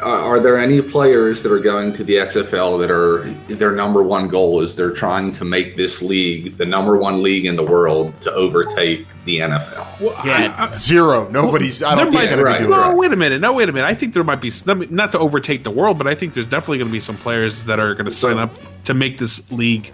are, 0.00 0.04
are 0.36 0.40
there 0.40 0.58
any 0.58 0.80
players 0.82 1.42
that 1.42 1.52
are 1.52 1.58
going 1.58 1.92
to 1.94 2.04
the 2.04 2.14
XFL 2.16 2.78
that 2.80 2.90
are 2.90 3.24
their 3.54 3.72
number 3.72 4.02
one 4.02 4.28
goal 4.28 4.60
is 4.60 4.74
they're 4.74 4.92
trying 4.92 5.32
to 5.32 5.44
make 5.44 5.76
this 5.76 6.02
league 6.02 6.56
the 6.56 6.64
number 6.64 6.96
one 6.96 7.22
league 7.22 7.46
in 7.46 7.56
the 7.56 7.64
world 7.64 8.18
to 8.22 8.32
overtake 8.32 9.06
the 9.24 9.38
NFL? 9.38 10.00
Well, 10.00 10.14
Yeah, 10.24 10.54
I- 10.56 10.70
I- 10.70 10.74
zero. 10.74 11.28
Nobody's. 11.28 11.82
I 11.82 11.94
don't 11.94 12.06
think 12.12 12.14
might, 12.14 12.26
they're 12.36 12.44
right. 12.44 12.58
gonna 12.60 12.66
do 12.66 12.70
no, 12.70 12.88
right. 12.88 12.96
wait 12.96 13.12
a 13.12 13.16
minute. 13.16 13.40
No, 13.40 13.52
wait 13.52 13.68
a 13.68 13.72
minute. 13.72 13.86
I 13.86 13.94
think 13.94 14.14
there 14.14 14.24
might 14.24 14.40
be 14.40 14.50
not 14.66 15.12
to 15.12 15.18
overtake 15.18 15.62
the 15.62 15.70
world, 15.70 15.98
but 15.98 16.06
I 16.06 16.14
think 16.14 16.34
there's 16.34 16.46
definitely 16.48 16.78
going 16.78 16.88
to 16.88 16.92
be 16.92 17.00
some 17.00 17.16
players 17.16 17.64
that 17.64 17.78
are 17.80 17.94
going 17.94 18.06
to 18.06 18.10
sign 18.10 18.38
up 18.38 18.52
to 18.84 18.94
make 18.94 19.18
this 19.18 19.50
league 19.50 19.92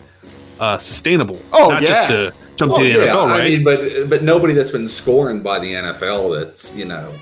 uh, 0.59 0.77
sustainable. 0.79 1.41
Oh, 1.53 1.69
not 1.71 1.83
yeah. 1.83 1.89
just 1.89 2.09
to 2.09 2.35
jump 2.61 2.73
Well, 2.73 2.81
to 2.81 2.87
the 2.87 2.91
yeah, 3.07 3.13
NFL, 3.13 3.27
right? 3.27 3.41
I 3.41 3.45
mean, 3.45 3.65
but 3.65 4.09
but 4.09 4.23
nobody 4.23 4.55
that's 4.55 4.71
been 4.71 4.89
scoring 4.89 5.41
by 5.41 5.59
the 5.59 5.73
NFL 5.73 6.39
that's 6.39 6.73
you 6.75 6.85
know 6.85 7.13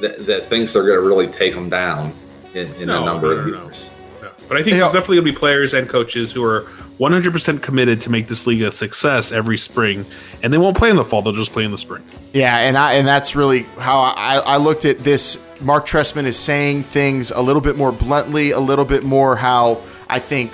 that, 0.00 0.24
that 0.26 0.46
thinks 0.46 0.72
they're 0.72 0.86
going 0.86 1.00
to 1.00 1.06
really 1.06 1.26
take 1.26 1.54
them 1.54 1.68
down 1.68 2.12
in, 2.54 2.72
in 2.74 2.86
No, 2.88 3.02
a 3.02 3.04
number 3.06 3.34
no, 3.34 3.40
of 3.40 3.46
no, 3.46 3.52
no. 3.54 3.64
years. 3.64 3.90
Yeah. 4.22 4.28
But 4.48 4.58
I 4.58 4.62
think 4.62 4.74
Yeah. 4.74 4.80
there's 4.80 4.90
uh, 4.90 4.92
definitely 4.92 5.16
going 5.16 5.26
to 5.26 5.32
be 5.32 5.38
players 5.38 5.74
and 5.74 5.88
coaches 5.88 6.32
who 6.32 6.44
are 6.44 6.62
100% 6.98 7.62
committed 7.62 8.00
to 8.02 8.10
make 8.10 8.26
this 8.28 8.46
league 8.46 8.62
a 8.62 8.70
success 8.72 9.32
every 9.32 9.58
spring, 9.58 10.06
and 10.42 10.52
they 10.52 10.58
won't 10.58 10.76
play 10.76 10.88
in 10.90 10.96
the 10.96 11.04
fall; 11.04 11.20
they'll 11.22 11.32
just 11.32 11.52
play 11.52 11.64
in 11.64 11.70
the 11.70 11.78
spring. 11.78 12.02
Yeah, 12.32 12.58
and 12.58 12.76
I 12.78 12.94
and 12.94 13.06
that's 13.08 13.34
really 13.36 13.62
how 13.78 14.00
I, 14.00 14.36
I 14.38 14.56
looked 14.58 14.84
at 14.84 14.98
this. 15.00 15.42
Mark 15.62 15.86
Trestman 15.86 16.24
is 16.24 16.38
saying 16.38 16.82
things 16.84 17.30
a 17.30 17.40
little 17.40 17.62
bit 17.62 17.76
more 17.76 17.90
bluntly, 17.92 18.50
a 18.50 18.60
little 18.60 18.84
bit 18.84 19.02
more 19.04 19.36
how 19.36 19.80
I 20.08 20.18
think 20.18 20.52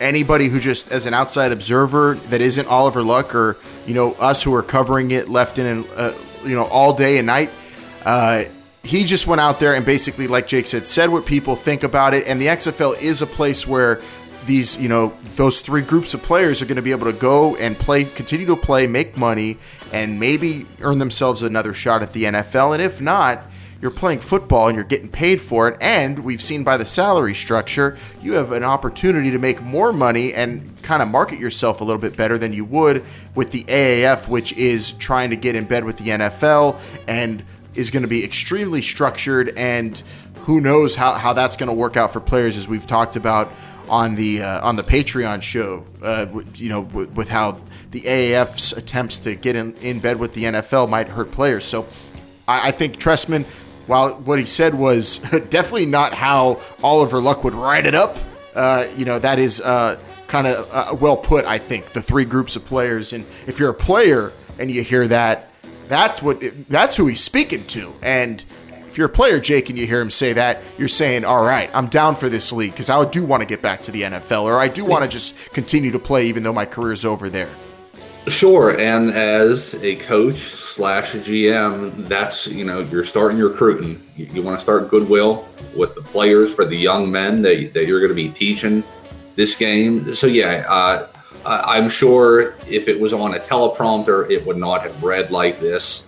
anybody 0.00 0.48
who 0.48 0.60
just 0.60 0.90
as 0.90 1.06
an 1.06 1.14
outside 1.14 1.52
observer 1.52 2.14
that 2.30 2.40
isn't 2.40 2.66
Oliver 2.68 3.02
Luck 3.02 3.34
or 3.34 3.56
you 3.86 3.94
know 3.94 4.12
us 4.14 4.42
who 4.42 4.54
are 4.54 4.62
covering 4.62 5.10
it 5.10 5.28
left 5.28 5.58
in 5.58 5.66
and 5.66 5.86
uh, 5.96 6.14
you 6.42 6.54
know 6.54 6.64
all 6.64 6.94
day 6.94 7.18
and 7.18 7.26
night. 7.26 7.50
Uh, 8.04 8.44
he 8.82 9.04
just 9.04 9.26
went 9.26 9.40
out 9.40 9.60
there 9.60 9.74
and 9.74 9.84
basically, 9.84 10.26
like 10.26 10.46
Jake 10.46 10.66
said, 10.66 10.86
said 10.86 11.08
what 11.08 11.24
people 11.24 11.56
think 11.56 11.82
about 11.82 12.12
it. 12.12 12.26
And 12.26 12.40
the 12.40 12.46
XFL 12.46 13.00
is 13.00 13.22
a 13.22 13.26
place 13.26 13.66
where 13.66 14.00
these, 14.44 14.76
you 14.76 14.88
know, 14.88 15.16
those 15.36 15.62
three 15.62 15.80
groups 15.80 16.12
of 16.12 16.22
players 16.22 16.60
are 16.60 16.66
going 16.66 16.76
to 16.76 16.82
be 16.82 16.90
able 16.90 17.06
to 17.06 17.18
go 17.18 17.56
and 17.56 17.76
play, 17.76 18.04
continue 18.04 18.46
to 18.46 18.56
play, 18.56 18.86
make 18.86 19.16
money, 19.16 19.56
and 19.92 20.20
maybe 20.20 20.66
earn 20.82 20.98
themselves 20.98 21.42
another 21.42 21.72
shot 21.72 22.02
at 22.02 22.12
the 22.12 22.24
NFL. 22.24 22.74
And 22.74 22.82
if 22.82 23.00
not, 23.00 23.40
you're 23.80 23.90
playing 23.90 24.20
football 24.20 24.68
and 24.68 24.76
you're 24.76 24.84
getting 24.84 25.08
paid 25.08 25.40
for 25.40 25.68
it. 25.68 25.76
And 25.80 26.20
we've 26.20 26.42
seen 26.42 26.64
by 26.64 26.76
the 26.76 26.86
salary 26.86 27.34
structure, 27.34 27.98
you 28.22 28.34
have 28.34 28.52
an 28.52 28.64
opportunity 28.64 29.30
to 29.30 29.38
make 29.38 29.62
more 29.62 29.92
money 29.92 30.34
and 30.34 30.80
kind 30.82 31.02
of 31.02 31.08
market 31.08 31.38
yourself 31.38 31.80
a 31.80 31.84
little 31.84 32.00
bit 32.00 32.16
better 32.16 32.38
than 32.38 32.52
you 32.52 32.64
would 32.64 33.04
with 33.34 33.50
the 33.50 33.64
AAF, 33.64 34.28
which 34.28 34.52
is 34.54 34.92
trying 34.92 35.30
to 35.30 35.36
get 35.36 35.54
in 35.54 35.64
bed 35.64 35.84
with 35.84 35.98
the 35.98 36.08
NFL 36.08 36.78
and 37.08 37.44
is 37.74 37.90
going 37.90 38.02
to 38.02 38.08
be 38.08 38.24
extremely 38.24 38.82
structured 38.82 39.52
and 39.56 40.02
who 40.44 40.60
knows 40.60 40.94
how, 40.94 41.14
how 41.14 41.32
that's 41.32 41.56
going 41.56 41.68
to 41.68 41.74
work 41.74 41.96
out 41.96 42.12
for 42.12 42.20
players 42.20 42.56
as 42.56 42.68
we've 42.68 42.86
talked 42.86 43.16
about 43.16 43.52
on 43.88 44.14
the 44.14 44.42
uh, 44.42 44.66
on 44.66 44.76
the 44.76 44.82
Patreon 44.82 45.42
show 45.42 45.84
uh, 46.02 46.26
you 46.54 46.68
know 46.68 46.80
with 46.80 47.28
how 47.28 47.60
the 47.90 48.02
AAF's 48.02 48.72
attempts 48.72 49.18
to 49.20 49.34
get 49.34 49.56
in, 49.56 49.74
in 49.76 50.00
bed 50.00 50.18
with 50.18 50.32
the 50.32 50.44
NFL 50.44 50.88
might 50.88 51.08
hurt 51.08 51.30
players 51.30 51.64
so 51.64 51.86
I, 52.48 52.68
I 52.68 52.70
think 52.70 52.98
Trestman 52.98 53.44
while 53.86 54.14
what 54.14 54.38
he 54.38 54.46
said 54.46 54.74
was 54.74 55.18
definitely 55.50 55.86
not 55.86 56.14
how 56.14 56.60
Oliver 56.82 57.20
Luck 57.20 57.44
would 57.44 57.54
write 57.54 57.86
it 57.86 57.94
up 57.94 58.16
uh, 58.54 58.86
you 58.96 59.04
know 59.04 59.18
that 59.18 59.38
is 59.38 59.60
uh, 59.60 59.98
kind 60.28 60.46
of 60.46 60.68
uh, 60.72 60.96
well 61.00 61.16
put 61.16 61.44
I 61.44 61.58
think 61.58 61.86
the 61.86 62.02
three 62.02 62.24
groups 62.24 62.56
of 62.56 62.64
players 62.64 63.12
and 63.12 63.24
if 63.46 63.58
you're 63.58 63.70
a 63.70 63.74
player 63.74 64.32
and 64.58 64.70
you 64.70 64.82
hear 64.82 65.08
that 65.08 65.50
that's 65.88 66.22
what 66.22 66.42
that's 66.68 66.96
who 66.96 67.06
he's 67.06 67.22
speaking 67.22 67.64
to. 67.68 67.94
And 68.02 68.44
if 68.88 68.98
you're 68.98 69.06
a 69.06 69.10
player, 69.10 69.40
Jake, 69.40 69.70
and 69.70 69.78
you 69.78 69.86
hear 69.86 70.00
him 70.00 70.10
say 70.10 70.32
that, 70.34 70.62
you're 70.78 70.88
saying, 70.88 71.24
"All 71.24 71.42
right, 71.42 71.70
I'm 71.74 71.88
down 71.88 72.14
for 72.14 72.28
this 72.28 72.52
league 72.52 72.72
because 72.72 72.90
I 72.90 73.04
do 73.04 73.24
want 73.24 73.42
to 73.42 73.46
get 73.46 73.62
back 73.62 73.82
to 73.82 73.92
the 73.92 74.02
NFL, 74.02 74.44
or 74.44 74.58
I 74.58 74.68
do 74.68 74.84
want 74.84 75.02
to 75.02 75.08
just 75.08 75.34
continue 75.52 75.90
to 75.92 75.98
play 75.98 76.26
even 76.26 76.42
though 76.42 76.52
my 76.52 76.66
career's 76.66 77.04
over 77.04 77.28
there." 77.28 77.48
Sure, 78.26 78.78
and 78.80 79.10
as 79.10 79.74
a 79.82 79.96
coach 79.96 80.38
slash 80.38 81.12
GM, 81.12 82.08
that's 82.08 82.46
you 82.46 82.64
know 82.64 82.80
you're 82.80 83.04
starting 83.04 83.36
your 83.36 83.50
recruiting. 83.50 84.00
You, 84.16 84.26
you 84.32 84.42
want 84.42 84.56
to 84.56 84.62
start 84.62 84.88
goodwill 84.88 85.46
with 85.76 85.94
the 85.94 86.00
players 86.00 86.54
for 86.54 86.64
the 86.64 86.76
young 86.76 87.10
men 87.10 87.42
that, 87.42 87.74
that 87.74 87.86
you're 87.86 88.00
going 88.00 88.08
to 88.10 88.14
be 88.14 88.30
teaching 88.30 88.82
this 89.36 89.54
game. 89.56 90.14
So 90.14 90.26
yeah, 90.26 90.64
uh, 90.68 91.06
I- 91.44 91.76
I'm 91.76 91.90
sure 91.90 92.54
if 92.66 92.88
it 92.88 92.98
was 92.98 93.12
on 93.12 93.34
a 93.34 93.38
teleprompter, 93.38 94.30
it 94.30 94.46
would 94.46 94.56
not 94.56 94.84
have 94.84 95.02
read 95.02 95.30
like 95.30 95.60
this. 95.60 96.06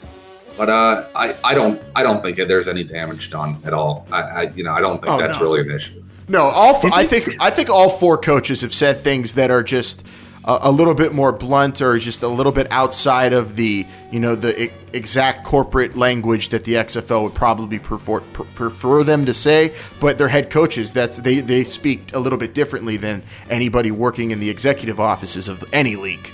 But 0.56 0.70
uh, 0.70 1.06
I, 1.14 1.36
I 1.44 1.52
don't 1.54 1.82
I 1.94 2.02
don't 2.02 2.22
think 2.22 2.38
that 2.38 2.48
there's 2.48 2.66
any 2.66 2.82
damage 2.82 3.28
done 3.28 3.60
at 3.66 3.74
all. 3.74 4.06
I, 4.10 4.22
I 4.22 4.42
you 4.54 4.64
know 4.64 4.72
I 4.72 4.80
don't 4.80 5.02
think 5.02 5.12
Oh, 5.12 5.18
that's 5.18 5.36
no. 5.36 5.42
really 5.42 5.60
an 5.60 5.70
issue. 5.70 6.02
No, 6.28 6.44
all 6.44 6.76
f- 6.76 6.86
I 6.92 7.04
think 7.04 7.36
I 7.40 7.50
think 7.50 7.68
all 7.68 7.90
four 7.90 8.16
coaches 8.16 8.62
have 8.62 8.72
said 8.72 9.00
things 9.00 9.34
that 9.34 9.50
are 9.50 9.62
just 9.62 10.02
a, 10.46 10.58
a 10.62 10.72
little 10.72 10.94
bit 10.94 11.12
more 11.12 11.32
blunt 11.32 11.80
or 11.80 11.98
just 11.98 12.22
a 12.22 12.28
little 12.28 12.52
bit 12.52 12.66
outside 12.70 13.32
of 13.32 13.56
the 13.56 13.86
you 14.10 14.20
know 14.20 14.34
the 14.34 14.70
exact 14.92 15.44
corporate 15.44 15.96
language 15.96 16.50
that 16.50 16.64
the 16.64 16.74
XFL 16.74 17.24
would 17.24 17.34
probably 17.34 17.78
prefer, 17.78 18.20
prefer 18.20 19.02
them 19.02 19.26
to 19.26 19.34
say. 19.34 19.72
But 20.00 20.18
they're 20.18 20.28
head 20.28 20.50
coaches. 20.50 20.92
That's 20.92 21.18
they 21.18 21.40
they 21.40 21.64
speak 21.64 22.14
a 22.14 22.18
little 22.18 22.38
bit 22.38 22.54
differently 22.54 22.96
than 22.96 23.22
anybody 23.50 23.90
working 23.90 24.30
in 24.30 24.40
the 24.40 24.50
executive 24.50 25.00
offices 25.00 25.48
of 25.48 25.64
any 25.72 25.96
league. 25.96 26.30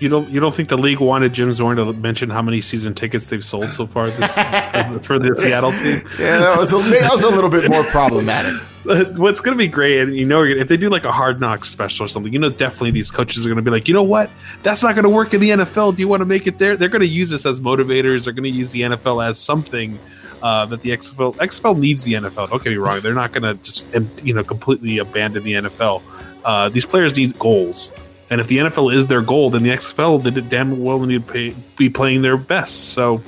You 0.00 0.08
don't 0.08 0.28
you 0.30 0.40
don't 0.40 0.54
think 0.54 0.68
the 0.68 0.78
league 0.78 0.98
wanted 0.98 1.32
Jim 1.32 1.52
Zorn 1.52 1.76
to 1.76 1.92
mention 1.92 2.28
how 2.28 2.42
many 2.42 2.60
season 2.60 2.92
tickets 2.92 3.26
they've 3.26 3.44
sold 3.44 3.72
so 3.72 3.86
far 3.86 4.08
this, 4.08 4.34
for, 4.34 4.40
the, 4.92 5.00
for 5.04 5.18
the 5.20 5.36
Seattle 5.36 5.70
team? 5.72 6.02
Yeah, 6.18 6.38
that 6.38 6.58
was 6.58 6.72
a, 6.72 6.78
that 6.78 7.12
was 7.12 7.22
a 7.22 7.30
little 7.30 7.50
bit 7.50 7.70
more 7.70 7.84
problematic. 7.84 8.60
What's 9.16 9.40
going 9.40 9.56
to 9.56 9.58
be 9.58 9.68
great, 9.68 10.00
and 10.00 10.16
you 10.16 10.24
know, 10.24 10.42
if 10.42 10.66
they 10.66 10.76
do 10.76 10.90
like 10.90 11.04
a 11.04 11.12
hard 11.12 11.40
knocks 11.40 11.70
special 11.70 12.04
or 12.04 12.08
something, 12.08 12.32
you 12.32 12.38
know, 12.38 12.50
definitely 12.50 12.90
these 12.90 13.10
coaches 13.10 13.46
are 13.46 13.48
going 13.48 13.56
to 13.56 13.62
be 13.62 13.70
like, 13.70 13.86
you 13.86 13.94
know 13.94 14.02
what, 14.02 14.28
that's 14.64 14.82
not 14.82 14.96
going 14.96 15.04
to 15.04 15.08
work 15.08 15.34
in 15.34 15.40
the 15.40 15.50
NFL. 15.50 15.94
Do 15.94 16.02
you 16.02 16.08
want 16.08 16.20
to 16.20 16.26
make 16.26 16.48
it 16.48 16.58
there? 16.58 16.76
They're 16.76 16.88
going 16.88 17.00
to 17.00 17.06
use 17.06 17.30
this 17.30 17.46
as 17.46 17.60
motivators. 17.60 18.24
They're 18.24 18.32
going 18.32 18.50
to 18.50 18.56
use 18.56 18.70
the 18.70 18.82
NFL 18.82 19.24
as 19.24 19.38
something 19.38 19.98
uh, 20.42 20.66
that 20.66 20.80
the 20.82 20.90
XFL 20.90 21.36
XFL 21.36 21.78
needs 21.78 22.02
the 22.02 22.14
NFL. 22.14 22.50
Don't 22.50 22.62
get 22.62 22.70
me 22.70 22.76
wrong; 22.76 23.00
they're 23.00 23.14
not 23.14 23.32
going 23.32 23.42
to 23.42 23.62
just 23.62 23.86
you 24.24 24.34
know 24.34 24.42
completely 24.42 24.98
abandon 24.98 25.44
the 25.44 25.54
NFL. 25.54 26.02
Uh, 26.44 26.68
these 26.68 26.84
players 26.84 27.16
need 27.16 27.38
goals, 27.38 27.92
and 28.30 28.40
if 28.40 28.48
the 28.48 28.58
NFL 28.58 28.92
is 28.92 29.06
their 29.06 29.22
goal, 29.22 29.50
then 29.50 29.62
the 29.62 29.70
XFL 29.70 30.22
they 30.22 30.40
damn 30.40 30.82
well 30.82 30.98
need 30.98 31.26
to 31.26 31.32
pay, 31.32 31.54
be 31.76 31.88
playing 31.88 32.22
their 32.22 32.36
best. 32.36 32.90
So 32.90 33.22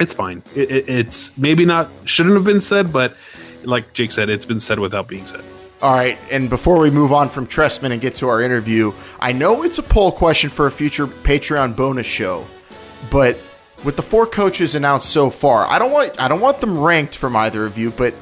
it's 0.00 0.14
fine. 0.14 0.42
It, 0.56 0.70
it, 0.70 0.88
it's 0.88 1.36
maybe 1.38 1.64
not 1.64 1.88
shouldn't 2.06 2.34
have 2.34 2.44
been 2.44 2.60
said, 2.60 2.92
but 2.92 3.14
like 3.64 3.92
Jake 3.92 4.12
said, 4.12 4.28
it's 4.28 4.46
been 4.46 4.60
said 4.60 4.78
without 4.78 5.08
being 5.08 5.26
said. 5.26 5.44
All 5.82 5.94
right, 5.94 6.18
and 6.30 6.50
before 6.50 6.78
we 6.78 6.90
move 6.90 7.10
on 7.12 7.30
from 7.30 7.46
Trestman 7.46 7.92
and 7.92 8.02
get 8.02 8.16
to 8.16 8.28
our 8.28 8.42
interview, 8.42 8.92
I 9.18 9.32
know 9.32 9.62
it's 9.62 9.78
a 9.78 9.82
poll 9.82 10.12
question 10.12 10.50
for 10.50 10.66
a 10.66 10.70
future 10.70 11.06
Patreon 11.06 11.74
bonus 11.74 12.06
show, 12.06 12.46
but 13.10 13.38
with 13.82 13.96
the 13.96 14.02
four 14.02 14.26
coaches 14.26 14.74
announced 14.74 15.08
so 15.08 15.30
far, 15.30 15.64
I 15.66 15.78
don't 15.78 15.90
want 15.90 16.20
I 16.20 16.28
don't 16.28 16.40
want 16.40 16.60
them 16.60 16.78
ranked 16.78 17.16
from 17.16 17.34
either 17.34 17.64
of 17.64 17.78
you, 17.78 17.90
but 17.90 18.12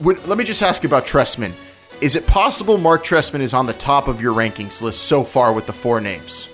let 0.00 0.38
me 0.38 0.44
just 0.44 0.62
ask 0.62 0.84
about 0.84 1.04
Trestman. 1.04 1.52
Is 2.00 2.16
it 2.16 2.26
possible 2.26 2.78
Mark 2.78 3.04
Trestman 3.04 3.40
is 3.40 3.54
on 3.54 3.66
the 3.66 3.72
top 3.72 4.08
of 4.08 4.20
your 4.20 4.32
rankings 4.32 4.82
list 4.82 5.04
so 5.04 5.24
far 5.24 5.52
with 5.52 5.66
the 5.66 5.72
four 5.72 6.00
names? 6.00 6.48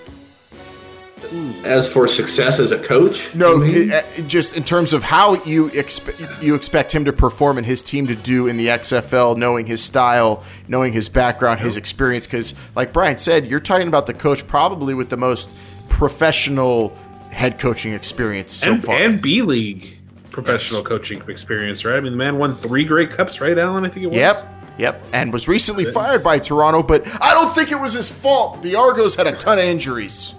As 1.63 1.91
for 1.91 2.07
success 2.07 2.59
as 2.59 2.71
a 2.71 2.79
coach, 2.79 3.33
No, 3.35 3.61
it, 3.61 3.89
it- 4.17 4.27
just 4.27 4.55
in 4.55 4.63
terms 4.63 4.93
of 4.93 5.03
how 5.03 5.35
you 5.43 5.67
expect 5.67 6.21
you 6.41 6.55
expect 6.55 6.91
him 6.91 7.05
to 7.05 7.13
perform 7.13 7.57
and 7.57 7.65
his 7.65 7.83
team 7.83 8.07
to 8.07 8.15
do 8.15 8.47
in 8.47 8.57
the 8.57 8.67
XFL, 8.67 9.37
knowing 9.37 9.65
his 9.65 9.83
style, 9.83 10.43
knowing 10.67 10.93
his 10.93 11.09
background, 11.09 11.59
his 11.59 11.77
experience. 11.77 12.25
Because, 12.25 12.55
like 12.75 12.93
Brian 12.93 13.17
said, 13.17 13.47
you're 13.47 13.59
talking 13.59 13.87
about 13.87 14.05
the 14.07 14.13
coach 14.13 14.47
probably 14.47 14.93
with 14.93 15.09
the 15.09 15.17
most 15.17 15.49
professional 15.89 16.95
head 17.31 17.59
coaching 17.59 17.93
experience 17.93 18.53
so 18.53 18.73
and, 18.73 18.83
far. 18.83 18.95
and 18.95 19.21
B 19.21 19.41
League 19.41 19.97
professional 20.31 20.81
coaching 20.81 21.21
experience, 21.27 21.85
right? 21.85 21.97
I 21.97 21.99
mean, 21.99 22.13
the 22.13 22.17
man 22.17 22.37
won 22.37 22.55
three 22.55 22.85
Grey 22.85 23.07
Cups, 23.07 23.41
right, 23.41 23.57
Alan? 23.57 23.85
I 23.85 23.89
think 23.89 24.03
it 24.05 24.07
was. 24.07 24.15
Yep. 24.15 24.55
Yep. 24.77 25.03
And 25.11 25.33
was 25.33 25.47
recently 25.49 25.83
fired 25.83 26.23
by 26.23 26.39
Toronto, 26.39 26.81
but 26.81 27.05
I 27.21 27.33
don't 27.33 27.53
think 27.53 27.71
it 27.71 27.79
was 27.79 27.93
his 27.93 28.09
fault. 28.09 28.61
The 28.61 28.75
Argos 28.75 29.13
had 29.15 29.27
a 29.27 29.33
ton 29.33 29.59
of 29.59 29.65
injuries. 29.65 30.35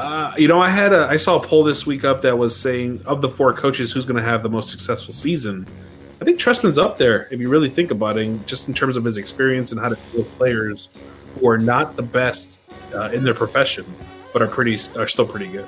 Uh, 0.00 0.32
you 0.38 0.48
know, 0.48 0.58
I 0.58 0.70
had 0.70 0.94
a 0.94 1.06
I 1.10 1.18
saw 1.18 1.36
a 1.36 1.46
poll 1.46 1.62
this 1.62 1.84
week 1.84 2.04
up 2.04 2.22
that 2.22 2.38
was 2.38 2.58
saying 2.58 3.02
of 3.04 3.20
the 3.20 3.28
four 3.28 3.52
coaches 3.52 3.92
who's 3.92 4.06
going 4.06 4.16
to 4.16 4.26
have 4.26 4.42
the 4.42 4.48
most 4.48 4.70
successful 4.70 5.12
season. 5.12 5.66
I 6.22 6.24
think 6.24 6.40
Trestman's 6.40 6.78
up 6.78 6.96
there 6.96 7.28
if 7.30 7.38
you 7.38 7.50
really 7.50 7.68
think 7.68 7.90
about 7.90 8.16
it, 8.16 8.46
just 8.46 8.66
in 8.66 8.72
terms 8.72 8.96
of 8.96 9.04
his 9.04 9.18
experience 9.18 9.72
and 9.72 9.80
how 9.80 9.90
to 9.90 9.96
deal 9.96 10.22
with 10.22 10.38
players 10.38 10.88
who 11.34 11.46
are 11.46 11.58
not 11.58 11.96
the 11.96 12.02
best 12.02 12.60
uh, 12.94 13.10
in 13.10 13.24
their 13.24 13.34
profession, 13.34 13.84
but 14.32 14.40
are 14.40 14.48
pretty 14.48 14.76
are 14.96 15.06
still 15.06 15.26
pretty 15.26 15.48
good. 15.48 15.66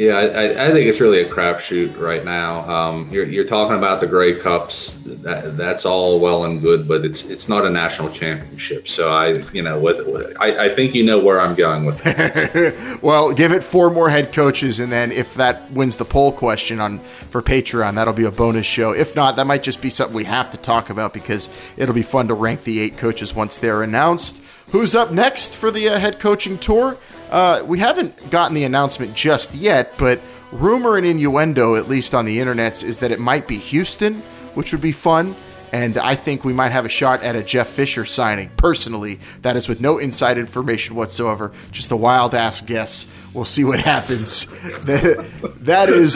Yeah, 0.00 0.16
I, 0.16 0.68
I- 0.68 0.70
think 0.72 0.86
it's 0.86 0.98
really 0.98 1.20
a 1.20 1.28
crapshoot 1.28 2.00
right 2.00 2.24
now. 2.24 2.60
Um, 2.66 3.08
you're, 3.10 3.26
you're 3.26 3.44
talking 3.44 3.76
about 3.76 4.00
the 4.00 4.06
Grey 4.06 4.32
Cups. 4.32 4.94
That, 5.04 5.58
that's 5.58 5.84
all 5.84 6.18
well 6.20 6.44
and 6.44 6.62
good, 6.62 6.88
but 6.88 7.04
it's 7.04 7.24
it's 7.26 7.50
not 7.50 7.66
a 7.66 7.70
national 7.70 8.10
championship. 8.10 8.88
So 8.88 9.12
I, 9.12 9.34
you 9.52 9.60
know, 9.60 9.78
with, 9.78 10.06
with 10.06 10.34
I, 10.40 10.66
I 10.66 10.68
think 10.70 10.94
you 10.94 11.04
know 11.04 11.18
where 11.22 11.38
I'm 11.38 11.54
going 11.54 11.84
with 11.84 12.00
it. 12.06 13.00
Well, 13.02 13.32
give 13.34 13.52
it 13.52 13.62
four 13.62 13.90
more 13.90 14.08
head 14.08 14.32
coaches, 14.32 14.80
and 14.80 14.90
then 14.90 15.12
if 15.12 15.34
that 15.34 15.70
wins 15.70 15.96
the 15.96 16.04
poll 16.06 16.32
question 16.32 16.80
on 16.80 17.00
for 17.30 17.42
Patreon, 17.42 17.96
that'll 17.96 18.14
be 18.14 18.24
a 18.24 18.30
bonus 18.30 18.64
show. 18.66 18.92
If 18.92 19.14
not, 19.14 19.36
that 19.36 19.46
might 19.46 19.62
just 19.62 19.82
be 19.82 19.90
something 19.90 20.16
we 20.16 20.24
have 20.24 20.50
to 20.52 20.56
talk 20.56 20.88
about 20.88 21.12
because 21.12 21.50
it'll 21.76 21.94
be 21.94 22.02
fun 22.02 22.28
to 22.28 22.34
rank 22.34 22.64
the 22.64 22.80
eight 22.80 22.96
coaches 22.96 23.34
once 23.34 23.58
they're 23.58 23.82
announced. 23.82 24.40
Who's 24.72 24.94
up 24.94 25.10
next 25.12 25.54
for 25.54 25.70
the 25.70 25.88
uh, 25.90 25.98
head 25.98 26.20
coaching 26.20 26.56
tour? 26.56 26.96
Uh, 27.30 27.62
we 27.66 27.78
haven't 27.78 28.30
gotten 28.30 28.54
the 28.54 28.64
announcement 28.64 29.14
just 29.14 29.54
yet, 29.54 29.94
but 29.98 30.20
rumor 30.52 30.96
and 30.96 31.06
innuendo, 31.06 31.76
at 31.76 31.88
least 31.88 32.14
on 32.14 32.24
the 32.24 32.38
internets, 32.38 32.82
is 32.84 32.98
that 32.98 33.10
it 33.12 33.20
might 33.20 33.46
be 33.46 33.56
Houston, 33.56 34.14
which 34.54 34.72
would 34.72 34.80
be 34.82 34.92
fun. 34.92 35.34
And 35.72 35.96
I 35.98 36.16
think 36.16 36.44
we 36.44 36.52
might 36.52 36.70
have 36.72 36.84
a 36.84 36.88
shot 36.88 37.22
at 37.22 37.36
a 37.36 37.44
Jeff 37.44 37.68
Fisher 37.68 38.04
signing. 38.04 38.50
Personally, 38.56 39.20
that 39.42 39.54
is 39.56 39.68
with 39.68 39.80
no 39.80 39.98
inside 39.98 40.36
information 40.36 40.96
whatsoever, 40.96 41.52
just 41.70 41.92
a 41.92 41.96
wild 41.96 42.34
ass 42.34 42.60
guess. 42.60 43.06
We'll 43.32 43.44
see 43.44 43.62
what 43.62 43.78
happens. 43.78 44.46
that, 44.86 45.88
is 45.88 46.14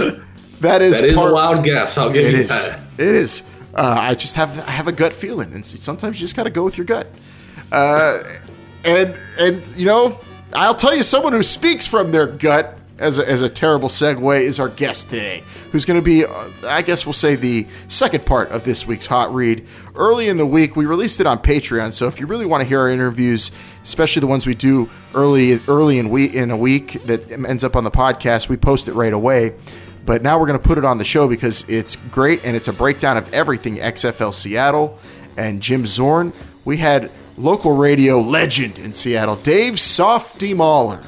that 0.60 0.82
is 0.82 0.98
That 0.98 1.04
is 1.04 1.14
part- 1.16 1.30
a 1.30 1.34
wild 1.34 1.64
guess. 1.64 1.96
I'll 1.96 2.10
give 2.12 2.26
it 2.26 2.34
you 2.34 2.40
is. 2.40 2.48
that. 2.48 2.80
It 2.98 3.06
is. 3.14 3.44
Uh, 3.72 3.96
I 4.00 4.14
just 4.16 4.34
have 4.34 4.58
I 4.66 4.70
have 4.72 4.88
a 4.88 4.92
gut 4.92 5.12
feeling, 5.12 5.52
and 5.52 5.64
sometimes 5.64 6.20
you 6.20 6.24
just 6.24 6.34
got 6.36 6.44
to 6.44 6.50
go 6.50 6.64
with 6.64 6.76
your 6.76 6.84
gut. 6.84 7.06
Uh, 7.70 8.22
and 8.84 9.16
and 9.38 9.64
you 9.76 9.86
know, 9.86 10.18
I'll 10.54 10.74
tell 10.74 10.94
you, 10.94 11.02
someone 11.02 11.32
who 11.32 11.42
speaks 11.42 11.88
from 11.88 12.12
their 12.12 12.26
gut 12.26 12.78
as 12.98 13.18
a, 13.18 13.28
as 13.28 13.42
a 13.42 13.48
terrible 13.48 13.88
segue 13.88 14.40
is 14.40 14.60
our 14.60 14.68
guest 14.68 15.10
today, 15.10 15.42
who's 15.72 15.84
going 15.84 15.98
to 15.98 16.04
be, 16.04 16.24
uh, 16.24 16.48
I 16.64 16.82
guess 16.82 17.04
we'll 17.04 17.12
say, 17.12 17.34
the 17.34 17.66
second 17.88 18.24
part 18.24 18.50
of 18.50 18.64
this 18.64 18.86
week's 18.86 19.06
hot 19.06 19.34
read. 19.34 19.66
Early 19.96 20.28
in 20.28 20.36
the 20.36 20.46
week, 20.46 20.76
we 20.76 20.86
released 20.86 21.18
it 21.18 21.26
on 21.26 21.38
Patreon, 21.38 21.92
so 21.92 22.06
if 22.06 22.20
you 22.20 22.26
really 22.26 22.46
want 22.46 22.62
to 22.62 22.68
hear 22.68 22.78
our 22.78 22.88
interviews, 22.88 23.50
especially 23.82 24.20
the 24.20 24.28
ones 24.28 24.46
we 24.46 24.54
do 24.54 24.88
early 25.12 25.60
early 25.66 25.98
in 25.98 26.06
in 26.16 26.50
a 26.52 26.56
week 26.56 27.02
that 27.06 27.32
ends 27.32 27.64
up 27.64 27.74
on 27.74 27.82
the 27.82 27.90
podcast, 27.90 28.48
we 28.48 28.56
post 28.56 28.86
it 28.86 28.94
right 28.94 29.12
away. 29.12 29.54
But 30.06 30.22
now 30.22 30.38
we're 30.38 30.46
going 30.46 30.60
to 30.60 30.64
put 30.64 30.78
it 30.78 30.84
on 30.84 30.98
the 30.98 31.04
show 31.04 31.26
because 31.26 31.68
it's 31.68 31.96
great 31.96 32.44
and 32.44 32.54
it's 32.54 32.68
a 32.68 32.72
breakdown 32.72 33.16
of 33.16 33.32
everything 33.32 33.76
XFL 33.76 34.34
Seattle 34.34 34.98
and 35.36 35.60
Jim 35.62 35.86
Zorn. 35.86 36.32
We 36.64 36.76
had 36.76 37.10
local 37.36 37.76
radio 37.76 38.20
legend 38.20 38.78
in 38.78 38.92
Seattle, 38.92 39.36
Dave 39.36 39.78
Softy 39.80 40.54
Mahler, 40.54 41.00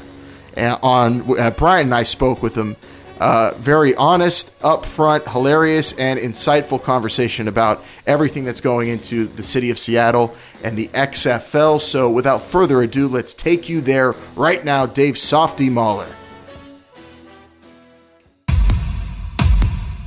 uh, 0.56 0.78
on. 0.82 1.38
Uh, 1.38 1.50
Brian 1.50 1.86
and 1.86 1.94
I 1.94 2.02
spoke 2.02 2.42
with 2.42 2.54
him. 2.54 2.76
Uh, 3.18 3.52
very 3.56 3.94
honest, 3.94 4.58
upfront, 4.58 5.26
hilarious, 5.32 5.98
and 5.98 6.20
insightful 6.20 6.82
conversation 6.82 7.48
about 7.48 7.82
everything 8.06 8.44
that's 8.44 8.60
going 8.60 8.88
into 8.88 9.26
the 9.26 9.42
city 9.42 9.70
of 9.70 9.78
Seattle 9.78 10.34
and 10.62 10.76
the 10.76 10.88
XFL. 10.88 11.80
So, 11.80 12.10
without 12.10 12.42
further 12.42 12.82
ado, 12.82 13.08
let's 13.08 13.32
take 13.32 13.70
you 13.70 13.80
there 13.80 14.12
right 14.34 14.62
now, 14.62 14.84
Dave 14.84 15.16
Softy 15.16 15.70
Mahler. 15.70 16.08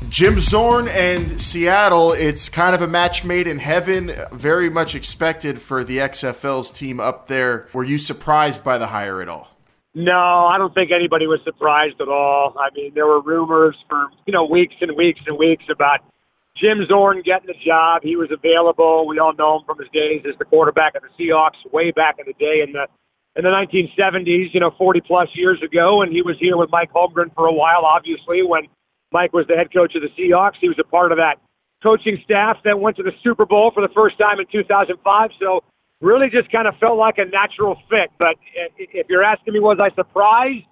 Jim 0.09 0.39
Zorn 0.39 0.87
and 0.87 1.39
Seattle, 1.39 2.13
it's 2.13 2.49
kind 2.49 2.73
of 2.73 2.81
a 2.81 2.87
match 2.87 3.23
made 3.23 3.45
in 3.45 3.59
heaven. 3.59 4.11
Very 4.31 4.69
much 4.69 4.95
expected 4.95 5.61
for 5.61 5.83
the 5.83 5.99
XFL's 5.99 6.71
team 6.71 6.99
up 6.99 7.27
there. 7.27 7.67
Were 7.73 7.83
you 7.83 7.99
surprised 7.99 8.63
by 8.63 8.79
the 8.79 8.87
hire 8.87 9.21
at 9.21 9.29
all? 9.29 9.51
No, 9.93 10.45
I 10.45 10.57
don't 10.57 10.73
think 10.73 10.91
anybody 10.91 11.27
was 11.27 11.41
surprised 11.43 12.01
at 12.01 12.07
all. 12.07 12.55
I 12.59 12.69
mean, 12.73 12.93
there 12.95 13.05
were 13.05 13.21
rumors 13.21 13.75
for, 13.87 14.07
you 14.25 14.33
know, 14.33 14.45
weeks 14.45 14.75
and 14.81 14.95
weeks 14.95 15.21
and 15.27 15.37
weeks 15.37 15.65
about 15.69 15.99
Jim 16.55 16.85
Zorn 16.87 17.21
getting 17.21 17.47
the 17.47 17.53
job. 17.53 18.01
He 18.01 18.15
was 18.15 18.31
available. 18.31 19.07
We 19.07 19.19
all 19.19 19.33
know 19.33 19.59
him 19.59 19.65
from 19.65 19.77
his 19.77 19.89
days 19.89 20.23
as 20.27 20.35
the 20.39 20.45
quarterback 20.45 20.95
of 20.95 21.03
the 21.03 21.23
Seahawks 21.23 21.71
way 21.71 21.91
back 21.91 22.17
in 22.17 22.25
the 22.25 22.33
day 22.33 22.61
in 22.61 22.73
the 22.73 22.87
in 23.35 23.43
the 23.43 23.51
1970s, 23.51 24.53
you 24.53 24.59
know, 24.59 24.71
40 24.71 25.01
plus 25.01 25.29
years 25.35 25.61
ago. 25.61 26.01
And 26.01 26.11
he 26.11 26.23
was 26.23 26.37
here 26.39 26.57
with 26.57 26.71
Mike 26.71 26.91
Holmgren 26.91 27.33
for 27.35 27.45
a 27.45 27.53
while, 27.53 27.85
obviously, 27.85 28.41
when 28.43 28.67
Mike 29.11 29.33
was 29.33 29.47
the 29.47 29.55
head 29.55 29.73
coach 29.73 29.95
of 29.95 30.01
the 30.01 30.09
Seahawks. 30.09 30.55
He 30.59 30.67
was 30.67 30.77
a 30.79 30.83
part 30.83 31.11
of 31.11 31.17
that 31.17 31.39
coaching 31.81 32.19
staff 32.23 32.57
that 32.63 32.79
went 32.79 32.97
to 32.97 33.03
the 33.03 33.13
Super 33.23 33.45
Bowl 33.45 33.71
for 33.71 33.81
the 33.81 33.93
first 33.93 34.17
time 34.17 34.39
in 34.39 34.45
2005. 34.51 35.31
So 35.39 35.63
really 36.01 36.29
just 36.29 36.51
kind 36.51 36.67
of 36.67 36.75
felt 36.77 36.97
like 36.97 37.17
a 37.17 37.25
natural 37.25 37.77
fit. 37.89 38.11
But 38.17 38.35
if 38.77 39.07
you're 39.09 39.23
asking 39.23 39.53
me, 39.53 39.59
was 39.59 39.79
I 39.79 39.89
surprised? 39.95 40.65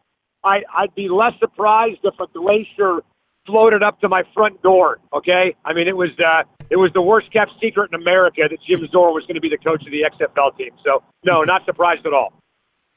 I, 0.44 0.64
I'd 0.74 0.94
be 0.96 1.10
less 1.10 1.34
surprised 1.40 2.00
if 2.04 2.14
a 2.20 2.28
glacier 2.28 3.02
floated 3.46 3.82
up 3.82 4.00
to 4.02 4.10
my 4.10 4.24
front 4.34 4.62
door. 4.62 5.00
Okay, 5.14 5.56
I 5.66 5.74
mean 5.74 5.88
it 5.88 5.96
was 5.96 6.12
uh, 6.20 6.44
it 6.70 6.76
was 6.76 6.92
the 6.94 7.02
worst 7.02 7.32
kept 7.32 7.52
secret 7.62 7.92
in 7.92 8.00
America 8.00 8.48
that 8.50 8.60
Jim 8.68 8.86
Zorn 8.92 9.14
was 9.14 9.24
going 9.24 9.36
to 9.36 9.42
be 9.42 9.50
the 9.50 9.58
coach 9.58 9.84
of 9.86 9.92
the 9.92 10.04
XFL 10.04 10.56
team. 10.58 10.72
So 10.86 11.02
no, 11.24 11.44
not 11.44 11.66
surprised 11.66 12.06
at 12.06 12.14
all. 12.14 12.34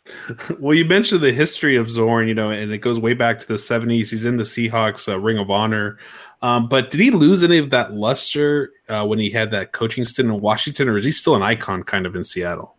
Well, 0.59 0.75
you 0.75 0.85
mentioned 0.85 1.21
the 1.21 1.33
history 1.33 1.77
of 1.77 1.91
Zorn, 1.91 2.29
you 2.29 2.35
know, 2.35 2.51
and 2.51 2.73
it 2.73 2.79
goes 2.79 2.99
way 2.99 3.15
back 3.15 3.39
to 3.41 3.47
the 3.47 3.55
70s. 3.55 4.11
He's 4.11 4.25
in 4.25 4.37
the 4.37 4.43
Seahawks 4.43 5.11
uh, 5.11 5.19
Ring 5.19 5.39
of 5.39 5.51
Honor. 5.51 5.99
Um, 6.43 6.69
but 6.69 6.91
did 6.91 7.01
he 7.01 7.11
lose 7.11 7.43
any 7.43 7.59
of 7.59 7.71
that 7.71 7.95
luster 7.95 8.73
uh, 8.89 9.07
when 9.07 9.19
he 9.19 9.31
had 9.31 9.51
that 9.51 9.73
coaching 9.73 10.05
stint 10.05 10.29
in 10.29 10.41
Washington, 10.41 10.89
or 10.89 10.97
is 10.97 11.05
he 11.05 11.13
still 11.13 11.37
an 11.37 11.43
icon 11.43 11.83
kind 11.83 12.07
of 12.07 12.17
in 12.17 12.25
Seattle? 12.25 12.77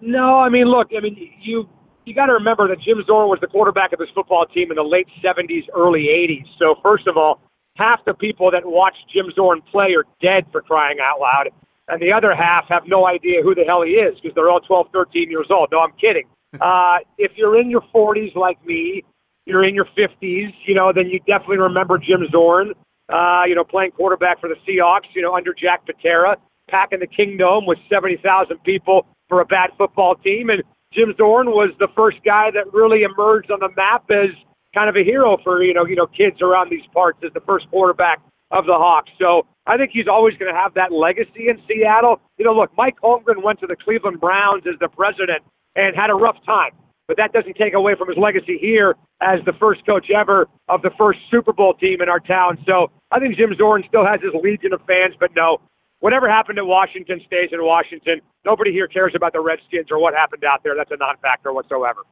No, 0.00 0.38
I 0.38 0.48
mean, 0.48 0.66
look, 0.66 0.90
I 0.96 1.00
mean, 1.00 1.32
you 1.40 1.68
you 2.04 2.14
got 2.14 2.26
to 2.26 2.32
remember 2.32 2.66
that 2.68 2.80
Jim 2.80 3.02
Zorn 3.06 3.28
was 3.28 3.38
the 3.40 3.46
quarterback 3.46 3.92
of 3.92 4.00
this 4.00 4.08
football 4.14 4.46
team 4.46 4.70
in 4.70 4.76
the 4.76 4.82
late 4.82 5.06
'70s, 5.22 5.66
early 5.74 6.04
'80s. 6.04 6.46
So 6.58 6.76
first 6.82 7.06
of 7.06 7.16
all, 7.16 7.40
half 7.76 8.04
the 8.04 8.14
people 8.14 8.50
that 8.50 8.64
watched 8.64 9.08
Jim 9.12 9.30
Zorn 9.34 9.62
play 9.62 9.94
are 9.94 10.04
dead 10.20 10.46
for 10.50 10.60
crying 10.60 10.98
out 11.00 11.20
loud, 11.20 11.50
and 11.88 12.00
the 12.00 12.12
other 12.12 12.34
half 12.34 12.68
have 12.68 12.86
no 12.86 13.06
idea 13.06 13.42
who 13.42 13.54
the 13.54 13.64
hell 13.64 13.82
he 13.82 13.92
is 13.92 14.18
because 14.20 14.34
they're 14.34 14.50
all 14.50 14.60
12, 14.60 14.88
13 14.92 15.30
years 15.30 15.46
old. 15.50 15.68
No, 15.72 15.80
I'm 15.80 15.92
kidding. 16.00 16.24
Uh, 16.60 16.98
if 17.16 17.32
you're 17.34 17.58
in 17.58 17.70
your 17.70 17.80
40s 17.94 18.34
like 18.36 18.62
me, 18.66 19.02
you're 19.46 19.64
in 19.64 19.74
your 19.74 19.86
50s, 19.96 20.52
you 20.66 20.74
know, 20.74 20.92
then 20.92 21.08
you 21.08 21.18
definitely 21.20 21.56
remember 21.56 21.96
Jim 21.96 22.28
Zorn. 22.30 22.74
Uh, 23.08 23.44
you 23.46 23.54
know, 23.54 23.64
playing 23.64 23.90
quarterback 23.92 24.38
for 24.38 24.50
the 24.50 24.56
Seahawks, 24.68 25.06
you 25.14 25.22
know, 25.22 25.34
under 25.34 25.54
Jack 25.54 25.86
Patera, 25.86 26.36
packing 26.68 27.00
the 27.00 27.06
Kingdom 27.06 27.64
with 27.64 27.78
70,000 27.88 28.58
people 28.64 29.06
for 29.30 29.40
a 29.40 29.46
bad 29.46 29.70
football 29.78 30.14
team. 30.14 30.50
And 30.50 30.62
Jim 30.92 31.14
Zorn 31.16 31.50
was 31.50 31.70
the 31.78 31.88
first 31.96 32.18
guy 32.22 32.50
that 32.50 32.72
really 32.72 33.02
emerged 33.02 33.50
on 33.50 33.60
the 33.60 33.70
map 33.74 34.10
as 34.10 34.28
kind 34.74 34.88
of 34.88 34.96
a 34.96 35.02
hero 35.02 35.38
for, 35.42 35.62
you 35.62 35.74
know, 35.74 35.86
you 35.86 35.96
know, 35.96 36.06
kids 36.06 36.40
around 36.42 36.70
these 36.70 36.86
parts 36.92 37.18
as 37.24 37.32
the 37.32 37.40
first 37.40 37.68
quarterback 37.70 38.20
of 38.50 38.66
the 38.66 38.74
Hawks. 38.74 39.10
So 39.18 39.46
I 39.66 39.76
think 39.76 39.92
he's 39.92 40.08
always 40.08 40.36
going 40.36 40.52
to 40.52 40.58
have 40.58 40.74
that 40.74 40.92
legacy 40.92 41.48
in 41.48 41.60
Seattle. 41.68 42.20
You 42.36 42.44
know, 42.44 42.54
look, 42.54 42.70
Mike 42.76 42.96
Holmgren 43.02 43.42
went 43.42 43.60
to 43.60 43.66
the 43.66 43.76
Cleveland 43.76 44.20
Browns 44.20 44.64
as 44.66 44.78
the 44.80 44.88
president 44.88 45.42
and 45.76 45.94
had 45.94 46.10
a 46.10 46.14
rough 46.14 46.44
time. 46.44 46.72
But 47.08 47.16
that 47.16 47.32
doesn't 47.32 47.54
take 47.54 47.74
away 47.74 47.94
from 47.94 48.08
his 48.08 48.16
legacy 48.16 48.58
here 48.58 48.96
as 49.20 49.40
the 49.44 49.52
first 49.52 49.84
coach 49.84 50.10
ever 50.10 50.48
of 50.68 50.82
the 50.82 50.90
first 50.90 51.20
Super 51.30 51.52
Bowl 51.52 51.74
team 51.74 52.00
in 52.00 52.08
our 52.08 52.20
town. 52.20 52.58
So 52.66 52.90
I 53.10 53.18
think 53.18 53.36
Jim 53.36 53.54
Zorn 53.56 53.84
still 53.86 54.04
has 54.04 54.20
his 54.20 54.32
legion 54.34 54.72
of 54.72 54.80
fans, 54.86 55.14
but 55.18 55.34
no, 55.34 55.60
whatever 56.00 56.28
happened 56.28 56.58
in 56.58 56.66
Washington 56.66 57.20
stays 57.26 57.50
in 57.52 57.62
Washington. 57.64 58.20
Nobody 58.44 58.72
here 58.72 58.88
cares 58.88 59.14
about 59.14 59.32
the 59.32 59.40
Redskins 59.40 59.90
or 59.90 59.98
what 59.98 60.14
happened 60.14 60.44
out 60.44 60.62
there. 60.62 60.74
That's 60.74 60.90
a 60.90 60.96
non-factor 60.96 61.52
whatsoever. 61.52 62.02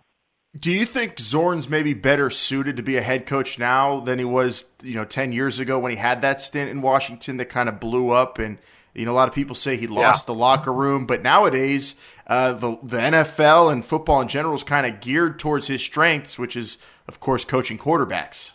Do 0.59 0.73
you 0.73 0.85
think 0.85 1.19
Zorn's 1.19 1.69
maybe 1.69 1.95
better 1.95 2.29
suited 2.29 2.77
to 2.77 2.83
be 2.83 2.97
a 2.97 3.03
head 3.03 3.25
coach 3.25 3.59
now 3.59 4.01
than 4.01 4.19
he 4.19 4.25
was, 4.25 4.65
you 4.83 4.95
know, 4.95 5.05
10 5.05 5.33
years 5.33 5.61
ago 5.61 5.79
when 5.79 5.93
he 5.93 5.97
had 5.97 6.23
that 6.23 6.41
stint 6.41 6.71
in 6.71 6.83
Washington 6.83 7.37
that 7.37 7.47
kind 7.47 7.69
of 7.69 7.79
blew 7.79 8.11
up 8.11 8.39
and 8.39 8.59
you 8.95 9.07
know, 9.07 9.13
a 9.13 9.15
lot 9.15 9.29
of 9.29 9.35
people 9.35 9.55
say 9.55 9.77
he 9.77 9.87
lost 9.87 10.27
the 10.27 10.35
locker 10.35 10.73
room, 10.73 11.07
but 11.07 11.23
nowadays 11.23 11.95
uh, 12.27 12.53
the 12.53 12.79
the 12.83 12.97
NFL 12.97 13.73
and 13.73 13.85
football 13.85 14.21
in 14.21 14.29
general 14.29 14.55
is 14.55 14.65
kind 14.65 14.87
of 14.87 15.01
geared 15.01 15.39
towards 15.39 15.69
his 15.69 15.81
strengths, 15.81 16.39
which 16.39 16.57
is, 16.57 16.79
of 17.07 17.21
course, 17.21 17.45
coaching 17.45 17.79
quarterbacks. 17.79 18.55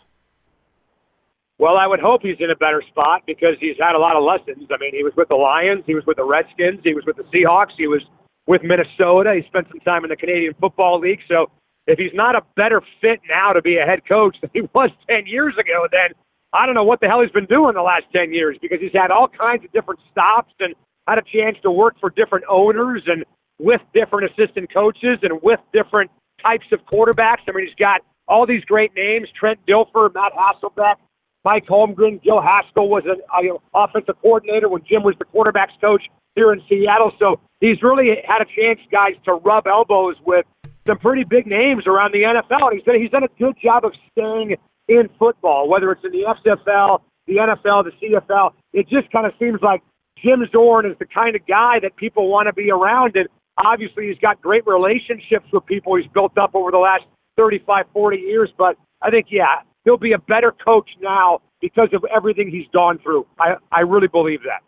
Well, 1.58 1.78
I 1.78 1.86
would 1.86 2.00
hope 2.00 2.20
he's 2.20 2.36
in 2.38 2.50
a 2.50 2.56
better 2.56 2.82
spot 2.82 3.22
because 3.26 3.56
he's 3.60 3.76
had 3.80 3.94
a 3.94 3.98
lot 3.98 4.14
of 4.14 4.22
lessons. 4.22 4.68
I 4.70 4.76
mean, 4.76 4.94
he 4.94 5.02
was 5.02 5.16
with 5.16 5.28
the 5.28 5.36
Lions, 5.36 5.84
he 5.86 5.94
was 5.94 6.04
with 6.04 6.18
the 6.18 6.24
Redskins, 6.24 6.80
he 6.84 6.92
was 6.92 7.06
with 7.06 7.16
the 7.16 7.24
Seahawks, 7.24 7.72
he 7.78 7.86
was 7.86 8.02
with 8.46 8.62
Minnesota. 8.62 9.34
He 9.34 9.42
spent 9.46 9.68
some 9.68 9.80
time 9.80 10.04
in 10.04 10.10
the 10.10 10.16
Canadian 10.16 10.52
Football 10.60 10.98
League. 10.98 11.20
So 11.28 11.50
if 11.86 11.98
he's 11.98 12.14
not 12.14 12.34
a 12.34 12.42
better 12.54 12.82
fit 13.00 13.20
now 13.28 13.52
to 13.52 13.62
be 13.62 13.76
a 13.78 13.86
head 13.86 14.04
coach 14.06 14.36
than 14.40 14.50
he 14.52 14.60
was 14.74 14.90
10 15.08 15.26
years 15.26 15.56
ago, 15.56 15.86
then 15.90 16.10
I 16.52 16.66
don't 16.66 16.74
know 16.74 16.84
what 16.84 17.00
the 17.00 17.08
hell 17.08 17.20
he's 17.20 17.30
been 17.30 17.46
doing 17.46 17.74
the 17.74 17.82
last 17.82 18.04
10 18.14 18.32
years 18.32 18.56
because 18.60 18.80
he's 18.80 18.92
had 18.92 19.10
all 19.10 19.28
kinds 19.28 19.64
of 19.64 19.72
different 19.72 20.00
stops 20.10 20.54
and 20.60 20.74
had 21.06 21.18
a 21.18 21.22
chance 21.22 21.58
to 21.62 21.70
work 21.70 21.98
for 22.00 22.10
different 22.10 22.44
owners 22.48 23.02
and 23.06 23.24
with 23.58 23.80
different 23.94 24.30
assistant 24.30 24.72
coaches 24.72 25.18
and 25.22 25.40
with 25.42 25.60
different 25.72 26.10
types 26.42 26.66
of 26.72 26.84
quarterbacks. 26.86 27.40
I 27.48 27.52
mean, 27.52 27.66
he's 27.66 27.74
got 27.74 28.02
all 28.28 28.46
these 28.46 28.64
great 28.64 28.94
names, 28.94 29.28
Trent 29.30 29.58
Dilfer, 29.66 30.12
Matt 30.12 30.32
Hasselbeck, 30.32 30.96
Mike 31.44 31.66
Holmgren, 31.66 32.22
Joe 32.24 32.40
Haskell 32.40 32.88
was 32.88 33.04
an 33.04 33.20
uh, 33.32 33.56
offensive 33.72 34.20
coordinator 34.20 34.68
when 34.68 34.82
Jim 34.84 35.04
was 35.04 35.14
the 35.18 35.24
quarterbacks 35.24 35.80
coach 35.80 36.02
here 36.34 36.52
in 36.52 36.60
Seattle. 36.68 37.12
So 37.18 37.38
he's 37.60 37.82
really 37.82 38.20
had 38.26 38.42
a 38.42 38.46
chance, 38.46 38.80
guys, 38.90 39.14
to 39.24 39.34
rub 39.34 39.66
elbows 39.68 40.16
with 40.24 40.44
some 40.86 40.98
pretty 40.98 41.24
big 41.24 41.46
names 41.46 41.86
around 41.86 42.12
the 42.12 42.22
NFL. 42.22 42.70
And 42.70 42.74
he's 42.74 42.84
done, 42.84 43.00
he's 43.00 43.10
done 43.10 43.24
a 43.24 43.30
good 43.38 43.56
job 43.60 43.84
of 43.84 43.92
staying 44.12 44.56
in 44.88 45.08
football, 45.18 45.68
whether 45.68 45.90
it's 45.92 46.04
in 46.04 46.12
the 46.12 46.22
XFL, 46.22 47.00
the 47.26 47.36
NFL, 47.36 47.84
the 47.84 47.92
CFL. 48.08 48.52
It 48.72 48.88
just 48.88 49.10
kind 49.10 49.26
of 49.26 49.32
seems 49.38 49.60
like 49.62 49.82
Jim 50.18 50.46
Zorn 50.50 50.86
is 50.86 50.96
the 50.98 51.06
kind 51.06 51.36
of 51.36 51.46
guy 51.46 51.80
that 51.80 51.96
people 51.96 52.28
want 52.28 52.46
to 52.46 52.52
be 52.52 52.70
around. 52.70 53.16
And 53.16 53.28
obviously 53.58 54.08
he's 54.08 54.18
got 54.18 54.40
great 54.40 54.66
relationships 54.66 55.46
with 55.52 55.66
people 55.66 55.96
he's 55.96 56.06
built 56.08 56.38
up 56.38 56.54
over 56.54 56.70
the 56.70 56.78
last 56.78 57.04
35, 57.36 57.86
40 57.92 58.16
years. 58.16 58.50
But 58.56 58.76
I 59.02 59.10
think, 59.10 59.26
yeah, 59.30 59.60
he'll 59.84 59.96
be 59.96 60.12
a 60.12 60.18
better 60.18 60.52
coach 60.52 60.90
now 61.00 61.40
because 61.60 61.88
of 61.92 62.04
everything 62.04 62.50
he's 62.50 62.68
gone 62.72 62.98
through. 62.98 63.26
I, 63.38 63.56
I 63.72 63.80
really 63.80 64.08
believe 64.08 64.42
that. 64.44 64.62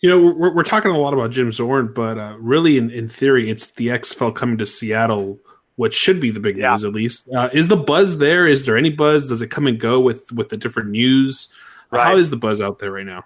You 0.00 0.08
know, 0.08 0.18
we're, 0.32 0.54
we're 0.54 0.62
talking 0.62 0.90
a 0.90 0.98
lot 0.98 1.12
about 1.12 1.30
Jim 1.30 1.52
Zorn, 1.52 1.92
but 1.92 2.18
uh, 2.18 2.36
really, 2.38 2.78
in, 2.78 2.90
in 2.90 3.08
theory, 3.08 3.50
it's 3.50 3.72
the 3.72 3.88
XFL 3.88 4.34
coming 4.34 4.56
to 4.58 4.64
Seattle, 4.66 5.38
which 5.76 5.94
should 5.94 6.20
be 6.20 6.30
the 6.30 6.40
big 6.40 6.56
Yeah. 6.56 6.70
news 6.70 6.84
at 6.84 6.92
least. 6.92 7.28
Uh, 7.28 7.50
is 7.52 7.68
the 7.68 7.76
buzz 7.76 8.18
there? 8.18 8.46
Is 8.46 8.64
there 8.64 8.78
any 8.78 8.90
buzz? 8.90 9.26
Does 9.26 9.42
it 9.42 9.48
come 9.48 9.66
and 9.66 9.78
go 9.78 10.00
with 10.00 10.32
with 10.32 10.48
the 10.48 10.56
different 10.56 10.90
news? 10.90 11.48
Uh, 11.92 11.98
How 11.98 12.10
Right. 12.10 12.18
is 12.18 12.30
the 12.30 12.36
buzz 12.36 12.60
out 12.60 12.78
there 12.78 12.90
right 12.92 13.04
now? 13.04 13.24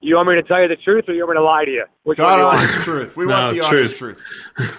You 0.00 0.14
want 0.14 0.28
me 0.28 0.36
to 0.36 0.42
tell 0.44 0.62
you 0.62 0.68
the 0.68 0.76
truth, 0.76 1.06
or 1.08 1.14
you 1.14 1.20
want 1.26 1.30
me 1.30 1.36
to 1.38 1.42
lie 1.42 1.64
to 1.64 1.70
you? 1.72 1.84
Which 2.04 2.18
God 2.18 2.38
one 2.40 2.40
you 2.40 2.46
honest 2.46 2.84
truth. 2.84 3.16
We 3.16 3.26
No, 3.26 3.32
want 3.32 3.54
the 3.54 3.60
honest 3.62 3.96
truth. 3.96 4.22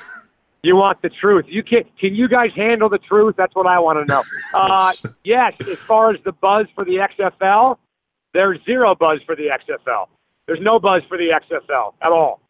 You 0.62 0.76
want 0.76 1.02
the 1.02 1.10
truth. 1.10 1.46
You 1.48 1.64
can 1.64 1.86
can 1.98 2.14
you 2.14 2.28
guys 2.28 2.52
handle 2.54 2.90
the 2.90 2.98
truth? 2.98 3.36
That's 3.38 3.56
what 3.56 3.66
I 3.66 3.80
want 3.80 4.00
to 4.00 4.06
know. 4.06 4.24
Uh, 4.54 4.92
yes, 5.24 5.54
as 5.72 5.78
far 5.88 6.12
as 6.12 6.18
the 6.26 6.32
buzz 6.34 6.66
for 6.76 6.84
the 6.84 6.96
XFL, 6.98 7.78
there's 8.34 8.60
zero 8.66 8.94
buzz 8.96 9.20
for 9.26 9.36
the 9.38 9.48
XFL. 9.48 10.08
There's 10.50 10.62
no 10.62 10.80
buzz 10.80 11.04
for 11.08 11.16
the 11.16 11.30
XFL 11.30 11.94
at 12.02 12.12
all. 12.12 12.42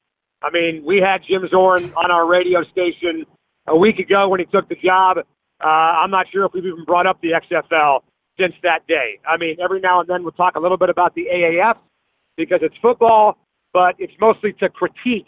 I 0.41 0.50
mean, 0.52 0.86
we 0.86 1.02
had 1.02 1.22
Jim 1.22 1.45
Zorn 1.50 1.91
on 1.97 2.12
our 2.12 2.26
radio 2.26 2.64
station 2.64 3.26
a 3.68 3.76
week 3.76 4.00
ago 4.00 4.30
when 4.30 4.39
he 4.39 4.45
took 4.45 4.70
the 4.70 4.76
job. 4.76 5.18
Uh, 5.18 5.68
I'm 5.68 6.10
not 6.10 6.30
sure 6.32 6.45
if 6.45 6.54
we've 6.54 6.66
even 6.66 6.86
brought 6.86 7.08
up 7.08 7.20
the 7.20 7.32
XFL 7.32 8.04
since 8.39 8.56
that 8.64 8.88
day. 8.88 9.20
I 9.28 9.36
mean, 9.36 9.58
every 9.60 9.82
now 9.82 10.00
and 10.00 10.08
then 10.08 10.24
we'll 10.24 10.32
talk 10.32 10.56
a 10.56 10.62
little 10.62 10.78
bit 10.78 10.89
about 10.89 11.14
the 11.14 11.28
AAF 11.30 11.76
because 12.38 12.60
it's 12.62 12.78
football, 12.82 13.38
but 13.74 13.97
it's 14.00 14.14
mostly 14.22 14.54
to 14.54 14.70
critique. 14.70 15.28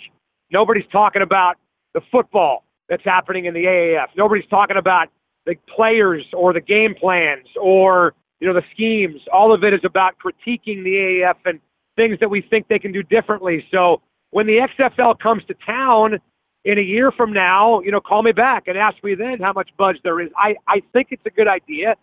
Nobody's 0.50 0.88
talking 0.94 1.24
about 1.24 1.58
the 1.94 2.00
football 2.10 2.64
that's 2.88 3.04
happening 3.04 3.48
in 3.48 3.54
the 3.54 3.66
AAF. 3.66 4.08
Nobody's 4.16 4.48
talking 4.50 4.78
about 4.78 5.10
the 5.46 5.58
players 5.68 6.24
or 6.32 6.54
the 6.54 6.62
game 6.62 6.96
plans 6.96 7.48
or 7.60 8.14
you 8.40 8.48
know 8.48 8.54
the 8.54 8.64
schemes. 8.72 9.20
All 9.34 9.52
of 9.52 9.66
it 9.66 9.74
is 9.74 9.82
about 9.84 10.16
critiquing 10.20 10.86
the 10.86 10.96
AAF 10.96 11.36
and 11.44 11.60
things 11.96 12.20
that 12.20 12.30
we 12.30 12.42
think 12.42 12.68
they 12.68 12.80
can 12.80 12.92
do 12.92 13.04
differently. 13.04 13.66
So 13.72 14.02
when 14.32 14.48
the 14.48 14.58
XFL 14.58 15.20
comes 15.20 15.44
to 15.46 15.54
town 15.54 16.20
in 16.64 16.78
a 16.78 16.82
year 16.82 17.12
from 17.12 17.34
now, 17.34 17.82
you 17.82 17.92
know, 17.92 18.00
call 18.00 18.24
me 18.24 18.32
back 18.32 18.68
and 18.68 18.78
ask 18.78 19.04
me 19.04 19.16
then 19.16 19.40
how 19.40 19.54
much 19.54 19.70
buzz 19.78 19.98
there 20.04 20.20
is. 20.20 20.30
I, 20.36 20.56
I 20.68 20.82
think 20.94 21.08
it's 21.12 21.26
a 21.26 21.30
good 21.30 21.48
idea 21.48 21.96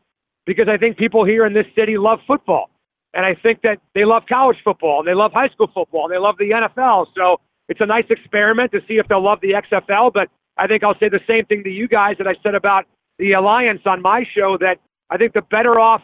because 0.44 0.68
I 0.68 0.76
think 0.76 0.96
people 0.96 1.24
here 1.24 1.46
in 1.46 1.52
this 1.52 1.66
city 1.74 1.96
love 1.96 2.20
football. 2.26 2.70
And 3.14 3.24
I 3.24 3.34
think 3.34 3.62
that 3.62 3.80
they 3.94 4.04
love 4.04 4.26
college 4.26 4.58
football 4.62 4.98
and 5.00 5.08
they 5.08 5.14
love 5.14 5.32
high 5.32 5.48
school 5.48 5.70
football 5.72 6.04
and 6.04 6.12
they 6.12 6.18
love 6.18 6.36
the 6.38 6.50
NFL. 6.50 7.06
So 7.14 7.40
it's 7.68 7.80
a 7.80 7.86
nice 7.86 8.06
experiment 8.10 8.72
to 8.72 8.82
see 8.86 8.98
if 8.98 9.08
they'll 9.08 9.22
love 9.22 9.40
the 9.40 9.52
XFL. 9.52 10.12
But 10.12 10.30
I 10.56 10.66
think 10.66 10.82
I'll 10.84 10.98
say 10.98 11.08
the 11.08 11.22
same 11.26 11.46
thing 11.46 11.64
to 11.64 11.70
you 11.70 11.88
guys 11.88 12.18
that 12.18 12.26
I 12.26 12.34
said 12.42 12.54
about 12.54 12.86
the 13.18 13.32
Alliance 13.32 13.82
on 13.86 14.02
my 14.02 14.24
show 14.24 14.58
that 14.58 14.78
I 15.10 15.16
think 15.16 15.32
the 15.32 15.42
better 15.42 15.80
off, 15.80 16.02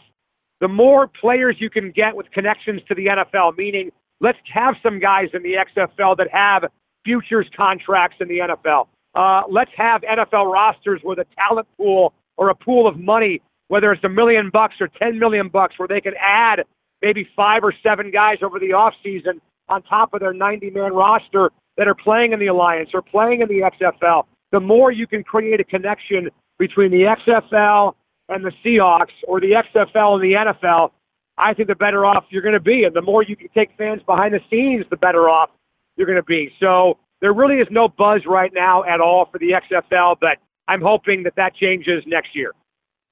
the 0.65 0.69
more 0.69 1.07
players 1.07 1.57
you 1.59 1.69
can 1.69 1.91
get 1.91 2.17
with 2.17 2.31
connections 2.31 2.81
to 2.89 2.95
the 2.95 3.05
NFL, 3.05 3.55
meaning 3.59 3.93
let's 4.21 4.39
have 4.51 4.75
some 4.83 4.99
guys 4.99 5.29
in 5.35 5.43
the 5.43 5.57
XFL 5.57 6.17
that 6.17 6.31
have 6.31 6.65
futures 7.05 7.47
contracts 7.55 8.17
in 8.19 8.29
the 8.29 8.39
NFL. 8.39 8.89
Uh, 9.15 9.43
let's 9.47 9.73
have 9.77 10.01
NFL 10.01 10.51
rosters 10.51 11.03
with 11.05 11.19
a 11.19 11.27
talent 11.37 11.69
pool 11.77 12.15
or 12.39 12.49
a 12.49 12.55
pool 12.55 12.87
of 12.87 12.99
money, 12.99 13.43
whether 13.69 13.93
it's 13.93 14.05
a 14.05 14.09
million 14.09 14.49
bucks 14.49 14.77
or 14.81 14.89
10 14.89 15.19
million 15.19 15.51
bucks, 15.51 15.79
where 15.79 15.87
they 15.87 16.01
can 16.01 16.15
add 16.19 16.65
maybe 17.03 17.29
five 17.37 17.63
or 17.63 17.75
seven 17.83 18.11
guys 18.11 18.39
over 18.41 18.59
the 18.59 18.71
offseason 18.71 19.43
on 19.69 19.83
top 19.83 20.15
of 20.15 20.21
their 20.21 20.33
90 20.33 20.71
man 20.71 20.95
roster 20.95 21.53
that 21.77 21.87
are 21.87 21.95
playing 21.95 22.33
in 22.33 22.41
the 22.41 22.47
Alliance 22.47 22.89
or 22.95 23.03
playing 23.03 23.43
in 23.43 23.49
the 23.49 23.61
XFL. 23.61 24.25
The 24.51 24.61
more 24.61 24.91
you 24.91 25.07
can 25.07 25.25
create 25.25 25.61
a 25.61 25.65
connection 25.65 26.31
between 26.59 26.91
the 26.91 27.03
XFL 27.03 27.97
and 28.29 28.45
the 28.45 28.53
Seahawks 28.65 29.13
or 29.27 29.41
the 29.41 29.53
XFL 29.53 30.15
and 30.15 30.23
the 30.23 30.33
NFL, 30.33 30.91
I 31.37 31.55
think 31.55 31.69
the 31.69 31.75
better 31.75 32.05
off 32.07 32.25
you're 32.31 32.43
going 32.43 32.55
to 32.55 32.61
be. 32.61 32.85
And 32.85 32.95
the 32.95 33.03
more 33.03 33.23
you 33.23 33.37
can 33.37 33.49
take 33.49 33.77
fans 33.77 34.03
behind 34.03 34.35
the 34.35 34.41
scenes, 34.51 34.87
the 34.91 34.97
better 34.97 35.29
off 35.29 35.51
you're 35.97 36.07
going 36.07 36.17
to 36.17 36.23
be. 36.23 36.53
So 36.61 36.99
there 37.21 37.33
really 37.33 37.59
is 37.59 37.69
no 37.71 37.89
buzz 37.89 38.27
right 38.27 38.53
now 38.53 38.85
at 38.85 39.01
all 39.01 39.27
for 39.27 39.39
the 39.39 39.51
XFL, 39.51 40.17
but 40.21 40.39
I'm 40.69 40.81
hoping 40.81 41.25
that 41.25 41.37
that 41.37 41.55
changes 41.55 42.05
next 42.07 42.35
year. 42.35 42.53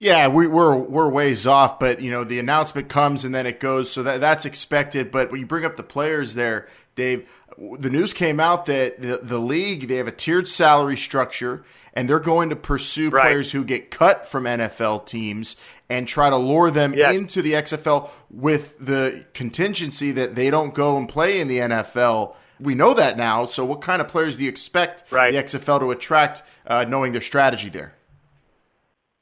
Yeah, 0.00 0.26
we, 0.26 0.48
we're 0.48 0.74
we're 0.74 1.08
ways 1.08 1.46
off, 1.46 1.78
but 1.78 2.00
you 2.00 2.10
know 2.10 2.24
the 2.24 2.40
announcement 2.40 2.88
comes 2.88 3.24
and 3.24 3.32
then 3.32 3.46
it 3.46 3.60
goes, 3.60 3.88
so 3.88 4.02
that 4.02 4.20
that's 4.20 4.44
expected. 4.44 5.12
But 5.12 5.30
when 5.30 5.38
you 5.38 5.46
bring 5.46 5.64
up 5.64 5.76
the 5.76 5.84
players 5.84 6.34
there, 6.34 6.66
Dave, 6.96 7.28
the 7.56 7.88
news 7.88 8.12
came 8.12 8.40
out 8.40 8.66
that 8.66 9.00
the, 9.00 9.20
the 9.22 9.38
league 9.38 9.86
they 9.86 9.96
have 9.96 10.08
a 10.08 10.12
tiered 10.12 10.48
salary 10.48 10.96
structure, 10.96 11.64
and 11.94 12.08
they're 12.08 12.18
going 12.20 12.50
to 12.50 12.56
pursue 12.56 13.10
Right. 13.10 13.22
players 13.22 13.52
who 13.52 13.64
get 13.64 13.90
cut 13.90 14.28
from 14.28 14.44
NFL 14.44 15.00
teams 15.06 15.56
and 15.90 16.08
try 16.08 16.30
to 16.30 16.36
lure 16.36 16.70
them 16.70 16.94
Yes. 16.94 17.14
into 17.14 17.42
the 17.42 17.54
XFL 17.54 18.10
with 18.30 18.78
the 18.78 19.24
contingency 19.34 20.10
that 20.12 20.34
they 20.34 20.50
don't 20.50 20.74
go 20.74 20.96
and 20.96 21.08
play 21.08 21.40
in 21.40 21.48
the 21.48 21.58
NFL. 21.58 22.34
We 22.60 22.74
know 22.74 22.94
that 22.94 23.16
now. 23.16 23.44
So, 23.44 23.64
what 23.64 23.80
kind 23.80 24.00
of 24.00 24.08
players 24.08 24.36
do 24.36 24.44
you 24.44 24.48
expect 24.48 25.04
Right. 25.10 25.32
the 25.32 25.38
XFL 25.38 25.80
to 25.80 25.90
attract, 25.90 26.42
uh, 26.66 26.84
knowing 26.88 27.12
their 27.12 27.20
strategy 27.20 27.68
there? 27.68 27.94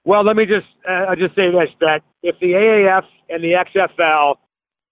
Well, 0.05 0.23
let 0.25 0.37
me 0.37 0.47
just 0.47 0.67
uh, 0.89 1.15
just 1.17 1.35
say 1.35 1.51
this: 1.51 1.71
that 1.81 2.03
if 2.23 2.39
the 2.41 2.53
AAF 2.55 3.05
and 3.29 3.43
the 3.45 3.53
XFL 3.55 4.37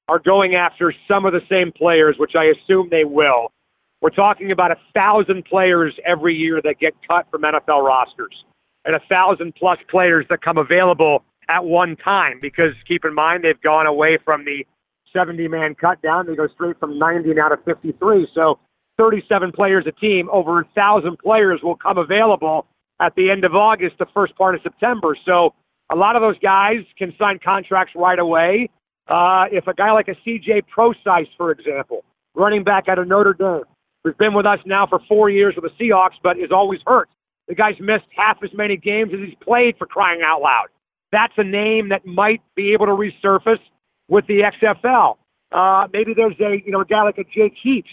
are 0.08 0.18
going 0.18 0.54
after 0.54 0.92
some 1.06 1.24
of 1.26 1.32
the 1.32 1.42
same 1.48 1.72
players, 1.72 2.16
which 2.18 2.34
I 2.34 2.44
assume 2.44 2.88
they 2.90 3.04
will, 3.04 3.52
we're 4.00 4.10
talking 4.10 4.52
about 4.52 4.70
a 4.70 4.78
thousand 4.94 5.44
players 5.44 5.94
every 6.04 6.34
year 6.34 6.60
that 6.62 6.78
get 6.78 6.94
cut 7.06 7.26
from 7.30 7.42
NFL 7.42 7.84
rosters, 7.84 8.44
and 8.84 8.94
a 8.94 9.00
thousand 9.08 9.54
plus 9.54 9.78
players 9.88 10.26
that 10.30 10.40
come 10.40 10.58
available 10.58 11.24
at 11.48 11.64
one 11.64 11.96
time. 11.96 12.38
Because 12.40 12.74
keep 12.86 13.04
in 13.04 13.14
mind 13.14 13.44
they've 13.44 13.60
gone 13.60 13.86
away 13.86 14.18
from 14.18 14.44
the 14.44 14.66
70 15.12 15.48
man 15.48 15.74
cut 15.74 16.00
down; 16.02 16.26
they 16.26 16.36
go 16.36 16.46
straight 16.48 16.78
from 16.78 16.98
90 16.98 17.34
now 17.34 17.48
to 17.48 17.56
53. 17.56 18.28
So 18.34 18.58
37 18.98 19.52
players 19.52 19.86
a 19.86 19.92
team, 19.92 20.28
over 20.30 20.60
a 20.60 20.64
thousand 20.74 21.18
players 21.18 21.62
will 21.62 21.76
come 21.76 21.98
available 21.98 22.66
at 23.00 23.14
the 23.14 23.30
end 23.30 23.44
of 23.44 23.54
August, 23.54 23.96
the 23.98 24.06
first 24.06 24.36
part 24.36 24.54
of 24.54 24.62
September. 24.62 25.16
So 25.24 25.54
a 25.90 25.96
lot 25.96 26.16
of 26.16 26.22
those 26.22 26.38
guys 26.40 26.84
can 26.96 27.14
sign 27.18 27.38
contracts 27.38 27.94
right 27.94 28.18
away. 28.18 28.70
Uh, 29.06 29.46
if 29.50 29.66
a 29.66 29.74
guy 29.74 29.92
like 29.92 30.08
a 30.08 30.14
CJ 30.16 30.64
Prosize, 30.74 31.28
for 31.36 31.50
example, 31.50 32.04
running 32.34 32.62
back 32.62 32.88
out 32.88 32.98
of 32.98 33.08
Notre 33.08 33.32
Dame, 33.32 33.62
who's 34.04 34.14
been 34.14 34.34
with 34.34 34.46
us 34.46 34.60
now 34.64 34.86
for 34.86 35.00
four 35.08 35.30
years 35.30 35.54
with 35.56 35.64
the 35.64 35.84
Seahawks, 35.84 36.14
but 36.22 36.38
is 36.38 36.52
always 36.52 36.80
hurt. 36.86 37.08
The 37.48 37.54
guy's 37.54 37.78
missed 37.80 38.06
half 38.14 38.42
as 38.42 38.52
many 38.52 38.76
games 38.76 39.12
as 39.12 39.20
he's 39.20 39.34
played 39.40 39.76
for 39.78 39.86
crying 39.86 40.20
out 40.22 40.42
loud. 40.42 40.66
That's 41.10 41.32
a 41.38 41.44
name 41.44 41.88
that 41.88 42.06
might 42.06 42.42
be 42.54 42.72
able 42.72 42.86
to 42.86 42.92
resurface 42.92 43.60
with 44.08 44.26
the 44.26 44.40
XFL. 44.40 45.16
Uh, 45.50 45.88
maybe 45.92 46.12
there's 46.12 46.38
a 46.40 46.62
you 46.64 46.70
know 46.70 46.80
a 46.80 46.84
guy 46.84 47.02
like 47.02 47.18
a 47.18 47.24
Jake 47.24 47.54
Heaps 47.60 47.90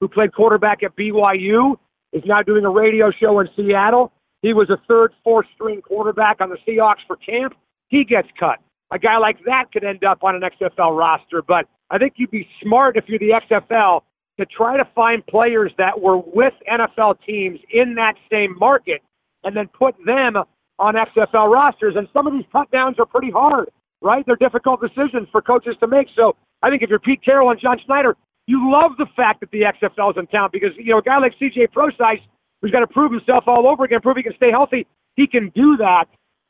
who 0.00 0.08
played 0.08 0.32
quarterback 0.32 0.82
at 0.82 0.96
BYU 0.96 1.76
is 2.12 2.24
now 2.24 2.42
doing 2.42 2.64
a 2.64 2.70
radio 2.70 3.10
show 3.10 3.40
in 3.40 3.48
Seattle. 3.54 4.12
He 4.40 4.52
was 4.52 4.70
a 4.70 4.78
third, 4.88 5.12
fourth 5.22 5.46
string 5.54 5.82
quarterback 5.82 6.40
on 6.40 6.50
the 6.50 6.58
Seahawks 6.66 7.06
for 7.06 7.16
camp. 7.16 7.54
He 7.88 8.04
gets 8.04 8.28
cut. 8.38 8.58
A 8.90 8.98
guy 8.98 9.18
like 9.18 9.44
that 9.44 9.72
could 9.72 9.84
end 9.84 10.04
up 10.04 10.22
on 10.22 10.34
an 10.34 10.42
XFL 10.42 10.96
roster, 10.96 11.42
but 11.42 11.66
I 11.90 11.98
think 11.98 12.14
you'd 12.16 12.30
be 12.30 12.48
smart 12.62 12.96
if 12.96 13.08
you're 13.08 13.18
the 13.18 13.30
XFL 13.30 14.02
to 14.38 14.46
try 14.46 14.76
to 14.76 14.84
find 14.94 15.24
players 15.26 15.72
that 15.78 16.00
were 16.00 16.18
with 16.18 16.54
NFL 16.70 17.18
teams 17.24 17.60
in 17.70 17.94
that 17.94 18.16
same 18.30 18.58
market 18.58 19.02
and 19.44 19.56
then 19.56 19.68
put 19.68 19.94
them 20.04 20.36
on 20.78 20.94
XFL 20.94 21.52
rosters. 21.52 21.96
And 21.96 22.08
some 22.12 22.26
of 22.26 22.32
these 22.32 22.44
cut 22.50 22.70
downs 22.70 22.98
are 22.98 23.06
pretty 23.06 23.30
hard, 23.30 23.70
right? 24.00 24.24
They're 24.26 24.36
difficult 24.36 24.80
decisions 24.80 25.28
for 25.30 25.40
coaches 25.40 25.76
to 25.80 25.86
make. 25.86 26.08
So 26.14 26.36
I 26.62 26.70
think 26.70 26.82
if 26.82 26.90
you're 26.90 26.98
Pete 26.98 27.22
Carroll 27.22 27.50
and 27.50 27.60
John 27.60 27.78
Schneider, 27.84 28.16
you 28.46 28.70
love 28.70 28.96
the 28.98 29.06
fact 29.16 29.40
that 29.40 29.50
the 29.50 29.62
XFL 29.62 30.12
is 30.12 30.16
in 30.18 30.26
town 30.26 30.50
because, 30.52 30.72
you 30.76 30.86
know, 30.86 30.98
a 30.98 31.02
guy 31.02 31.18
like 31.18 31.38
CJ 31.38 31.68
Prosize, 31.68 32.20
who's 32.60 32.70
got 32.70 32.80
to 32.80 32.86
prove 32.86 33.12
himself 33.12 33.44
all 33.46 33.66
over 33.66 33.84
again, 33.84 34.00
prove 34.00 34.16
he 34.16 34.22
can 34.22 34.34
stay 34.34 34.50
healthy, 34.50 34.86
he 35.16 35.26
can 35.26 35.50
do 35.50 35.76
that 35.76 36.08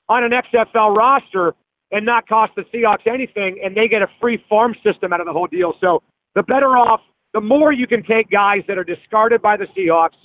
on 0.08 0.24
an 0.24 0.32
XFL 0.32 0.96
roster 0.96 1.54
and 1.90 2.04
not 2.04 2.26
cost 2.26 2.54
the 2.56 2.62
Seahawks 2.64 3.06
anything, 3.06 3.60
and 3.62 3.76
they 3.76 3.88
get 3.88 4.02
a 4.02 4.08
free 4.20 4.42
farm 4.48 4.74
system 4.82 5.12
out 5.12 5.20
of 5.20 5.26
the 5.26 5.32
whole 5.32 5.46
deal. 5.46 5.76
So 5.80 6.02
the 6.34 6.42
better 6.42 6.76
off, 6.76 7.00
the 7.34 7.40
more 7.40 7.72
you 7.72 7.86
can 7.86 8.02
take 8.02 8.30
guys 8.30 8.62
that 8.68 8.78
are 8.78 8.84
discarded 8.84 9.42
by 9.42 9.58
the 9.58 9.66
Seahawks 9.66 10.16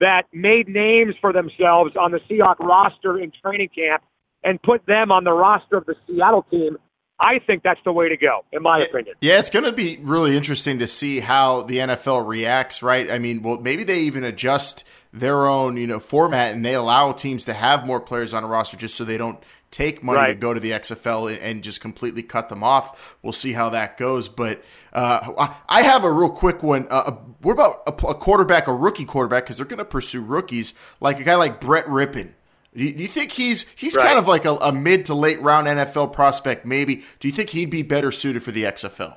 that 0.00 0.26
made 0.32 0.68
names 0.68 1.14
for 1.20 1.32
themselves 1.32 1.96
on 1.96 2.10
the 2.10 2.18
Seahawk 2.28 2.58
roster 2.58 3.18
in 3.18 3.32
training 3.42 3.68
camp 3.68 4.02
and 4.42 4.60
put 4.60 4.84
them 4.84 5.12
on 5.12 5.24
the 5.24 5.32
roster 5.32 5.76
of 5.76 5.86
the 5.86 5.94
Seattle 6.06 6.44
team, 6.50 6.76
I 7.20 7.38
think 7.38 7.62
that's 7.62 7.80
the 7.84 7.92
way 7.92 8.08
to 8.08 8.16
go, 8.16 8.44
in 8.50 8.62
my 8.62 8.80
opinion. 8.80 9.14
Yeah, 9.20 9.38
it's 9.38 9.50
going 9.50 9.66
to 9.66 9.72
be 9.72 9.98
really 10.02 10.36
interesting 10.36 10.78
to 10.80 10.86
see 10.86 11.20
how 11.20 11.62
the 11.62 11.76
NFL 11.76 12.26
reacts, 12.26 12.82
right? 12.82 13.10
I 13.10 13.18
mean, 13.18 13.42
well, 13.42 13.58
maybe 13.58 13.84
they 13.84 14.00
even 14.00 14.24
adjust 14.24 14.84
their 15.12 15.46
own, 15.46 15.76
you 15.76 15.86
know, 15.86 16.00
format 16.00 16.54
and 16.54 16.64
they 16.64 16.74
allow 16.74 17.12
teams 17.12 17.44
to 17.44 17.52
have 17.52 17.86
more 17.86 18.00
players 18.00 18.32
on 18.32 18.42
a 18.42 18.46
roster 18.46 18.76
just 18.76 18.94
so 18.94 19.04
they 19.04 19.18
don't 19.18 19.38
take 19.70 20.02
money 20.02 20.32
to 20.32 20.34
go 20.34 20.52
to 20.52 20.58
the 20.60 20.72
XFL 20.72 21.28
and- 21.32 21.38
and 21.38 21.62
just 21.62 21.80
completely 21.80 22.22
cut 22.22 22.48
them 22.48 22.64
off. 22.64 23.16
We'll 23.22 23.32
see 23.32 23.52
how 23.52 23.68
that 23.70 23.96
goes. 23.98 24.28
But 24.28 24.62
uh, 24.92 25.32
I- 25.38 25.54
I 25.68 25.82
have 25.82 26.02
a 26.04 26.10
real 26.10 26.28
quick 26.30 26.62
one. 26.62 26.86
Uh, 26.90 27.12
what 27.42 27.52
about 27.52 27.82
a, 27.86 27.90
a 28.08 28.14
quarterback, 28.14 28.66
a 28.66 28.74
rookie 28.74 29.04
quarterback? 29.04 29.44
Because 29.44 29.56
they're 29.58 29.66
going 29.66 29.78
to 29.78 29.84
pursue 29.84 30.22
rookies, 30.22 30.74
like 31.00 31.20
a 31.20 31.22
guy 31.22 31.36
like 31.36 31.60
Brett 31.60 31.86
Rypien. 31.86 32.30
Do 32.76 32.84
you, 32.84 32.92
do 32.92 33.02
you 33.02 33.08
think 33.08 33.32
he's 33.32 33.68
he's 33.70 33.96
Right. 33.96 34.06
kind 34.06 34.18
of 34.18 34.28
like 34.28 34.44
a, 34.44 34.54
a 34.56 34.70
mid 34.72 35.04
to 35.06 35.14
late 35.14 35.40
round 35.42 35.66
NFL 35.66 36.12
prospect? 36.12 36.64
Maybe. 36.66 37.02
Do 37.18 37.26
you 37.28 37.32
think 37.34 37.50
he'd 37.50 37.70
be 37.70 37.82
better 37.82 38.10
suited 38.12 38.42
for 38.44 38.52
the 38.52 38.62
XFL? 38.64 39.14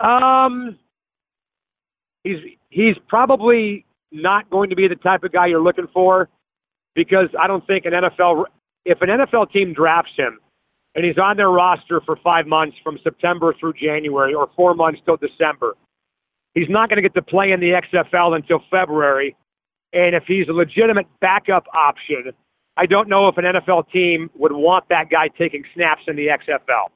Um, 0.00 0.78
he's 2.24 2.38
he's 2.70 2.96
probably 3.08 3.84
not 4.10 4.50
going 4.50 4.70
to 4.70 4.76
be 4.76 4.88
the 4.88 4.96
type 4.96 5.24
of 5.24 5.32
guy 5.32 5.46
you're 5.46 5.60
looking 5.62 5.86
for 5.88 6.28
because 6.94 7.28
I 7.38 7.46
don't 7.46 7.64
think 7.66 7.84
an 7.86 7.92
NFL 7.92 8.46
if 8.84 9.00
an 9.02 9.08
NFL 9.08 9.50
team 9.52 9.72
drafts 9.72 10.12
him, 10.16 10.38
and 10.94 11.04
he's 11.04 11.18
on 11.18 11.36
their 11.36 11.50
roster 11.50 12.00
for 12.00 12.16
five 12.16 12.46
months 12.46 12.76
from 12.82 12.98
September 13.02 13.52
through 13.58 13.72
January 13.72 14.32
or 14.32 14.48
four 14.54 14.74
months 14.74 15.00
till 15.04 15.16
December. 15.16 15.74
He's 16.54 16.68
not 16.68 16.88
going 16.88 16.98
to 16.98 17.02
get 17.02 17.14
to 17.14 17.22
play 17.22 17.50
in 17.50 17.58
the 17.58 17.70
XFL 17.72 18.36
until 18.36 18.62
February. 18.70 19.34
And 19.92 20.14
if 20.14 20.24
he's 20.24 20.48
a 20.48 20.52
legitimate 20.52 21.06
backup 21.20 21.66
option, 21.74 22.32
I 22.76 22.86
don't 22.86 23.08
know 23.08 23.26
if 23.26 23.36
an 23.38 23.44
NFL 23.44 23.90
team 23.90 24.30
would 24.36 24.52
want 24.52 24.88
that 24.88 25.10
guy 25.10 25.28
taking 25.28 25.64
snaps 25.74 26.02
in 26.06 26.14
the 26.14 26.28
XFL. 26.28 26.88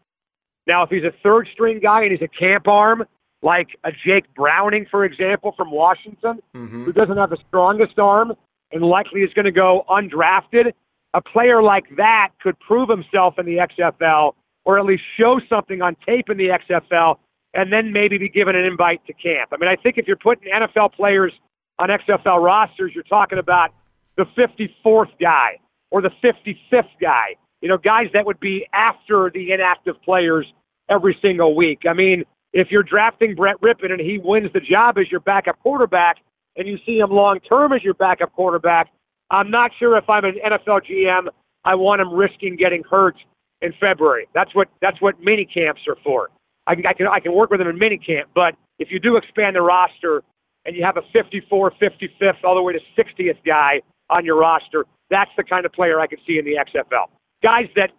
Now, 0.68 0.82
if 0.84 0.91
he's 0.91 1.05
a 1.05 1.12
third 1.22 1.49
string 1.53 1.80
guy 1.80 2.03
and 2.03 2.12
he's 2.12 2.22
a 2.22 2.28
camp 2.28 2.68
arm, 2.68 3.05
like 3.43 3.68
a 3.82 3.91
Jake 3.93 4.32
Browning, 4.34 4.86
for 4.89 5.05
example, 5.05 5.53
from 5.57 5.70
Washington, 5.70 6.41
Mm-hmm. 6.55 6.84
who 6.84 6.93
doesn't 6.93 7.16
have 7.16 7.30
the 7.30 7.39
strongest 7.49 7.99
arm 7.99 8.32
and 8.70 8.82
likely 8.82 9.22
is 9.22 9.32
going 9.32 9.45
to 9.47 9.53
go 9.53 9.84
undrafted, 9.89 10.72
a 11.18 11.20
player 11.20 11.60
like 11.60 11.96
that 11.96 12.30
could 12.40 12.58
prove 12.60 12.88
himself 12.88 13.40
in 13.40 13.44
the 13.44 13.56
XFL 13.56 14.34
or 14.64 14.78
at 14.78 14.84
least 14.84 15.02
show 15.16 15.40
something 15.48 15.82
on 15.82 15.96
tape 16.06 16.30
in 16.30 16.36
the 16.36 16.48
XFL 16.48 17.16
and 17.54 17.72
then 17.72 17.92
maybe 17.92 18.18
be 18.18 18.28
given 18.28 18.54
an 18.54 18.64
invite 18.64 19.04
to 19.06 19.12
camp. 19.12 19.50
I 19.52 19.56
mean, 19.56 19.68
I 19.68 19.74
think 19.74 19.98
if 19.98 20.06
you're 20.06 20.16
putting 20.16 20.52
NFL 20.52 20.92
players 20.92 21.32
on 21.80 21.88
XFL 21.88 22.40
rosters, 22.40 22.92
you're 22.94 23.02
talking 23.02 23.38
about 23.38 23.72
the 24.16 24.26
54th 24.26 25.10
guy 25.20 25.58
or 25.90 26.02
the 26.02 26.12
55th 26.22 26.86
guy, 27.00 27.34
you 27.62 27.68
know, 27.68 27.78
guys 27.78 28.10
that 28.12 28.24
would 28.24 28.38
be 28.38 28.64
after 28.72 29.28
the 29.30 29.50
inactive 29.50 30.00
players 30.02 30.46
every 30.88 31.18
single 31.20 31.56
week. 31.56 31.82
I 31.88 31.94
mean, 31.94 32.24
if 32.52 32.70
you're 32.70 32.84
drafting 32.84 33.34
Brett 33.34 33.60
Rypien 33.60 33.90
and 33.90 34.00
he 34.00 34.18
wins 34.18 34.52
the 34.52 34.60
job 34.60 34.98
as 34.98 35.10
your 35.10 35.20
backup 35.20 35.58
quarterback 35.62 36.18
and 36.54 36.68
you 36.68 36.78
see 36.86 37.00
him 37.00 37.10
long 37.10 37.40
term 37.40 37.72
as 37.72 37.82
your 37.82 37.94
backup 37.94 38.32
quarterback, 38.34 38.92
I'm 39.30 39.50
not 39.50 39.72
sure 39.78 39.96
if 39.96 40.08
I'm 40.08 40.24
an 40.24 40.38
NFL 40.44 40.86
GM, 40.86 41.28
I 41.64 41.74
want 41.74 42.00
him 42.00 42.12
risking 42.12 42.56
getting 42.56 42.82
hurt 42.84 43.16
in 43.60 43.72
February. 43.72 44.28
That's 44.34 44.54
what 44.54 44.68
that's 44.80 45.00
what 45.00 45.20
mini 45.20 45.44
camps 45.44 45.86
are 45.86 45.96
for. 46.02 46.30
I 46.66 46.74
can 46.74 46.86
I 46.86 46.92
can 46.92 47.06
I 47.06 47.20
can 47.20 47.32
work 47.32 47.50
with 47.50 47.60
him 47.60 47.68
in 47.68 47.78
mini 47.78 47.98
camp, 47.98 48.30
but 48.34 48.56
if 48.78 48.90
you 48.90 48.98
do 48.98 49.16
expand 49.16 49.56
the 49.56 49.62
roster 49.62 50.22
and 50.64 50.76
you 50.76 50.84
have 50.84 50.96
a 50.96 51.02
54, 51.12 51.72
55th, 51.72 52.44
all 52.44 52.54
the 52.54 52.62
way 52.62 52.72
to 52.72 52.80
60th 52.96 53.38
guy 53.44 53.82
on 54.10 54.24
your 54.24 54.36
roster, 54.36 54.86
that's 55.10 55.30
the 55.36 55.44
kind 55.44 55.66
of 55.66 55.72
player 55.72 56.00
I 56.00 56.06
could 56.06 56.20
see 56.26 56.38
in 56.38 56.44
the 56.44 56.54
XFL. 56.56 57.06
Guys 57.42 57.68
that 57.76 57.92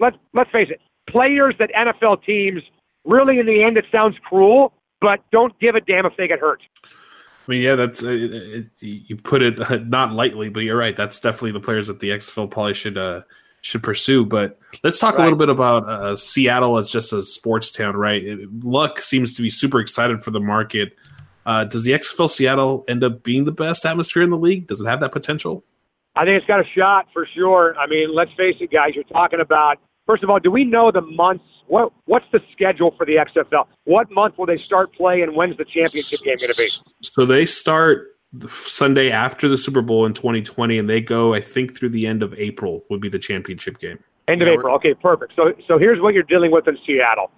let's 0.00 0.16
let's 0.32 0.50
face 0.50 0.70
it, 0.70 0.80
players 1.08 1.54
that 1.58 1.72
NFL 1.72 2.24
teams 2.24 2.62
really 3.04 3.38
in 3.38 3.46
the 3.46 3.62
end 3.62 3.76
it 3.76 3.86
sounds 3.92 4.16
cruel, 4.24 4.72
but 5.00 5.22
don't 5.30 5.58
give 5.58 5.74
a 5.74 5.80
damn 5.80 6.06
if 6.06 6.16
they 6.16 6.28
get 6.28 6.40
hurt. 6.40 6.62
I 7.46 7.50
mean, 7.50 7.60
yeah, 7.62 7.74
that's 7.74 8.02
uh, 8.02 8.08
it, 8.08 8.66
you 8.80 9.16
put 9.16 9.42
it 9.42 9.60
uh, 9.60 9.76
not 9.76 10.12
lightly, 10.12 10.48
but 10.48 10.60
you're 10.60 10.78
right. 10.78 10.96
That's 10.96 11.20
definitely 11.20 11.52
the 11.52 11.60
players 11.60 11.88
that 11.88 12.00
the 12.00 12.10
XFL 12.10 12.50
probably 12.50 12.74
should 12.74 12.96
uh, 12.96 13.22
should 13.60 13.82
pursue. 13.82 14.24
But 14.24 14.58
let's 14.82 14.98
talk 14.98 15.18
a 15.18 15.22
little 15.22 15.38
bit 15.38 15.50
about 15.50 15.88
uh, 15.88 16.16
Seattle 16.16 16.78
as 16.78 16.90
just 16.90 17.12
a 17.12 17.22
sports 17.22 17.70
town, 17.70 17.96
right? 17.96 18.22
It- 18.24 18.64
Luck 18.64 19.00
seems 19.00 19.34
to 19.36 19.42
be 19.42 19.50
super 19.50 19.80
excited 19.80 20.24
for 20.24 20.30
the 20.30 20.40
market. 20.40 20.96
Uh, 21.46 21.64
does 21.64 21.84
the 21.84 21.92
XFL 21.92 22.30
Seattle 22.30 22.84
end 22.88 23.04
up 23.04 23.22
being 23.22 23.44
the 23.44 23.52
best 23.52 23.84
atmosphere 23.84 24.22
in 24.22 24.30
the 24.30 24.38
league? 24.38 24.66
Does 24.66 24.80
it 24.80 24.86
have 24.86 25.00
that 25.00 25.12
potential? 25.12 25.62
I 26.16 26.24
think 26.24 26.38
it's 26.38 26.46
got 26.46 26.60
a 26.60 26.68
shot 26.74 27.08
for 27.12 27.26
sure. 27.34 27.76
I 27.78 27.86
mean, 27.86 28.14
let's 28.14 28.32
face 28.34 28.56
it, 28.60 28.70
guys. 28.70 28.94
You're 28.94 29.04
talking 29.04 29.40
about 29.40 29.78
first 30.06 30.22
of 30.22 30.30
all, 30.30 30.38
do 30.38 30.50
we 30.50 30.64
know 30.64 30.90
the 30.90 31.02
months? 31.02 31.44
What 31.66 31.92
what's 32.04 32.26
the 32.32 32.40
schedule 32.52 32.94
for 32.96 33.06
the 33.06 33.16
XFL? 33.16 33.66
What 33.84 34.10
month 34.10 34.38
will 34.38 34.46
they 34.46 34.56
start 34.56 34.92
play, 34.94 35.22
and 35.22 35.34
when's 35.34 35.56
the 35.56 35.64
championship 35.64 36.20
game 36.20 36.36
going 36.38 36.52
to 36.52 36.56
be? 36.56 36.68
So 37.02 37.24
they 37.24 37.46
start 37.46 38.16
Sunday 38.66 39.10
after 39.10 39.48
the 39.48 39.58
Super 39.58 39.82
Bowl 39.82 40.06
in 40.06 40.12
2020, 40.12 40.78
and 40.78 40.90
they 40.90 41.00
go, 41.00 41.34
I 41.34 41.40
think, 41.40 41.76
through 41.76 41.90
the 41.90 42.06
end 42.06 42.22
of 42.22 42.34
April 42.34 42.84
would 42.90 43.00
be 43.00 43.08
the 43.08 43.18
championship 43.18 43.78
game. 43.78 43.98
End 44.28 44.42
of 44.42 44.48
Yeah, 44.48 44.54
April. 44.54 44.74
Okay, 44.76 44.94
perfect. 44.94 45.34
So 45.36 45.54
so 45.66 45.78
here's 45.78 46.00
what 46.00 46.14
you're 46.14 46.22
dealing 46.22 46.50
with 46.50 46.66
in 46.68 46.78
Seattle. 46.86 47.30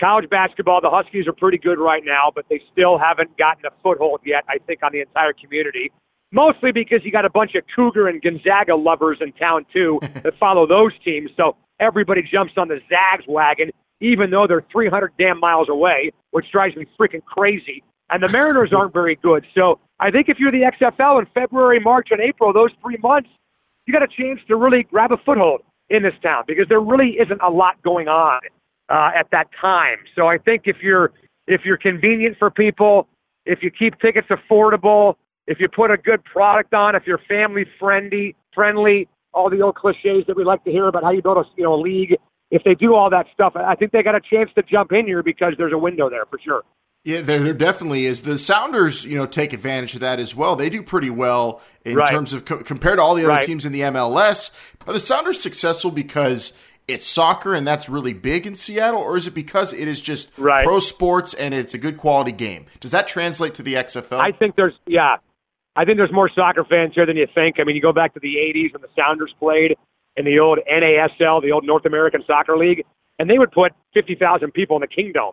College 0.00 0.30
basketball, 0.30 0.80
the 0.80 0.90
Huskies 0.90 1.26
are 1.26 1.32
pretty 1.32 1.58
good 1.58 1.78
right 1.78 2.04
now, 2.04 2.30
but 2.32 2.44
they 2.48 2.62
still 2.70 2.98
haven't 2.98 3.36
gotten 3.36 3.66
a 3.66 3.70
foothold 3.82 4.20
yet, 4.24 4.44
I 4.48 4.58
think, 4.58 4.82
on 4.84 4.92
the 4.92 5.00
entire 5.00 5.32
community. 5.32 5.90
Mostly 6.30 6.70
because 6.72 7.04
you 7.04 7.10
got 7.10 7.24
a 7.24 7.30
bunch 7.30 7.54
of 7.56 7.64
Cougar 7.74 8.06
and 8.06 8.22
Gonzaga 8.22 8.76
lovers 8.76 9.18
in 9.20 9.32
town, 9.32 9.66
too, 9.72 9.98
that 10.22 10.38
follow 10.38 10.66
those 10.66 10.92
teams. 11.04 11.30
So 11.36 11.56
everybody 11.80 12.22
jumps 12.22 12.54
on 12.56 12.68
the 12.68 12.80
Zags 12.88 13.24
wagon, 13.26 13.70
even 14.00 14.30
though 14.30 14.46
they're 14.46 14.64
300 14.70 15.12
damn 15.18 15.38
miles 15.40 15.68
away, 15.68 16.12
which 16.30 16.50
drives 16.50 16.76
me 16.76 16.86
freaking 16.98 17.24
crazy. 17.24 17.82
And 18.10 18.22
the 18.22 18.28
Mariners 18.28 18.72
aren't 18.72 18.92
very 18.92 19.16
good. 19.16 19.46
So 19.54 19.78
I 20.00 20.10
think 20.10 20.28
if 20.28 20.38
you're 20.38 20.52
the 20.52 20.62
XFL 20.62 21.20
in 21.20 21.26
February, 21.34 21.80
March, 21.80 22.08
and 22.10 22.20
April, 22.20 22.52
those 22.52 22.70
three 22.82 22.96
months, 23.02 23.28
you 23.86 23.92
got 23.92 24.02
a 24.02 24.08
chance 24.08 24.40
to 24.48 24.56
really 24.56 24.84
grab 24.84 25.12
a 25.12 25.18
foothold 25.18 25.62
in 25.90 26.02
this 26.02 26.14
town 26.22 26.44
because 26.46 26.68
there 26.68 26.80
really 26.80 27.18
isn't 27.18 27.40
a 27.42 27.50
lot 27.50 27.80
going 27.82 28.08
on 28.08 28.40
uh, 28.88 29.10
at 29.14 29.30
that 29.30 29.48
time. 29.58 29.98
So 30.14 30.26
I 30.26 30.38
think 30.38 30.62
if 30.66 30.82
you're 30.82 31.12
if 31.46 31.64
you're 31.64 31.78
convenient 31.78 32.36
for 32.38 32.50
people, 32.50 33.08
if 33.46 33.62
you 33.62 33.70
keep 33.70 33.98
tickets 33.98 34.28
affordable, 34.28 35.16
if 35.46 35.58
you 35.58 35.68
put 35.68 35.90
a 35.90 35.96
good 35.96 36.22
product 36.24 36.74
on, 36.74 36.94
if 36.94 37.06
you're 37.06 37.18
family 37.18 37.66
friendly, 37.78 38.36
friendly, 38.52 39.08
all 39.34 39.50
the 39.50 39.60
old 39.62 39.74
cliches 39.74 40.24
that 40.26 40.36
we 40.36 40.44
like 40.44 40.64
to 40.64 40.70
hear 40.70 40.86
about 40.88 41.02
how 41.04 41.10
you 41.10 41.22
build 41.22 41.38
a 41.38 41.44
you 41.56 41.64
know 41.64 41.74
a 41.74 41.80
league. 41.80 42.16
If 42.50 42.64
they 42.64 42.74
do 42.74 42.94
all 42.94 43.10
that 43.10 43.26
stuff, 43.34 43.54
I 43.56 43.74
think 43.74 43.92
they 43.92 44.02
got 44.02 44.14
a 44.14 44.20
chance 44.20 44.50
to 44.54 44.62
jump 44.62 44.92
in 44.92 45.06
here 45.06 45.22
because 45.22 45.54
there's 45.58 45.72
a 45.72 45.78
window 45.78 46.08
there 46.08 46.24
for 46.26 46.38
sure. 46.38 46.62
Yeah, 47.04 47.20
there, 47.20 47.40
there 47.42 47.54
definitely 47.54 48.06
is. 48.06 48.22
The 48.22 48.38
Sounders, 48.38 49.04
you 49.04 49.16
know, 49.16 49.26
take 49.26 49.52
advantage 49.52 49.94
of 49.94 50.00
that 50.00 50.18
as 50.18 50.34
well. 50.34 50.56
They 50.56 50.68
do 50.70 50.82
pretty 50.82 51.10
well 51.10 51.60
in 51.84 51.96
Right. 51.96 52.08
terms 52.08 52.32
of 52.32 52.44
co- 52.44 52.62
compared 52.62 52.98
to 52.98 53.02
all 53.02 53.14
the 53.14 53.22
other 53.22 53.34
Right. 53.34 53.42
teams 53.44 53.64
in 53.66 53.72
the 53.72 53.82
MLS. 53.82 54.50
Are 54.86 54.92
the 54.92 54.98
Sounders 55.00 55.40
successful 55.40 55.90
because 55.90 56.54
it's 56.88 57.06
soccer 57.06 57.54
and 57.54 57.66
that's 57.66 57.88
really 57.88 58.14
big 58.14 58.46
in 58.46 58.56
Seattle, 58.56 59.00
or 59.00 59.16
is 59.18 59.26
it 59.26 59.34
because 59.34 59.72
it 59.74 59.86
is 59.86 60.00
just 60.00 60.30
Right. 60.38 60.64
pro 60.64 60.78
sports 60.80 61.34
and 61.34 61.52
it's 61.54 61.74
a 61.74 61.78
good 61.78 61.98
quality 61.98 62.32
game? 62.32 62.64
Does 62.80 62.90
that 62.92 63.06
translate 63.06 63.54
to 63.54 63.62
the 63.62 63.76
XFL? 63.76 64.18
I 64.20 64.32
think 64.32 64.56
there's 64.56 64.74
yeah, 64.86 65.16
I 65.78 65.84
think 65.84 65.96
there's 65.96 66.10
more 66.10 66.28
soccer 66.28 66.64
fans 66.64 66.96
here 66.96 67.06
than 67.06 67.16
you 67.16 67.28
think. 67.32 67.60
I 67.60 67.64
mean, 67.64 67.76
you 67.76 67.82
go 67.82 67.92
back 67.92 68.12
to 68.14 68.20
the 68.20 68.34
'80s 68.34 68.72
when 68.72 68.82
the 68.82 68.88
Sounders 68.96 69.32
played 69.38 69.76
in 70.16 70.24
the 70.24 70.40
old 70.40 70.58
NASL, 70.68 71.40
the 71.40 71.52
old 71.52 71.64
North 71.64 71.86
American 71.86 72.24
Soccer 72.26 72.58
League, 72.58 72.84
and 73.20 73.30
they 73.30 73.38
would 73.38 73.52
put 73.52 73.72
50,000 73.94 74.50
people 74.50 74.76
in 74.76 74.80
the 74.80 74.88
Kingdom 74.88 75.30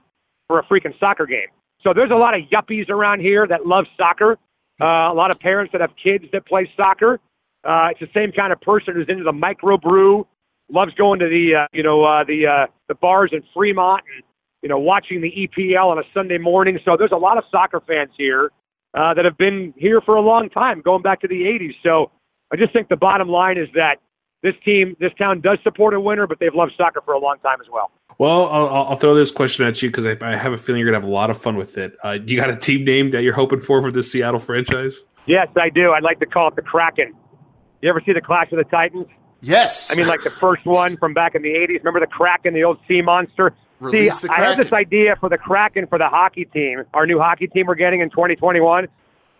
for 0.47 0.59
a 0.59 0.63
freaking 0.63 0.97
soccer 0.99 1.25
game. 1.25 1.47
So 1.81 1.93
there's 1.93 2.11
a 2.11 2.15
lot 2.15 2.35
of 2.35 2.47
yuppies 2.49 2.91
around 2.91 3.21
here 3.21 3.47
that 3.47 3.65
love 3.65 3.87
soccer. 3.97 4.37
Uh, 4.79 4.85
a 4.85 5.15
lot 5.15 5.31
of 5.31 5.39
parents 5.39 5.71
that 5.71 5.81
have 5.81 5.95
kids 5.95 6.25
that 6.31 6.45
play 6.45 6.71
soccer. 6.77 7.19
Uh, 7.63 7.89
it's 7.89 7.99
the 7.99 8.09
same 8.13 8.31
kind 8.31 8.53
of 8.53 8.61
person 8.61 8.93
who's 8.93 9.09
into 9.09 9.23
the 9.23 9.31
microbrew, 9.31 10.27
loves 10.69 10.93
going 10.93 11.19
to 11.21 11.27
the 11.27 11.55
uh, 11.55 11.67
you 11.73 11.81
know 11.81 12.03
uh, 12.03 12.23
the 12.23 12.45
uh, 12.45 12.67
the 12.87 12.93
bars 12.93 13.31
in 13.33 13.41
Fremont 13.51 14.03
and 14.13 14.23
you 14.61 14.69
know 14.69 14.77
watching 14.77 15.21
the 15.21 15.31
EPL 15.31 15.87
on 15.87 15.97
a 15.97 16.03
Sunday 16.13 16.37
morning. 16.37 16.79
So 16.85 16.95
there's 16.95 17.11
a 17.11 17.17
lot 17.17 17.39
of 17.39 17.45
soccer 17.49 17.79
fans 17.79 18.11
here 18.15 18.51
uh, 18.95 19.13
that 19.13 19.25
have 19.25 19.37
been 19.37 19.73
here 19.77 20.01
for 20.01 20.15
a 20.15 20.21
long 20.21 20.49
time, 20.49 20.81
going 20.81 21.01
back 21.01 21.21
to 21.21 21.27
the 21.27 21.41
80s. 21.43 21.75
So 21.83 22.11
I 22.51 22.55
just 22.55 22.73
think 22.73 22.89
the 22.89 22.95
bottom 22.95 23.27
line 23.29 23.57
is 23.57 23.67
that 23.75 23.99
this 24.41 24.55
team, 24.63 24.95
this 24.99 25.11
town 25.17 25.41
does 25.41 25.57
support 25.63 25.93
a 25.93 25.99
winner, 25.99 26.27
but 26.27 26.39
they've 26.39 26.53
loved 26.53 26.73
soccer 26.77 27.01
for 27.03 27.13
a 27.13 27.19
long 27.19 27.37
time 27.39 27.59
as 27.61 27.67
well. 27.71 27.91
Well, 28.17 28.45
I'll, 28.49 28.67
I'll- 28.69 28.85
I'll 28.89 28.95
throw 28.95 29.13
this 29.15 29.31
question 29.31 29.65
at 29.65 29.81
you 29.81 29.89
because 29.89 30.05
I, 30.05 30.15
I 30.21 30.35
have 30.35 30.53
a 30.53 30.57
feeling 30.57 30.79
you're 30.79 30.89
gonna 30.89 31.01
have 31.01 31.09
a 31.09 31.13
lot 31.13 31.29
of 31.29 31.37
fun 31.41 31.57
with 31.57 31.77
it. 31.77 31.95
Uh, 32.03 32.17
you 32.25 32.37
got 32.37 32.49
a 32.49 32.55
team 32.55 32.85
name 32.85 33.11
that 33.11 33.23
you're 33.23 33.33
hoping 33.33 33.59
for 33.59 33.81
for 33.81 33.91
this 33.91 34.11
Seattle 34.11 34.39
franchise? 34.39 35.03
Yes, 35.25 35.47
I 35.57 35.69
do. 35.69 35.91
I'd 35.91 36.03
like 36.03 36.19
to 36.19 36.25
call 36.25 36.47
it 36.49 36.55
the 36.55 36.61
Kraken. 36.61 37.13
You 37.81 37.89
ever 37.89 38.01
see 38.05 38.13
the 38.13 38.21
Clash 38.21 38.51
of 38.51 38.57
the 38.59 38.63
Titans? 38.65 39.07
yes. 39.41 39.91
I 39.91 39.95
mean, 39.97 40.07
like 40.07 40.23
the 40.23 40.31
first 40.39 40.65
one 40.65 40.95
from 40.97 41.13
back 41.13 41.35
in 41.35 41.41
the 41.41 41.49
80s. 41.53 41.79
Remember 41.79 41.99
the 41.99 42.07
Kraken, 42.07 42.53
the 42.53 42.63
old 42.63 42.79
sea 42.87 43.01
monster? 43.01 43.53
Release 43.85 44.19
See, 44.19 44.27
the 44.27 44.33
I 44.33 44.39
have 44.41 44.57
this 44.57 44.71
idea 44.73 45.15
for 45.17 45.29
the 45.29 45.37
Kraken 45.37 45.87
for 45.87 45.97
the 45.97 46.07
hockey 46.09 46.45
team, 46.45 46.83
our 46.93 47.05
new 47.07 47.19
hockey 47.19 47.47
team 47.47 47.67
we're 47.67 47.75
getting 47.75 47.99
in 48.01 48.09
2021, 48.09 48.87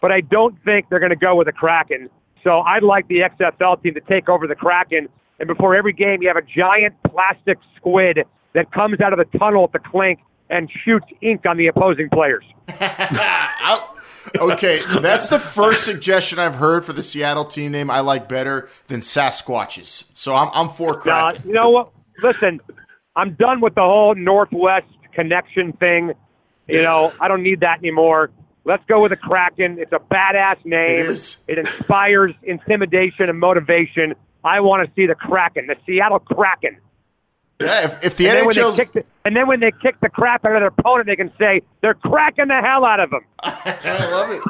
but 0.02 0.12
I 0.12 0.22
don't 0.22 0.62
think 0.64 0.88
they're 0.90 1.00
going 1.00 1.10
to 1.12 1.16
go 1.16 1.36
with 1.36 1.48
the 1.48 1.54
Kraken. 1.54 2.10
So 2.44 2.62
I'd 2.62 2.84
like 2.84 3.08
the 3.08 3.20
XFL 3.20 3.82
team 3.82 3.94
to 3.96 4.02
take 4.02 4.30
over 4.30 4.48
the 4.48 4.56
Kraken, 4.56 5.10
and 5.40 5.48
before 5.48 5.76
every 5.76 5.94
game, 5.94 6.22
you 6.22 6.28
have 6.28 6.38
a 6.38 6.42
giant 6.44 6.96
plastic 7.04 7.58
squid 7.76 8.24
that 8.54 8.72
comes 8.72 9.02
out 9.02 9.14
of 9.14 9.20
the 9.20 9.38
tunnel 9.38 9.64
at 9.66 9.72
the 9.74 9.80
clink 9.80 10.20
and 10.50 10.70
shoots 10.72 11.08
ink 11.22 11.46
on 11.46 11.58
the 11.58 11.68
opposing 11.68 12.10
players. 12.10 12.46
Okay, 14.42 14.82
that's 15.02 15.30
the 15.30 15.40
first 15.40 15.86
suggestion 15.86 16.40
I've 16.40 16.56
heard 16.56 16.84
for 16.84 16.94
the 16.94 17.04
Seattle 17.04 17.46
team 17.46 17.72
name. 17.72 17.90
I 17.92 18.00
like 18.00 18.28
better 18.28 18.68
than 18.88 19.00
Sasquatches. 19.00 20.10
So 20.16 20.34
I'm 20.36 20.50
I'm 20.54 20.70
for 20.70 20.94
Uh, 20.94 20.96
Kraken. 21.32 21.48
you 21.48 21.54
know 21.54 21.70
what? 21.70 21.92
Listen, 22.22 22.60
I'm 23.16 23.34
done 23.34 23.62
with 23.62 23.76
the 23.76 23.82
whole 23.82 24.16
Northwest 24.16 24.88
connection 25.14 25.74
thing. 25.74 26.14
You 26.68 26.82
know, 26.82 27.14
I 27.20 27.28
don't 27.28 27.44
need 27.44 27.60
that 27.62 27.80
anymore. 27.80 28.32
Let's 28.66 28.84
go 28.88 29.02
with 29.02 29.12
the 29.12 29.18
Kraken. 29.18 29.78
It's 29.80 29.94
a 29.94 30.00
badass 30.00 30.66
name. 30.66 31.00
It 31.00 31.06
is. 31.06 31.38
It 31.48 31.60
inspires 31.60 32.34
intimidation 32.44 33.30
and 33.30 33.40
motivation. 33.40 34.16
I 34.44 34.60
want 34.60 34.88
to 34.88 34.92
see 34.96 35.06
the 35.06 35.16
Kraken, 35.16 35.68
the 35.68 35.78
Seattle 35.86 36.20
Kraken. 36.20 36.78
Yeah, 37.62 37.86
if, 37.86 38.04
if 38.04 38.18
the 38.18 38.28
and 38.28 38.38
then, 38.38 38.46
when 38.46 38.56
they 38.56 38.62
NHL's 38.62 38.76
kick 38.76 38.92
the, 38.92 39.06
and 39.24 39.36
then 39.36 39.48
when 39.48 39.62
they 39.62 39.72
kick 39.72 39.98
the 40.02 40.10
crap 40.10 40.44
out 40.44 40.56
of 40.56 40.60
their 40.60 40.68
opponent, 40.68 41.08
they 41.08 41.16
can 41.16 41.32
say 41.40 41.62
they're 41.80 41.94
cracking 41.94 42.50
the 42.50 42.62
hell 42.62 42.84
out 42.84 43.00
of 43.00 43.12
them. 43.12 43.22
I 43.40 44.12
love 44.12 44.30
it. 44.32 44.42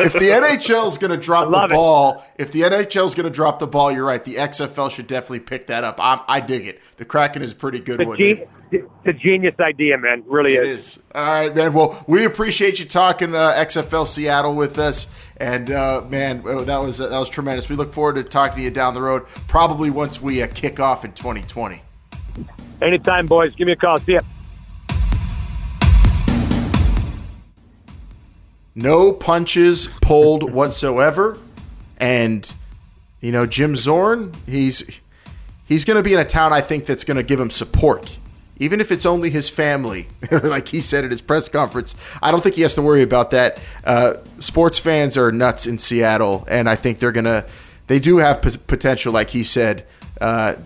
If 0.00 0.12
the 0.12 0.28
NHL 0.28 0.86
is 0.86 0.98
going 0.98 1.10
to 1.10 1.16
drop 1.16 1.46
the 1.46 1.52
love 1.52 1.70
it. 1.70 1.74
ball, 1.74 2.22
if 2.36 2.52
the 2.52 2.62
NHL 2.62 3.06
is 3.06 3.14
going 3.14 3.24
to 3.24 3.34
drop 3.34 3.60
the 3.60 3.66
ball, 3.66 3.90
you're 3.90 4.04
right. 4.04 4.22
The 4.22 4.34
XFL 4.34 4.90
should 4.90 5.06
definitely 5.06 5.40
pick 5.40 5.68
that 5.68 5.84
up. 5.84 5.96
I'm, 5.98 6.20
I 6.28 6.40
dig 6.40 6.66
it. 6.66 6.80
The 6.98 7.06
Kraken 7.06 7.40
is 7.40 7.52
a 7.52 7.56
pretty 7.56 7.80
good 7.80 8.02
a, 8.02 8.04
one. 8.06 8.18
gen- 8.18 8.46
it's 8.72 8.86
a 9.06 9.12
genius 9.14 9.54
idea, 9.58 9.96
man. 9.96 10.22
Really 10.26 10.54
It 10.54 10.64
is. 10.64 10.96
is. 10.96 11.02
All 11.14 11.24
right, 11.24 11.54
man. 11.54 11.72
Well, 11.72 12.04
we 12.06 12.24
appreciate 12.26 12.78
you 12.78 12.84
talking 12.84 13.34
uh, 13.34 13.52
XFL 13.52 14.06
Seattle 14.06 14.54
with 14.54 14.78
us, 14.78 15.08
and 15.38 15.70
uh, 15.70 16.02
man, 16.08 16.42
oh, 16.44 16.64
that 16.64 16.76
was 16.78 17.00
uh, 17.00 17.08
that 17.08 17.18
was 17.18 17.28
tremendous. 17.28 17.68
We 17.68 17.76
look 17.76 17.92
forward 17.92 18.16
to 18.16 18.24
talking 18.24 18.58
to 18.58 18.62
you 18.62 18.70
down 18.70 18.94
the 18.94 19.02
road, 19.02 19.26
probably 19.48 19.90
once 19.90 20.20
we 20.20 20.42
uh, 20.42 20.46
kick 20.46 20.78
off 20.78 21.04
in 21.04 21.12
2020. 21.12 21.82
Anytime, 22.82 23.26
boys. 23.26 23.54
Give 23.54 23.66
me 23.66 23.72
a 23.72 23.76
call. 23.76 23.98
See 23.98 24.12
ya. 24.12 24.20
No 28.74 29.12
punches 29.12 29.88
pulled 30.00 30.52
whatsoever, 30.52 31.38
and 31.98 32.52
you 33.20 33.32
know 33.32 33.44
Jim 33.44 33.74
Zorn, 33.74 34.32
he's 34.46 35.00
he's 35.66 35.84
going 35.84 35.96
to 35.96 36.02
be 36.02 36.14
in 36.14 36.18
a 36.18 36.24
town 36.24 36.52
I 36.52 36.60
think 36.60 36.86
that's 36.86 37.04
going 37.04 37.16
to 37.16 37.22
give 37.22 37.40
him 37.40 37.50
support. 37.50 38.18
Even 38.58 38.80
if 38.80 38.92
it's 38.92 39.06
only 39.06 39.30
his 39.30 39.48
family, 39.48 40.08
like 40.42 40.68
he 40.68 40.80
said 40.80 41.04
at 41.04 41.10
his 41.10 41.20
press 41.20 41.48
conference, 41.48 41.94
I 42.22 42.30
don't 42.30 42.42
think 42.42 42.56
he 42.56 42.62
has 42.62 42.74
to 42.74 42.82
worry 42.82 43.02
about 43.02 43.30
that. 43.30 43.58
Uh, 43.84 44.14
sports 44.38 44.78
fans 44.78 45.16
are 45.16 45.32
nuts 45.32 45.66
in 45.66 45.78
Seattle, 45.78 46.44
and 46.48 46.68
I 46.68 46.76
think 46.76 46.98
they're 46.98 47.12
gonna, 47.12 47.46
they 47.86 47.98
do 47.98 48.18
have 48.18 48.42
p- 48.42 48.56
potential, 48.66 49.12
like 49.12 49.30
he 49.30 49.44
said. 49.44 49.86
Uh, 50.20 50.56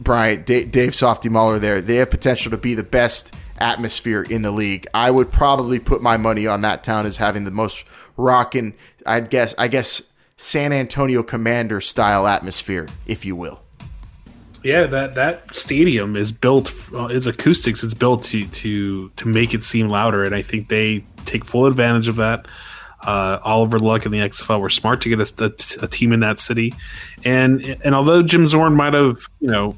Brian, 0.00 0.42
Dave, 0.42 0.70
Dave 0.70 0.94
Softy 0.94 1.28
Mahler 1.28 1.58
there, 1.58 1.80
they 1.80 1.96
have 1.96 2.10
potential 2.10 2.50
to 2.50 2.56
be 2.56 2.74
the 2.74 2.82
best 2.82 3.34
atmosphere 3.58 4.22
in 4.22 4.42
the 4.42 4.50
league. 4.50 4.86
I 4.94 5.10
would 5.10 5.30
probably 5.30 5.78
put 5.78 6.02
my 6.02 6.16
money 6.16 6.46
on 6.46 6.62
that 6.62 6.82
town 6.82 7.06
as 7.06 7.18
having 7.18 7.44
the 7.44 7.50
most 7.50 7.84
rockin', 8.16 8.74
I'd 9.04 9.28
guess, 9.28 9.54
I 9.58 9.68
guess 9.68 10.10
San 10.38 10.72
Antonio 10.72 11.22
Commander 11.22 11.82
style 11.82 12.26
atmosphere, 12.26 12.88
if 13.06 13.26
you 13.26 13.36
will. 13.36 13.60
Yeah, 14.62 14.86
that 14.86 15.14
that 15.14 15.54
stadium 15.54 16.16
is 16.16 16.32
built. 16.32 16.72
Uh, 16.92 17.06
its 17.06 17.26
acoustics 17.26 17.82
is 17.82 17.94
built 17.94 18.24
to 18.24 18.46
to 18.46 19.08
to 19.08 19.28
make 19.28 19.54
it 19.54 19.64
seem 19.64 19.88
louder, 19.88 20.22
and 20.22 20.34
I 20.34 20.42
think 20.42 20.68
they 20.68 21.04
take 21.24 21.46
full 21.46 21.64
advantage 21.64 22.08
of 22.08 22.16
that. 22.16 22.46
Uh, 23.02 23.38
Oliver 23.42 23.78
Luck 23.78 24.04
and 24.04 24.12
the 24.12 24.18
XFL 24.18 24.60
were 24.60 24.68
smart 24.68 25.00
to 25.00 25.08
get 25.08 25.18
a, 25.18 25.44
a, 25.44 25.84
a 25.84 25.88
team 25.88 26.12
in 26.12 26.20
that 26.20 26.40
city, 26.40 26.74
and 27.24 27.78
and 27.82 27.94
although 27.94 28.22
Jim 28.22 28.46
Zorn 28.46 28.74
might 28.74 28.92
have 28.92 29.30
you 29.40 29.48
know 29.48 29.76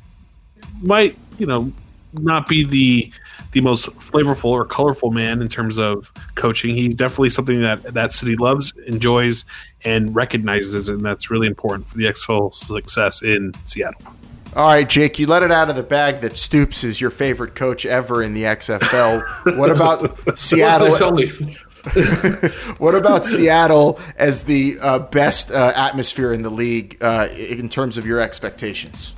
might 0.82 1.16
you 1.38 1.46
know 1.46 1.72
not 2.12 2.46
be 2.46 2.64
the 2.64 3.12
the 3.52 3.60
most 3.60 3.86
flavorful 3.96 4.46
or 4.46 4.64
colorful 4.64 5.10
man 5.10 5.42
in 5.42 5.48
terms 5.48 5.78
of 5.78 6.10
coaching, 6.34 6.74
he's 6.74 6.94
definitely 6.94 7.30
something 7.30 7.60
that 7.60 7.82
that 7.94 8.12
city 8.12 8.34
loves, 8.36 8.72
enjoys, 8.86 9.44
and 9.84 10.14
recognizes, 10.14 10.88
and 10.88 11.02
that's 11.02 11.30
really 11.30 11.46
important 11.46 11.86
for 11.86 11.98
the 11.98 12.04
XFL 12.04 12.54
success 12.54 13.22
in 13.22 13.52
Seattle. 13.66 14.00
All 14.54 14.66
right, 14.66 14.88
Jake, 14.88 15.18
you 15.18 15.26
let 15.26 15.42
it 15.42 15.50
out 15.50 15.70
of 15.70 15.76
the 15.76 15.82
bag 15.82 16.20
that 16.20 16.36
Stoops 16.36 16.84
is 16.84 17.00
your 17.00 17.10
favorite 17.10 17.54
coach 17.54 17.86
ever 17.86 18.22
in 18.22 18.34
the 18.34 18.42
XFL. 18.42 19.56
what 19.56 19.70
about 19.70 20.38
Seattle? 20.38 20.98
what 22.78 22.94
about 22.94 23.24
Seattle 23.24 23.98
as 24.16 24.44
the 24.44 24.78
uh, 24.80 24.98
best 25.00 25.50
uh, 25.50 25.72
atmosphere 25.74 26.32
in 26.32 26.42
the 26.42 26.50
league 26.50 26.98
uh, 27.02 27.28
in 27.34 27.68
terms 27.68 27.96
of 27.96 28.06
your 28.06 28.20
expectations? 28.20 29.14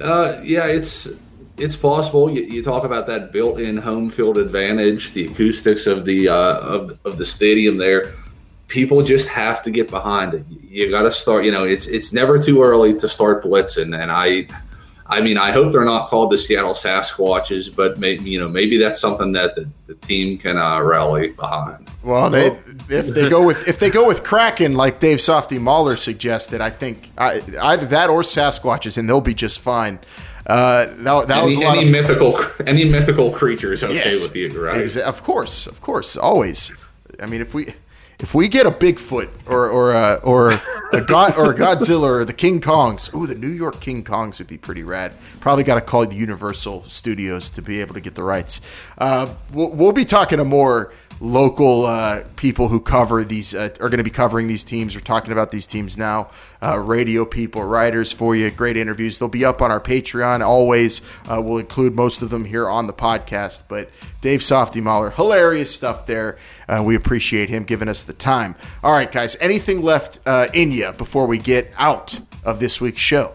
Uh, 0.00 0.40
yeah, 0.42 0.66
it's 0.66 1.08
it's 1.56 1.76
possible. 1.76 2.30
You, 2.30 2.42
you 2.44 2.62
talk 2.62 2.84
about 2.84 3.06
that 3.08 3.32
built-in 3.32 3.76
home 3.76 4.08
field 4.08 4.38
advantage, 4.38 5.12
the 5.12 5.26
acoustics 5.26 5.86
of 5.86 6.04
the 6.04 6.28
uh, 6.28 6.58
of 6.60 6.98
of 7.04 7.18
the 7.18 7.26
stadium 7.26 7.76
there. 7.76 8.12
People 8.68 9.02
just 9.02 9.28
have 9.28 9.62
to 9.64 9.70
get 9.70 9.90
behind 9.90 10.32
it. 10.34 10.44
You 10.48 10.90
got 10.90 11.02
to 11.02 11.10
start. 11.10 11.44
You 11.44 11.50
know, 11.50 11.64
it's 11.64 11.86
it's 11.86 12.12
never 12.12 12.38
too 12.38 12.62
early 12.62 12.98
to 12.98 13.08
start 13.08 13.42
blitzing. 13.44 14.00
And 14.00 14.10
I, 14.10 14.46
I 15.10 15.20
mean, 15.20 15.36
I 15.36 15.50
hope 15.50 15.72
they're 15.72 15.84
not 15.84 16.08
called 16.08 16.30
the 16.30 16.38
Seattle 16.38 16.74
Sasquatches, 16.74 17.74
but 17.74 17.98
maybe 17.98 18.30
you 18.30 18.38
know 18.38 18.48
maybe 18.48 18.78
that's 18.78 19.00
something 19.00 19.32
that 19.32 19.56
the, 19.56 19.68
the 19.86 19.94
team 19.94 20.38
can 20.38 20.56
uh, 20.56 20.80
rally 20.80 21.30
behind. 21.32 21.90
Well, 22.02 22.30
they 22.30 22.56
if 22.88 23.08
they 23.08 23.28
go 23.28 23.44
with 23.44 23.66
if 23.68 23.78
they 23.78 23.90
go 23.90 24.06
with 24.06 24.22
Kraken 24.22 24.74
like 24.74 25.00
Dave 25.00 25.20
Softy 25.20 25.58
Mahler 25.58 25.96
suggested, 25.96 26.60
I 26.60 26.70
think 26.70 27.10
I, 27.18 27.42
either 27.60 27.86
that 27.86 28.08
or 28.08 28.22
Sasquatches, 28.22 28.96
and 28.96 29.08
they'll 29.08 29.20
be 29.20 29.34
just 29.34 29.58
fine. 29.58 29.98
Uh, 30.46 30.86
that, 30.86 31.28
that 31.28 31.38
any, 31.38 31.46
was 31.46 31.56
a 31.56 31.60
lot 31.60 31.76
any 31.76 31.86
of 31.86 31.92
mythical 31.92 32.40
any 32.66 32.88
mythical 32.88 33.30
creature 33.30 33.72
is 33.72 33.84
okay 33.84 33.94
Yes. 33.94 34.22
with 34.22 34.34
you, 34.36 34.48
right? 34.60 34.78
Exa- 34.82 35.02
of 35.02 35.22
course, 35.22 35.66
of 35.66 35.80
course, 35.80 36.16
always. 36.16 36.72
I 37.20 37.26
mean, 37.26 37.40
if 37.42 37.52
we 37.52 37.74
if 38.20 38.34
we 38.34 38.48
get 38.48 38.66
a 38.66 38.70
Bigfoot 38.70 39.30
or 39.46 39.68
or 39.68 39.92
a, 39.92 40.14
or 40.22 40.52
a 40.92 41.00
god 41.00 41.36
or 41.36 41.52
a 41.52 41.56
Godzilla 41.56 42.08
or 42.08 42.24
the 42.24 42.32
King 42.32 42.60
Kongs, 42.60 43.14
ooh, 43.14 43.26
the 43.26 43.34
New 43.34 43.48
York 43.48 43.80
King 43.80 44.04
Kongs 44.04 44.38
would 44.38 44.46
be 44.46 44.58
pretty 44.58 44.82
rad. 44.82 45.14
Probably 45.40 45.64
got 45.64 45.76
to 45.76 45.80
call 45.80 46.06
the 46.06 46.16
Universal 46.16 46.84
Studios 46.88 47.50
to 47.50 47.62
be 47.62 47.80
able 47.80 47.94
to 47.94 48.00
get 48.00 48.14
the 48.14 48.22
rights. 48.22 48.60
Uh, 48.98 49.34
we'll, 49.52 49.70
we'll 49.70 49.92
be 49.92 50.04
talking 50.04 50.38
to 50.38 50.44
more 50.44 50.92
local 51.20 51.84
uh, 51.84 52.24
people 52.36 52.68
who 52.68 52.80
cover 52.80 53.22
these 53.24 53.54
uh, 53.54 53.68
are 53.80 53.88
going 53.88 53.98
to 53.98 54.04
be 54.04 54.10
covering 54.10 54.48
these 54.48 54.64
teams. 54.64 54.94
We're 54.94 55.02
talking 55.02 55.32
about 55.32 55.50
these 55.50 55.66
teams 55.66 55.98
now. 55.98 56.30
Uh, 56.62 56.78
radio 56.78 57.24
people, 57.24 57.62
writers 57.62 58.10
for 58.10 58.34
you, 58.34 58.50
great 58.50 58.76
interviews. 58.76 59.18
They'll 59.18 59.28
be 59.28 59.44
up 59.44 59.60
on 59.60 59.70
our 59.70 59.80
Patreon. 59.80 60.44
Always, 60.44 61.02
uh, 61.28 61.40
we'll 61.42 61.58
include 61.58 61.94
most 61.94 62.22
of 62.22 62.30
them 62.30 62.46
here 62.46 62.68
on 62.68 62.86
the 62.86 62.92
podcast. 62.92 63.64
But 63.68 63.90
Dave 64.20 64.42
Softy 64.42 64.80
Mahler, 64.80 65.10
hilarious 65.10 65.74
stuff 65.74 66.06
there. 66.06 66.38
Uh, 66.68 66.82
we 66.84 66.94
appreciate 66.94 67.48
him 67.50 67.64
giving 67.64 67.88
us 67.88 68.04
the 68.04 68.12
time. 68.12 68.54
All 68.82 68.92
right, 68.92 69.10
guys. 69.10 69.36
Anything 69.40 69.82
left 69.82 70.18
uh, 70.26 70.48
in 70.54 70.72
you 70.72 70.92
before 70.92 71.26
we 71.26 71.38
get 71.38 71.72
out 71.76 72.18
of 72.44 72.60
this 72.60 72.80
week's 72.80 73.02
show? 73.02 73.34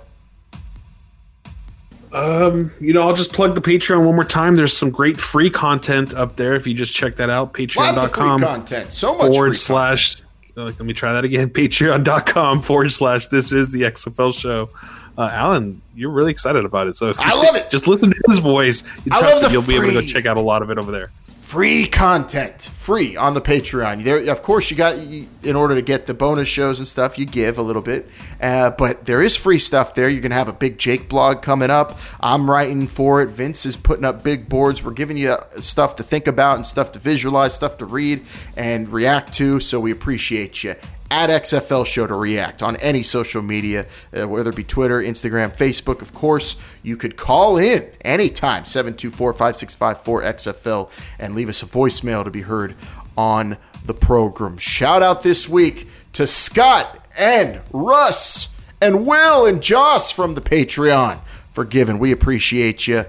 Um, 2.15 2.71
you 2.79 2.93
know, 2.93 3.01
I'll 3.01 3.13
just 3.13 3.33
plug 3.33 3.55
the 3.55 3.61
Patreon 3.61 4.05
one 4.05 4.15
more 4.15 4.23
time. 4.23 4.55
There's 4.55 4.75
some 4.75 4.89
great 4.89 5.17
free 5.17 5.49
content 5.49 6.13
up 6.13 6.37
there. 6.37 6.55
If 6.55 6.65
you 6.65 6.73
just 6.73 6.93
check 6.93 7.17
that 7.17 7.29
out, 7.29 7.53
free 7.53 7.67
patreon.com 7.67 8.39
content. 8.41 8.93
So 8.93 9.17
much 9.17 9.27
forward 9.31 9.49
free 9.49 9.55
slash. 9.55 10.21
uh, 10.55 10.63
let 10.63 10.79
me 10.79 10.93
try 10.93 11.11
that 11.11 11.25
again. 11.25 11.49
Patreon.com 11.51 12.61
forward 12.61 12.89
slash. 12.93 13.27
This 13.27 13.51
is 13.51 13.71
the 13.73 13.81
XFL 13.81 14.33
show. 14.33 14.69
Uh, 15.17 15.29
Alan, 15.31 15.81
you're 15.93 16.09
really 16.09 16.31
excited 16.31 16.63
about 16.63 16.87
it. 16.87 16.95
So 16.95 17.09
if 17.09 17.19
I 17.19 17.33
love 17.33 17.55
it. 17.55 17.69
Just 17.69 17.85
listen 17.87 18.11
to 18.11 18.21
his 18.29 18.39
voice. 18.39 18.83
You 19.03 19.11
I 19.11 19.19
love 19.19 19.41
the 19.41 19.49
you'll 19.51 19.61
be 19.63 19.75
able 19.75 19.87
to 19.87 19.93
go 19.93 20.01
check 20.01 20.25
out 20.25 20.37
a 20.37 20.41
lot 20.41 20.61
of 20.61 20.69
it 20.69 20.77
over 20.77 20.91
there. 20.91 21.11
Free 21.45 21.85
content. 21.85 22.59
Free 22.59 23.15
on 23.15 23.35
the 23.35 23.41
patreon. 23.41 24.03
There 24.03 24.31
of 24.31 24.41
course 24.41 24.71
you 24.71 24.75
got 24.75 24.95
in 24.97 25.55
order 25.55 25.75
to 25.75 25.81
get 25.83 26.07
the 26.07 26.15
bonus 26.15 26.47
shows 26.47 26.79
and 26.79 26.87
stuff 26.87 27.19
you 27.19 27.25
give 27.27 27.59
a 27.59 27.61
little 27.61 27.83
bit. 27.83 28.09
Uh, 28.41 28.71
but 28.71 29.05
there 29.05 29.21
is 29.21 29.35
free 29.35 29.59
stuff 29.59 29.93
there. 29.93 30.09
You're 30.09 30.21
gonna 30.21 30.33
have 30.33 30.47
a 30.47 30.53
big 30.53 30.79
jake 30.79 31.07
blog 31.07 31.43
coming 31.43 31.69
up. 31.69 31.99
I'm 32.19 32.49
writing 32.49 32.87
for 32.87 33.21
it. 33.21 33.29
Vince 33.29 33.63
is 33.65 33.77
putting 33.77 34.05
up 34.05 34.23
big 34.23 34.49
boards. 34.49 34.83
We're 34.83 34.91
giving 34.91 35.17
you 35.17 35.33
uh, 35.33 35.61
stuff 35.61 35.95
to 35.97 36.03
think 36.03 36.25
about 36.25 36.55
and 36.55 36.65
stuff 36.65 36.91
to 36.93 36.99
visualize 36.99 37.53
stuff 37.53 37.77
to 37.77 37.85
read 37.85 38.25
and 38.57 38.89
react 38.89 39.33
to. 39.35 39.59
So 39.59 39.79
we 39.79 39.91
appreciate 39.91 40.63
you 40.63 40.73
at 41.11 41.29
XFL 41.29 41.85
Show 41.85 42.07
to 42.07 42.15
react 42.15 42.63
on 42.63 42.75
any 42.77 43.03
social 43.03 43.41
media, 43.41 43.85
uh, 44.17 44.27
whether 44.27 44.49
it 44.49 44.55
be 44.55 44.63
Twitter, 44.63 44.99
Instagram, 45.01 45.55
Facebook. 45.55 46.01
Of 46.01 46.13
course, 46.13 46.55
you 46.83 46.97
could 46.97 47.17
call 47.17 47.57
in 47.57 47.89
anytime, 48.01 48.65
724 48.65 49.33
565 49.33 50.03
4XFL, 50.03 50.89
and 51.19 51.35
leave 51.35 51.49
us 51.49 51.61
a 51.61 51.65
voicemail 51.65 52.23
to 52.23 52.31
be 52.31 52.41
heard 52.41 52.75
on 53.17 53.57
the 53.85 53.93
program. 53.93 54.57
Shout 54.57 55.03
out 55.03 55.23
this 55.23 55.47
week 55.47 55.87
to 56.13 56.25
Scott 56.25 57.05
and 57.17 57.61
Russ 57.71 58.55
and 58.81 59.05
Will 59.05 59.45
and 59.45 59.61
Joss 59.61 60.11
from 60.11 60.33
the 60.35 60.41
Patreon 60.41 61.19
for 61.51 61.65
giving. 61.65 61.99
We 61.99 62.11
appreciate 62.11 62.87
you. 62.87 63.05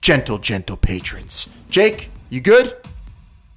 Gentle, 0.00 0.38
gentle 0.38 0.76
patrons. 0.76 1.48
Jake, 1.70 2.10
you 2.28 2.40
good? 2.40 2.76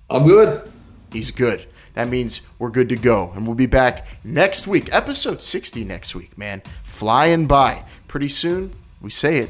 I'm 0.10 0.26
good. 0.26 0.72
He's 1.12 1.32
good. 1.32 1.68
That 1.98 2.10
means 2.10 2.42
we're 2.60 2.70
good 2.70 2.90
to 2.90 2.96
go. 2.96 3.32
And 3.36 3.48
we'll 3.48 3.56
be 3.56 3.66
back 3.66 4.06
next 4.24 4.68
week, 4.68 4.88
episode 4.94 5.42
60 5.42 5.84
next 5.84 6.14
week, 6.14 6.38
man. 6.38 6.62
Flying 6.84 7.48
by. 7.48 7.86
Pretty 8.08 8.30
soon, 8.30 8.72
we 9.02 9.10
say 9.10 9.40
it, 9.40 9.50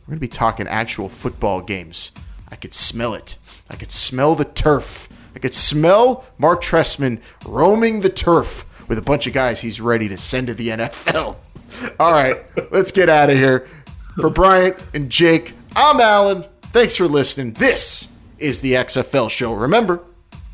we're 0.00 0.10
going 0.10 0.16
to 0.16 0.20
be 0.20 0.26
talking 0.26 0.66
actual 0.66 1.08
football 1.08 1.60
games. 1.60 2.10
I 2.48 2.56
could 2.56 2.74
smell 2.74 3.14
it. 3.14 3.36
I 3.70 3.76
could 3.76 3.92
smell 3.92 4.34
the 4.34 4.44
turf. 4.44 5.08
I 5.36 5.38
could 5.38 5.54
smell 5.54 6.24
Mark 6.36 6.64
Trestman 6.64 7.20
roaming 7.46 8.00
the 8.00 8.10
turf 8.10 8.66
with 8.88 8.98
a 8.98 9.02
bunch 9.02 9.28
of 9.28 9.32
guys 9.32 9.60
he's 9.60 9.80
ready 9.80 10.08
to 10.08 10.18
send 10.18 10.48
to 10.48 10.54
the 10.54 10.70
NFL. 10.70 11.36
All 12.00 12.10
right, 12.10 12.44
let's 12.72 12.90
get 12.90 13.08
out 13.08 13.30
of 13.30 13.36
here. 13.36 13.68
For 14.16 14.30
Bryant 14.30 14.84
and 14.94 15.10
Jake, 15.10 15.52
I'm 15.76 16.00
Alan. 16.00 16.44
Thanks 16.72 16.96
for 16.96 17.06
listening. 17.06 17.52
This 17.52 18.16
is 18.40 18.62
the 18.62 18.72
XFL 18.72 19.30
show. 19.30 19.52
Remember, 19.52 20.02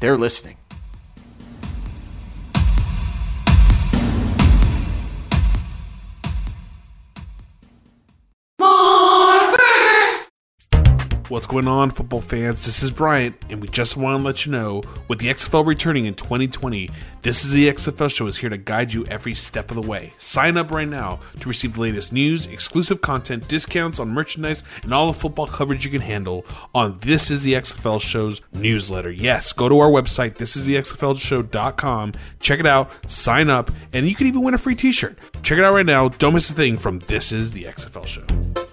they're 0.01 0.19
listening. 0.19 0.59
Going 11.47 11.69
on, 11.69 11.91
football 11.91 12.21
fans? 12.21 12.65
This 12.65 12.83
is 12.83 12.91
Bryant, 12.91 13.37
and 13.51 13.63
we 13.63 13.69
just 13.69 13.97
want 13.97 14.19
to 14.19 14.25
let 14.25 14.45
you 14.45 14.51
know 14.51 14.83
with 15.07 15.21
the 15.21 15.29
XFL 15.29 15.65
returning 15.65 16.07
in 16.07 16.15
2020, 16.15 16.91
this 17.23 17.45
is 17.45 17.53
the 17.53 17.69
XFL 17.69 18.11
show 18.11 18.27
is 18.27 18.39
here 18.39 18.51
to 18.51 18.59
guide 18.59 18.93
you 18.93 19.07
every 19.07 19.35
step 19.35 19.71
of 19.71 19.81
the 19.81 19.87
way. 19.87 20.13
Sign 20.19 20.57
up 20.57 20.73
right 20.73 20.89
now 20.89 21.21
to 21.39 21.49
receive 21.49 21.75
the 21.75 21.81
latest 21.83 22.13
news, 22.13 22.49
exclusive 22.49 23.01
content, 23.01 23.47
discounts 23.47 24.01
on 24.01 24.09
merchandise, 24.09 24.65
and 24.83 24.93
all 24.93 25.07
the 25.07 25.19
football 25.19 25.47
coverage 25.47 25.85
you 25.85 25.91
can 25.93 26.01
handle 26.01 26.45
on 26.75 26.99
This 26.99 27.31
is 27.31 27.45
the 27.45 27.53
XFL 27.53 28.01
show's 28.01 28.41
newsletter. 28.53 29.13
Yes, 29.13 29.53
go 29.53 29.69
to 29.69 29.79
our 29.79 29.91
website, 29.91 30.35
thisisthexflshow.com, 30.37 32.13
check 32.41 32.59
it 32.59 32.67
out, 32.67 32.91
sign 33.09 33.49
up, 33.49 33.71
and 33.93 34.09
you 34.09 34.17
can 34.17 34.27
even 34.27 34.43
win 34.43 34.55
a 34.55 34.59
free 34.59 34.75
t 34.75 34.91
shirt. 34.91 35.17
Check 35.45 35.59
it 35.59 35.65
out 35.65 35.75
right 35.75 35.87
now. 35.87 36.09
Don't 36.09 36.35
miss 36.35 36.51
a 36.51 36.55
thing 36.55 36.77
from 36.77 36.99
This 36.99 37.31
is 37.31 37.53
the 37.53 37.65
XFL 37.65 38.07
show. 38.07 38.70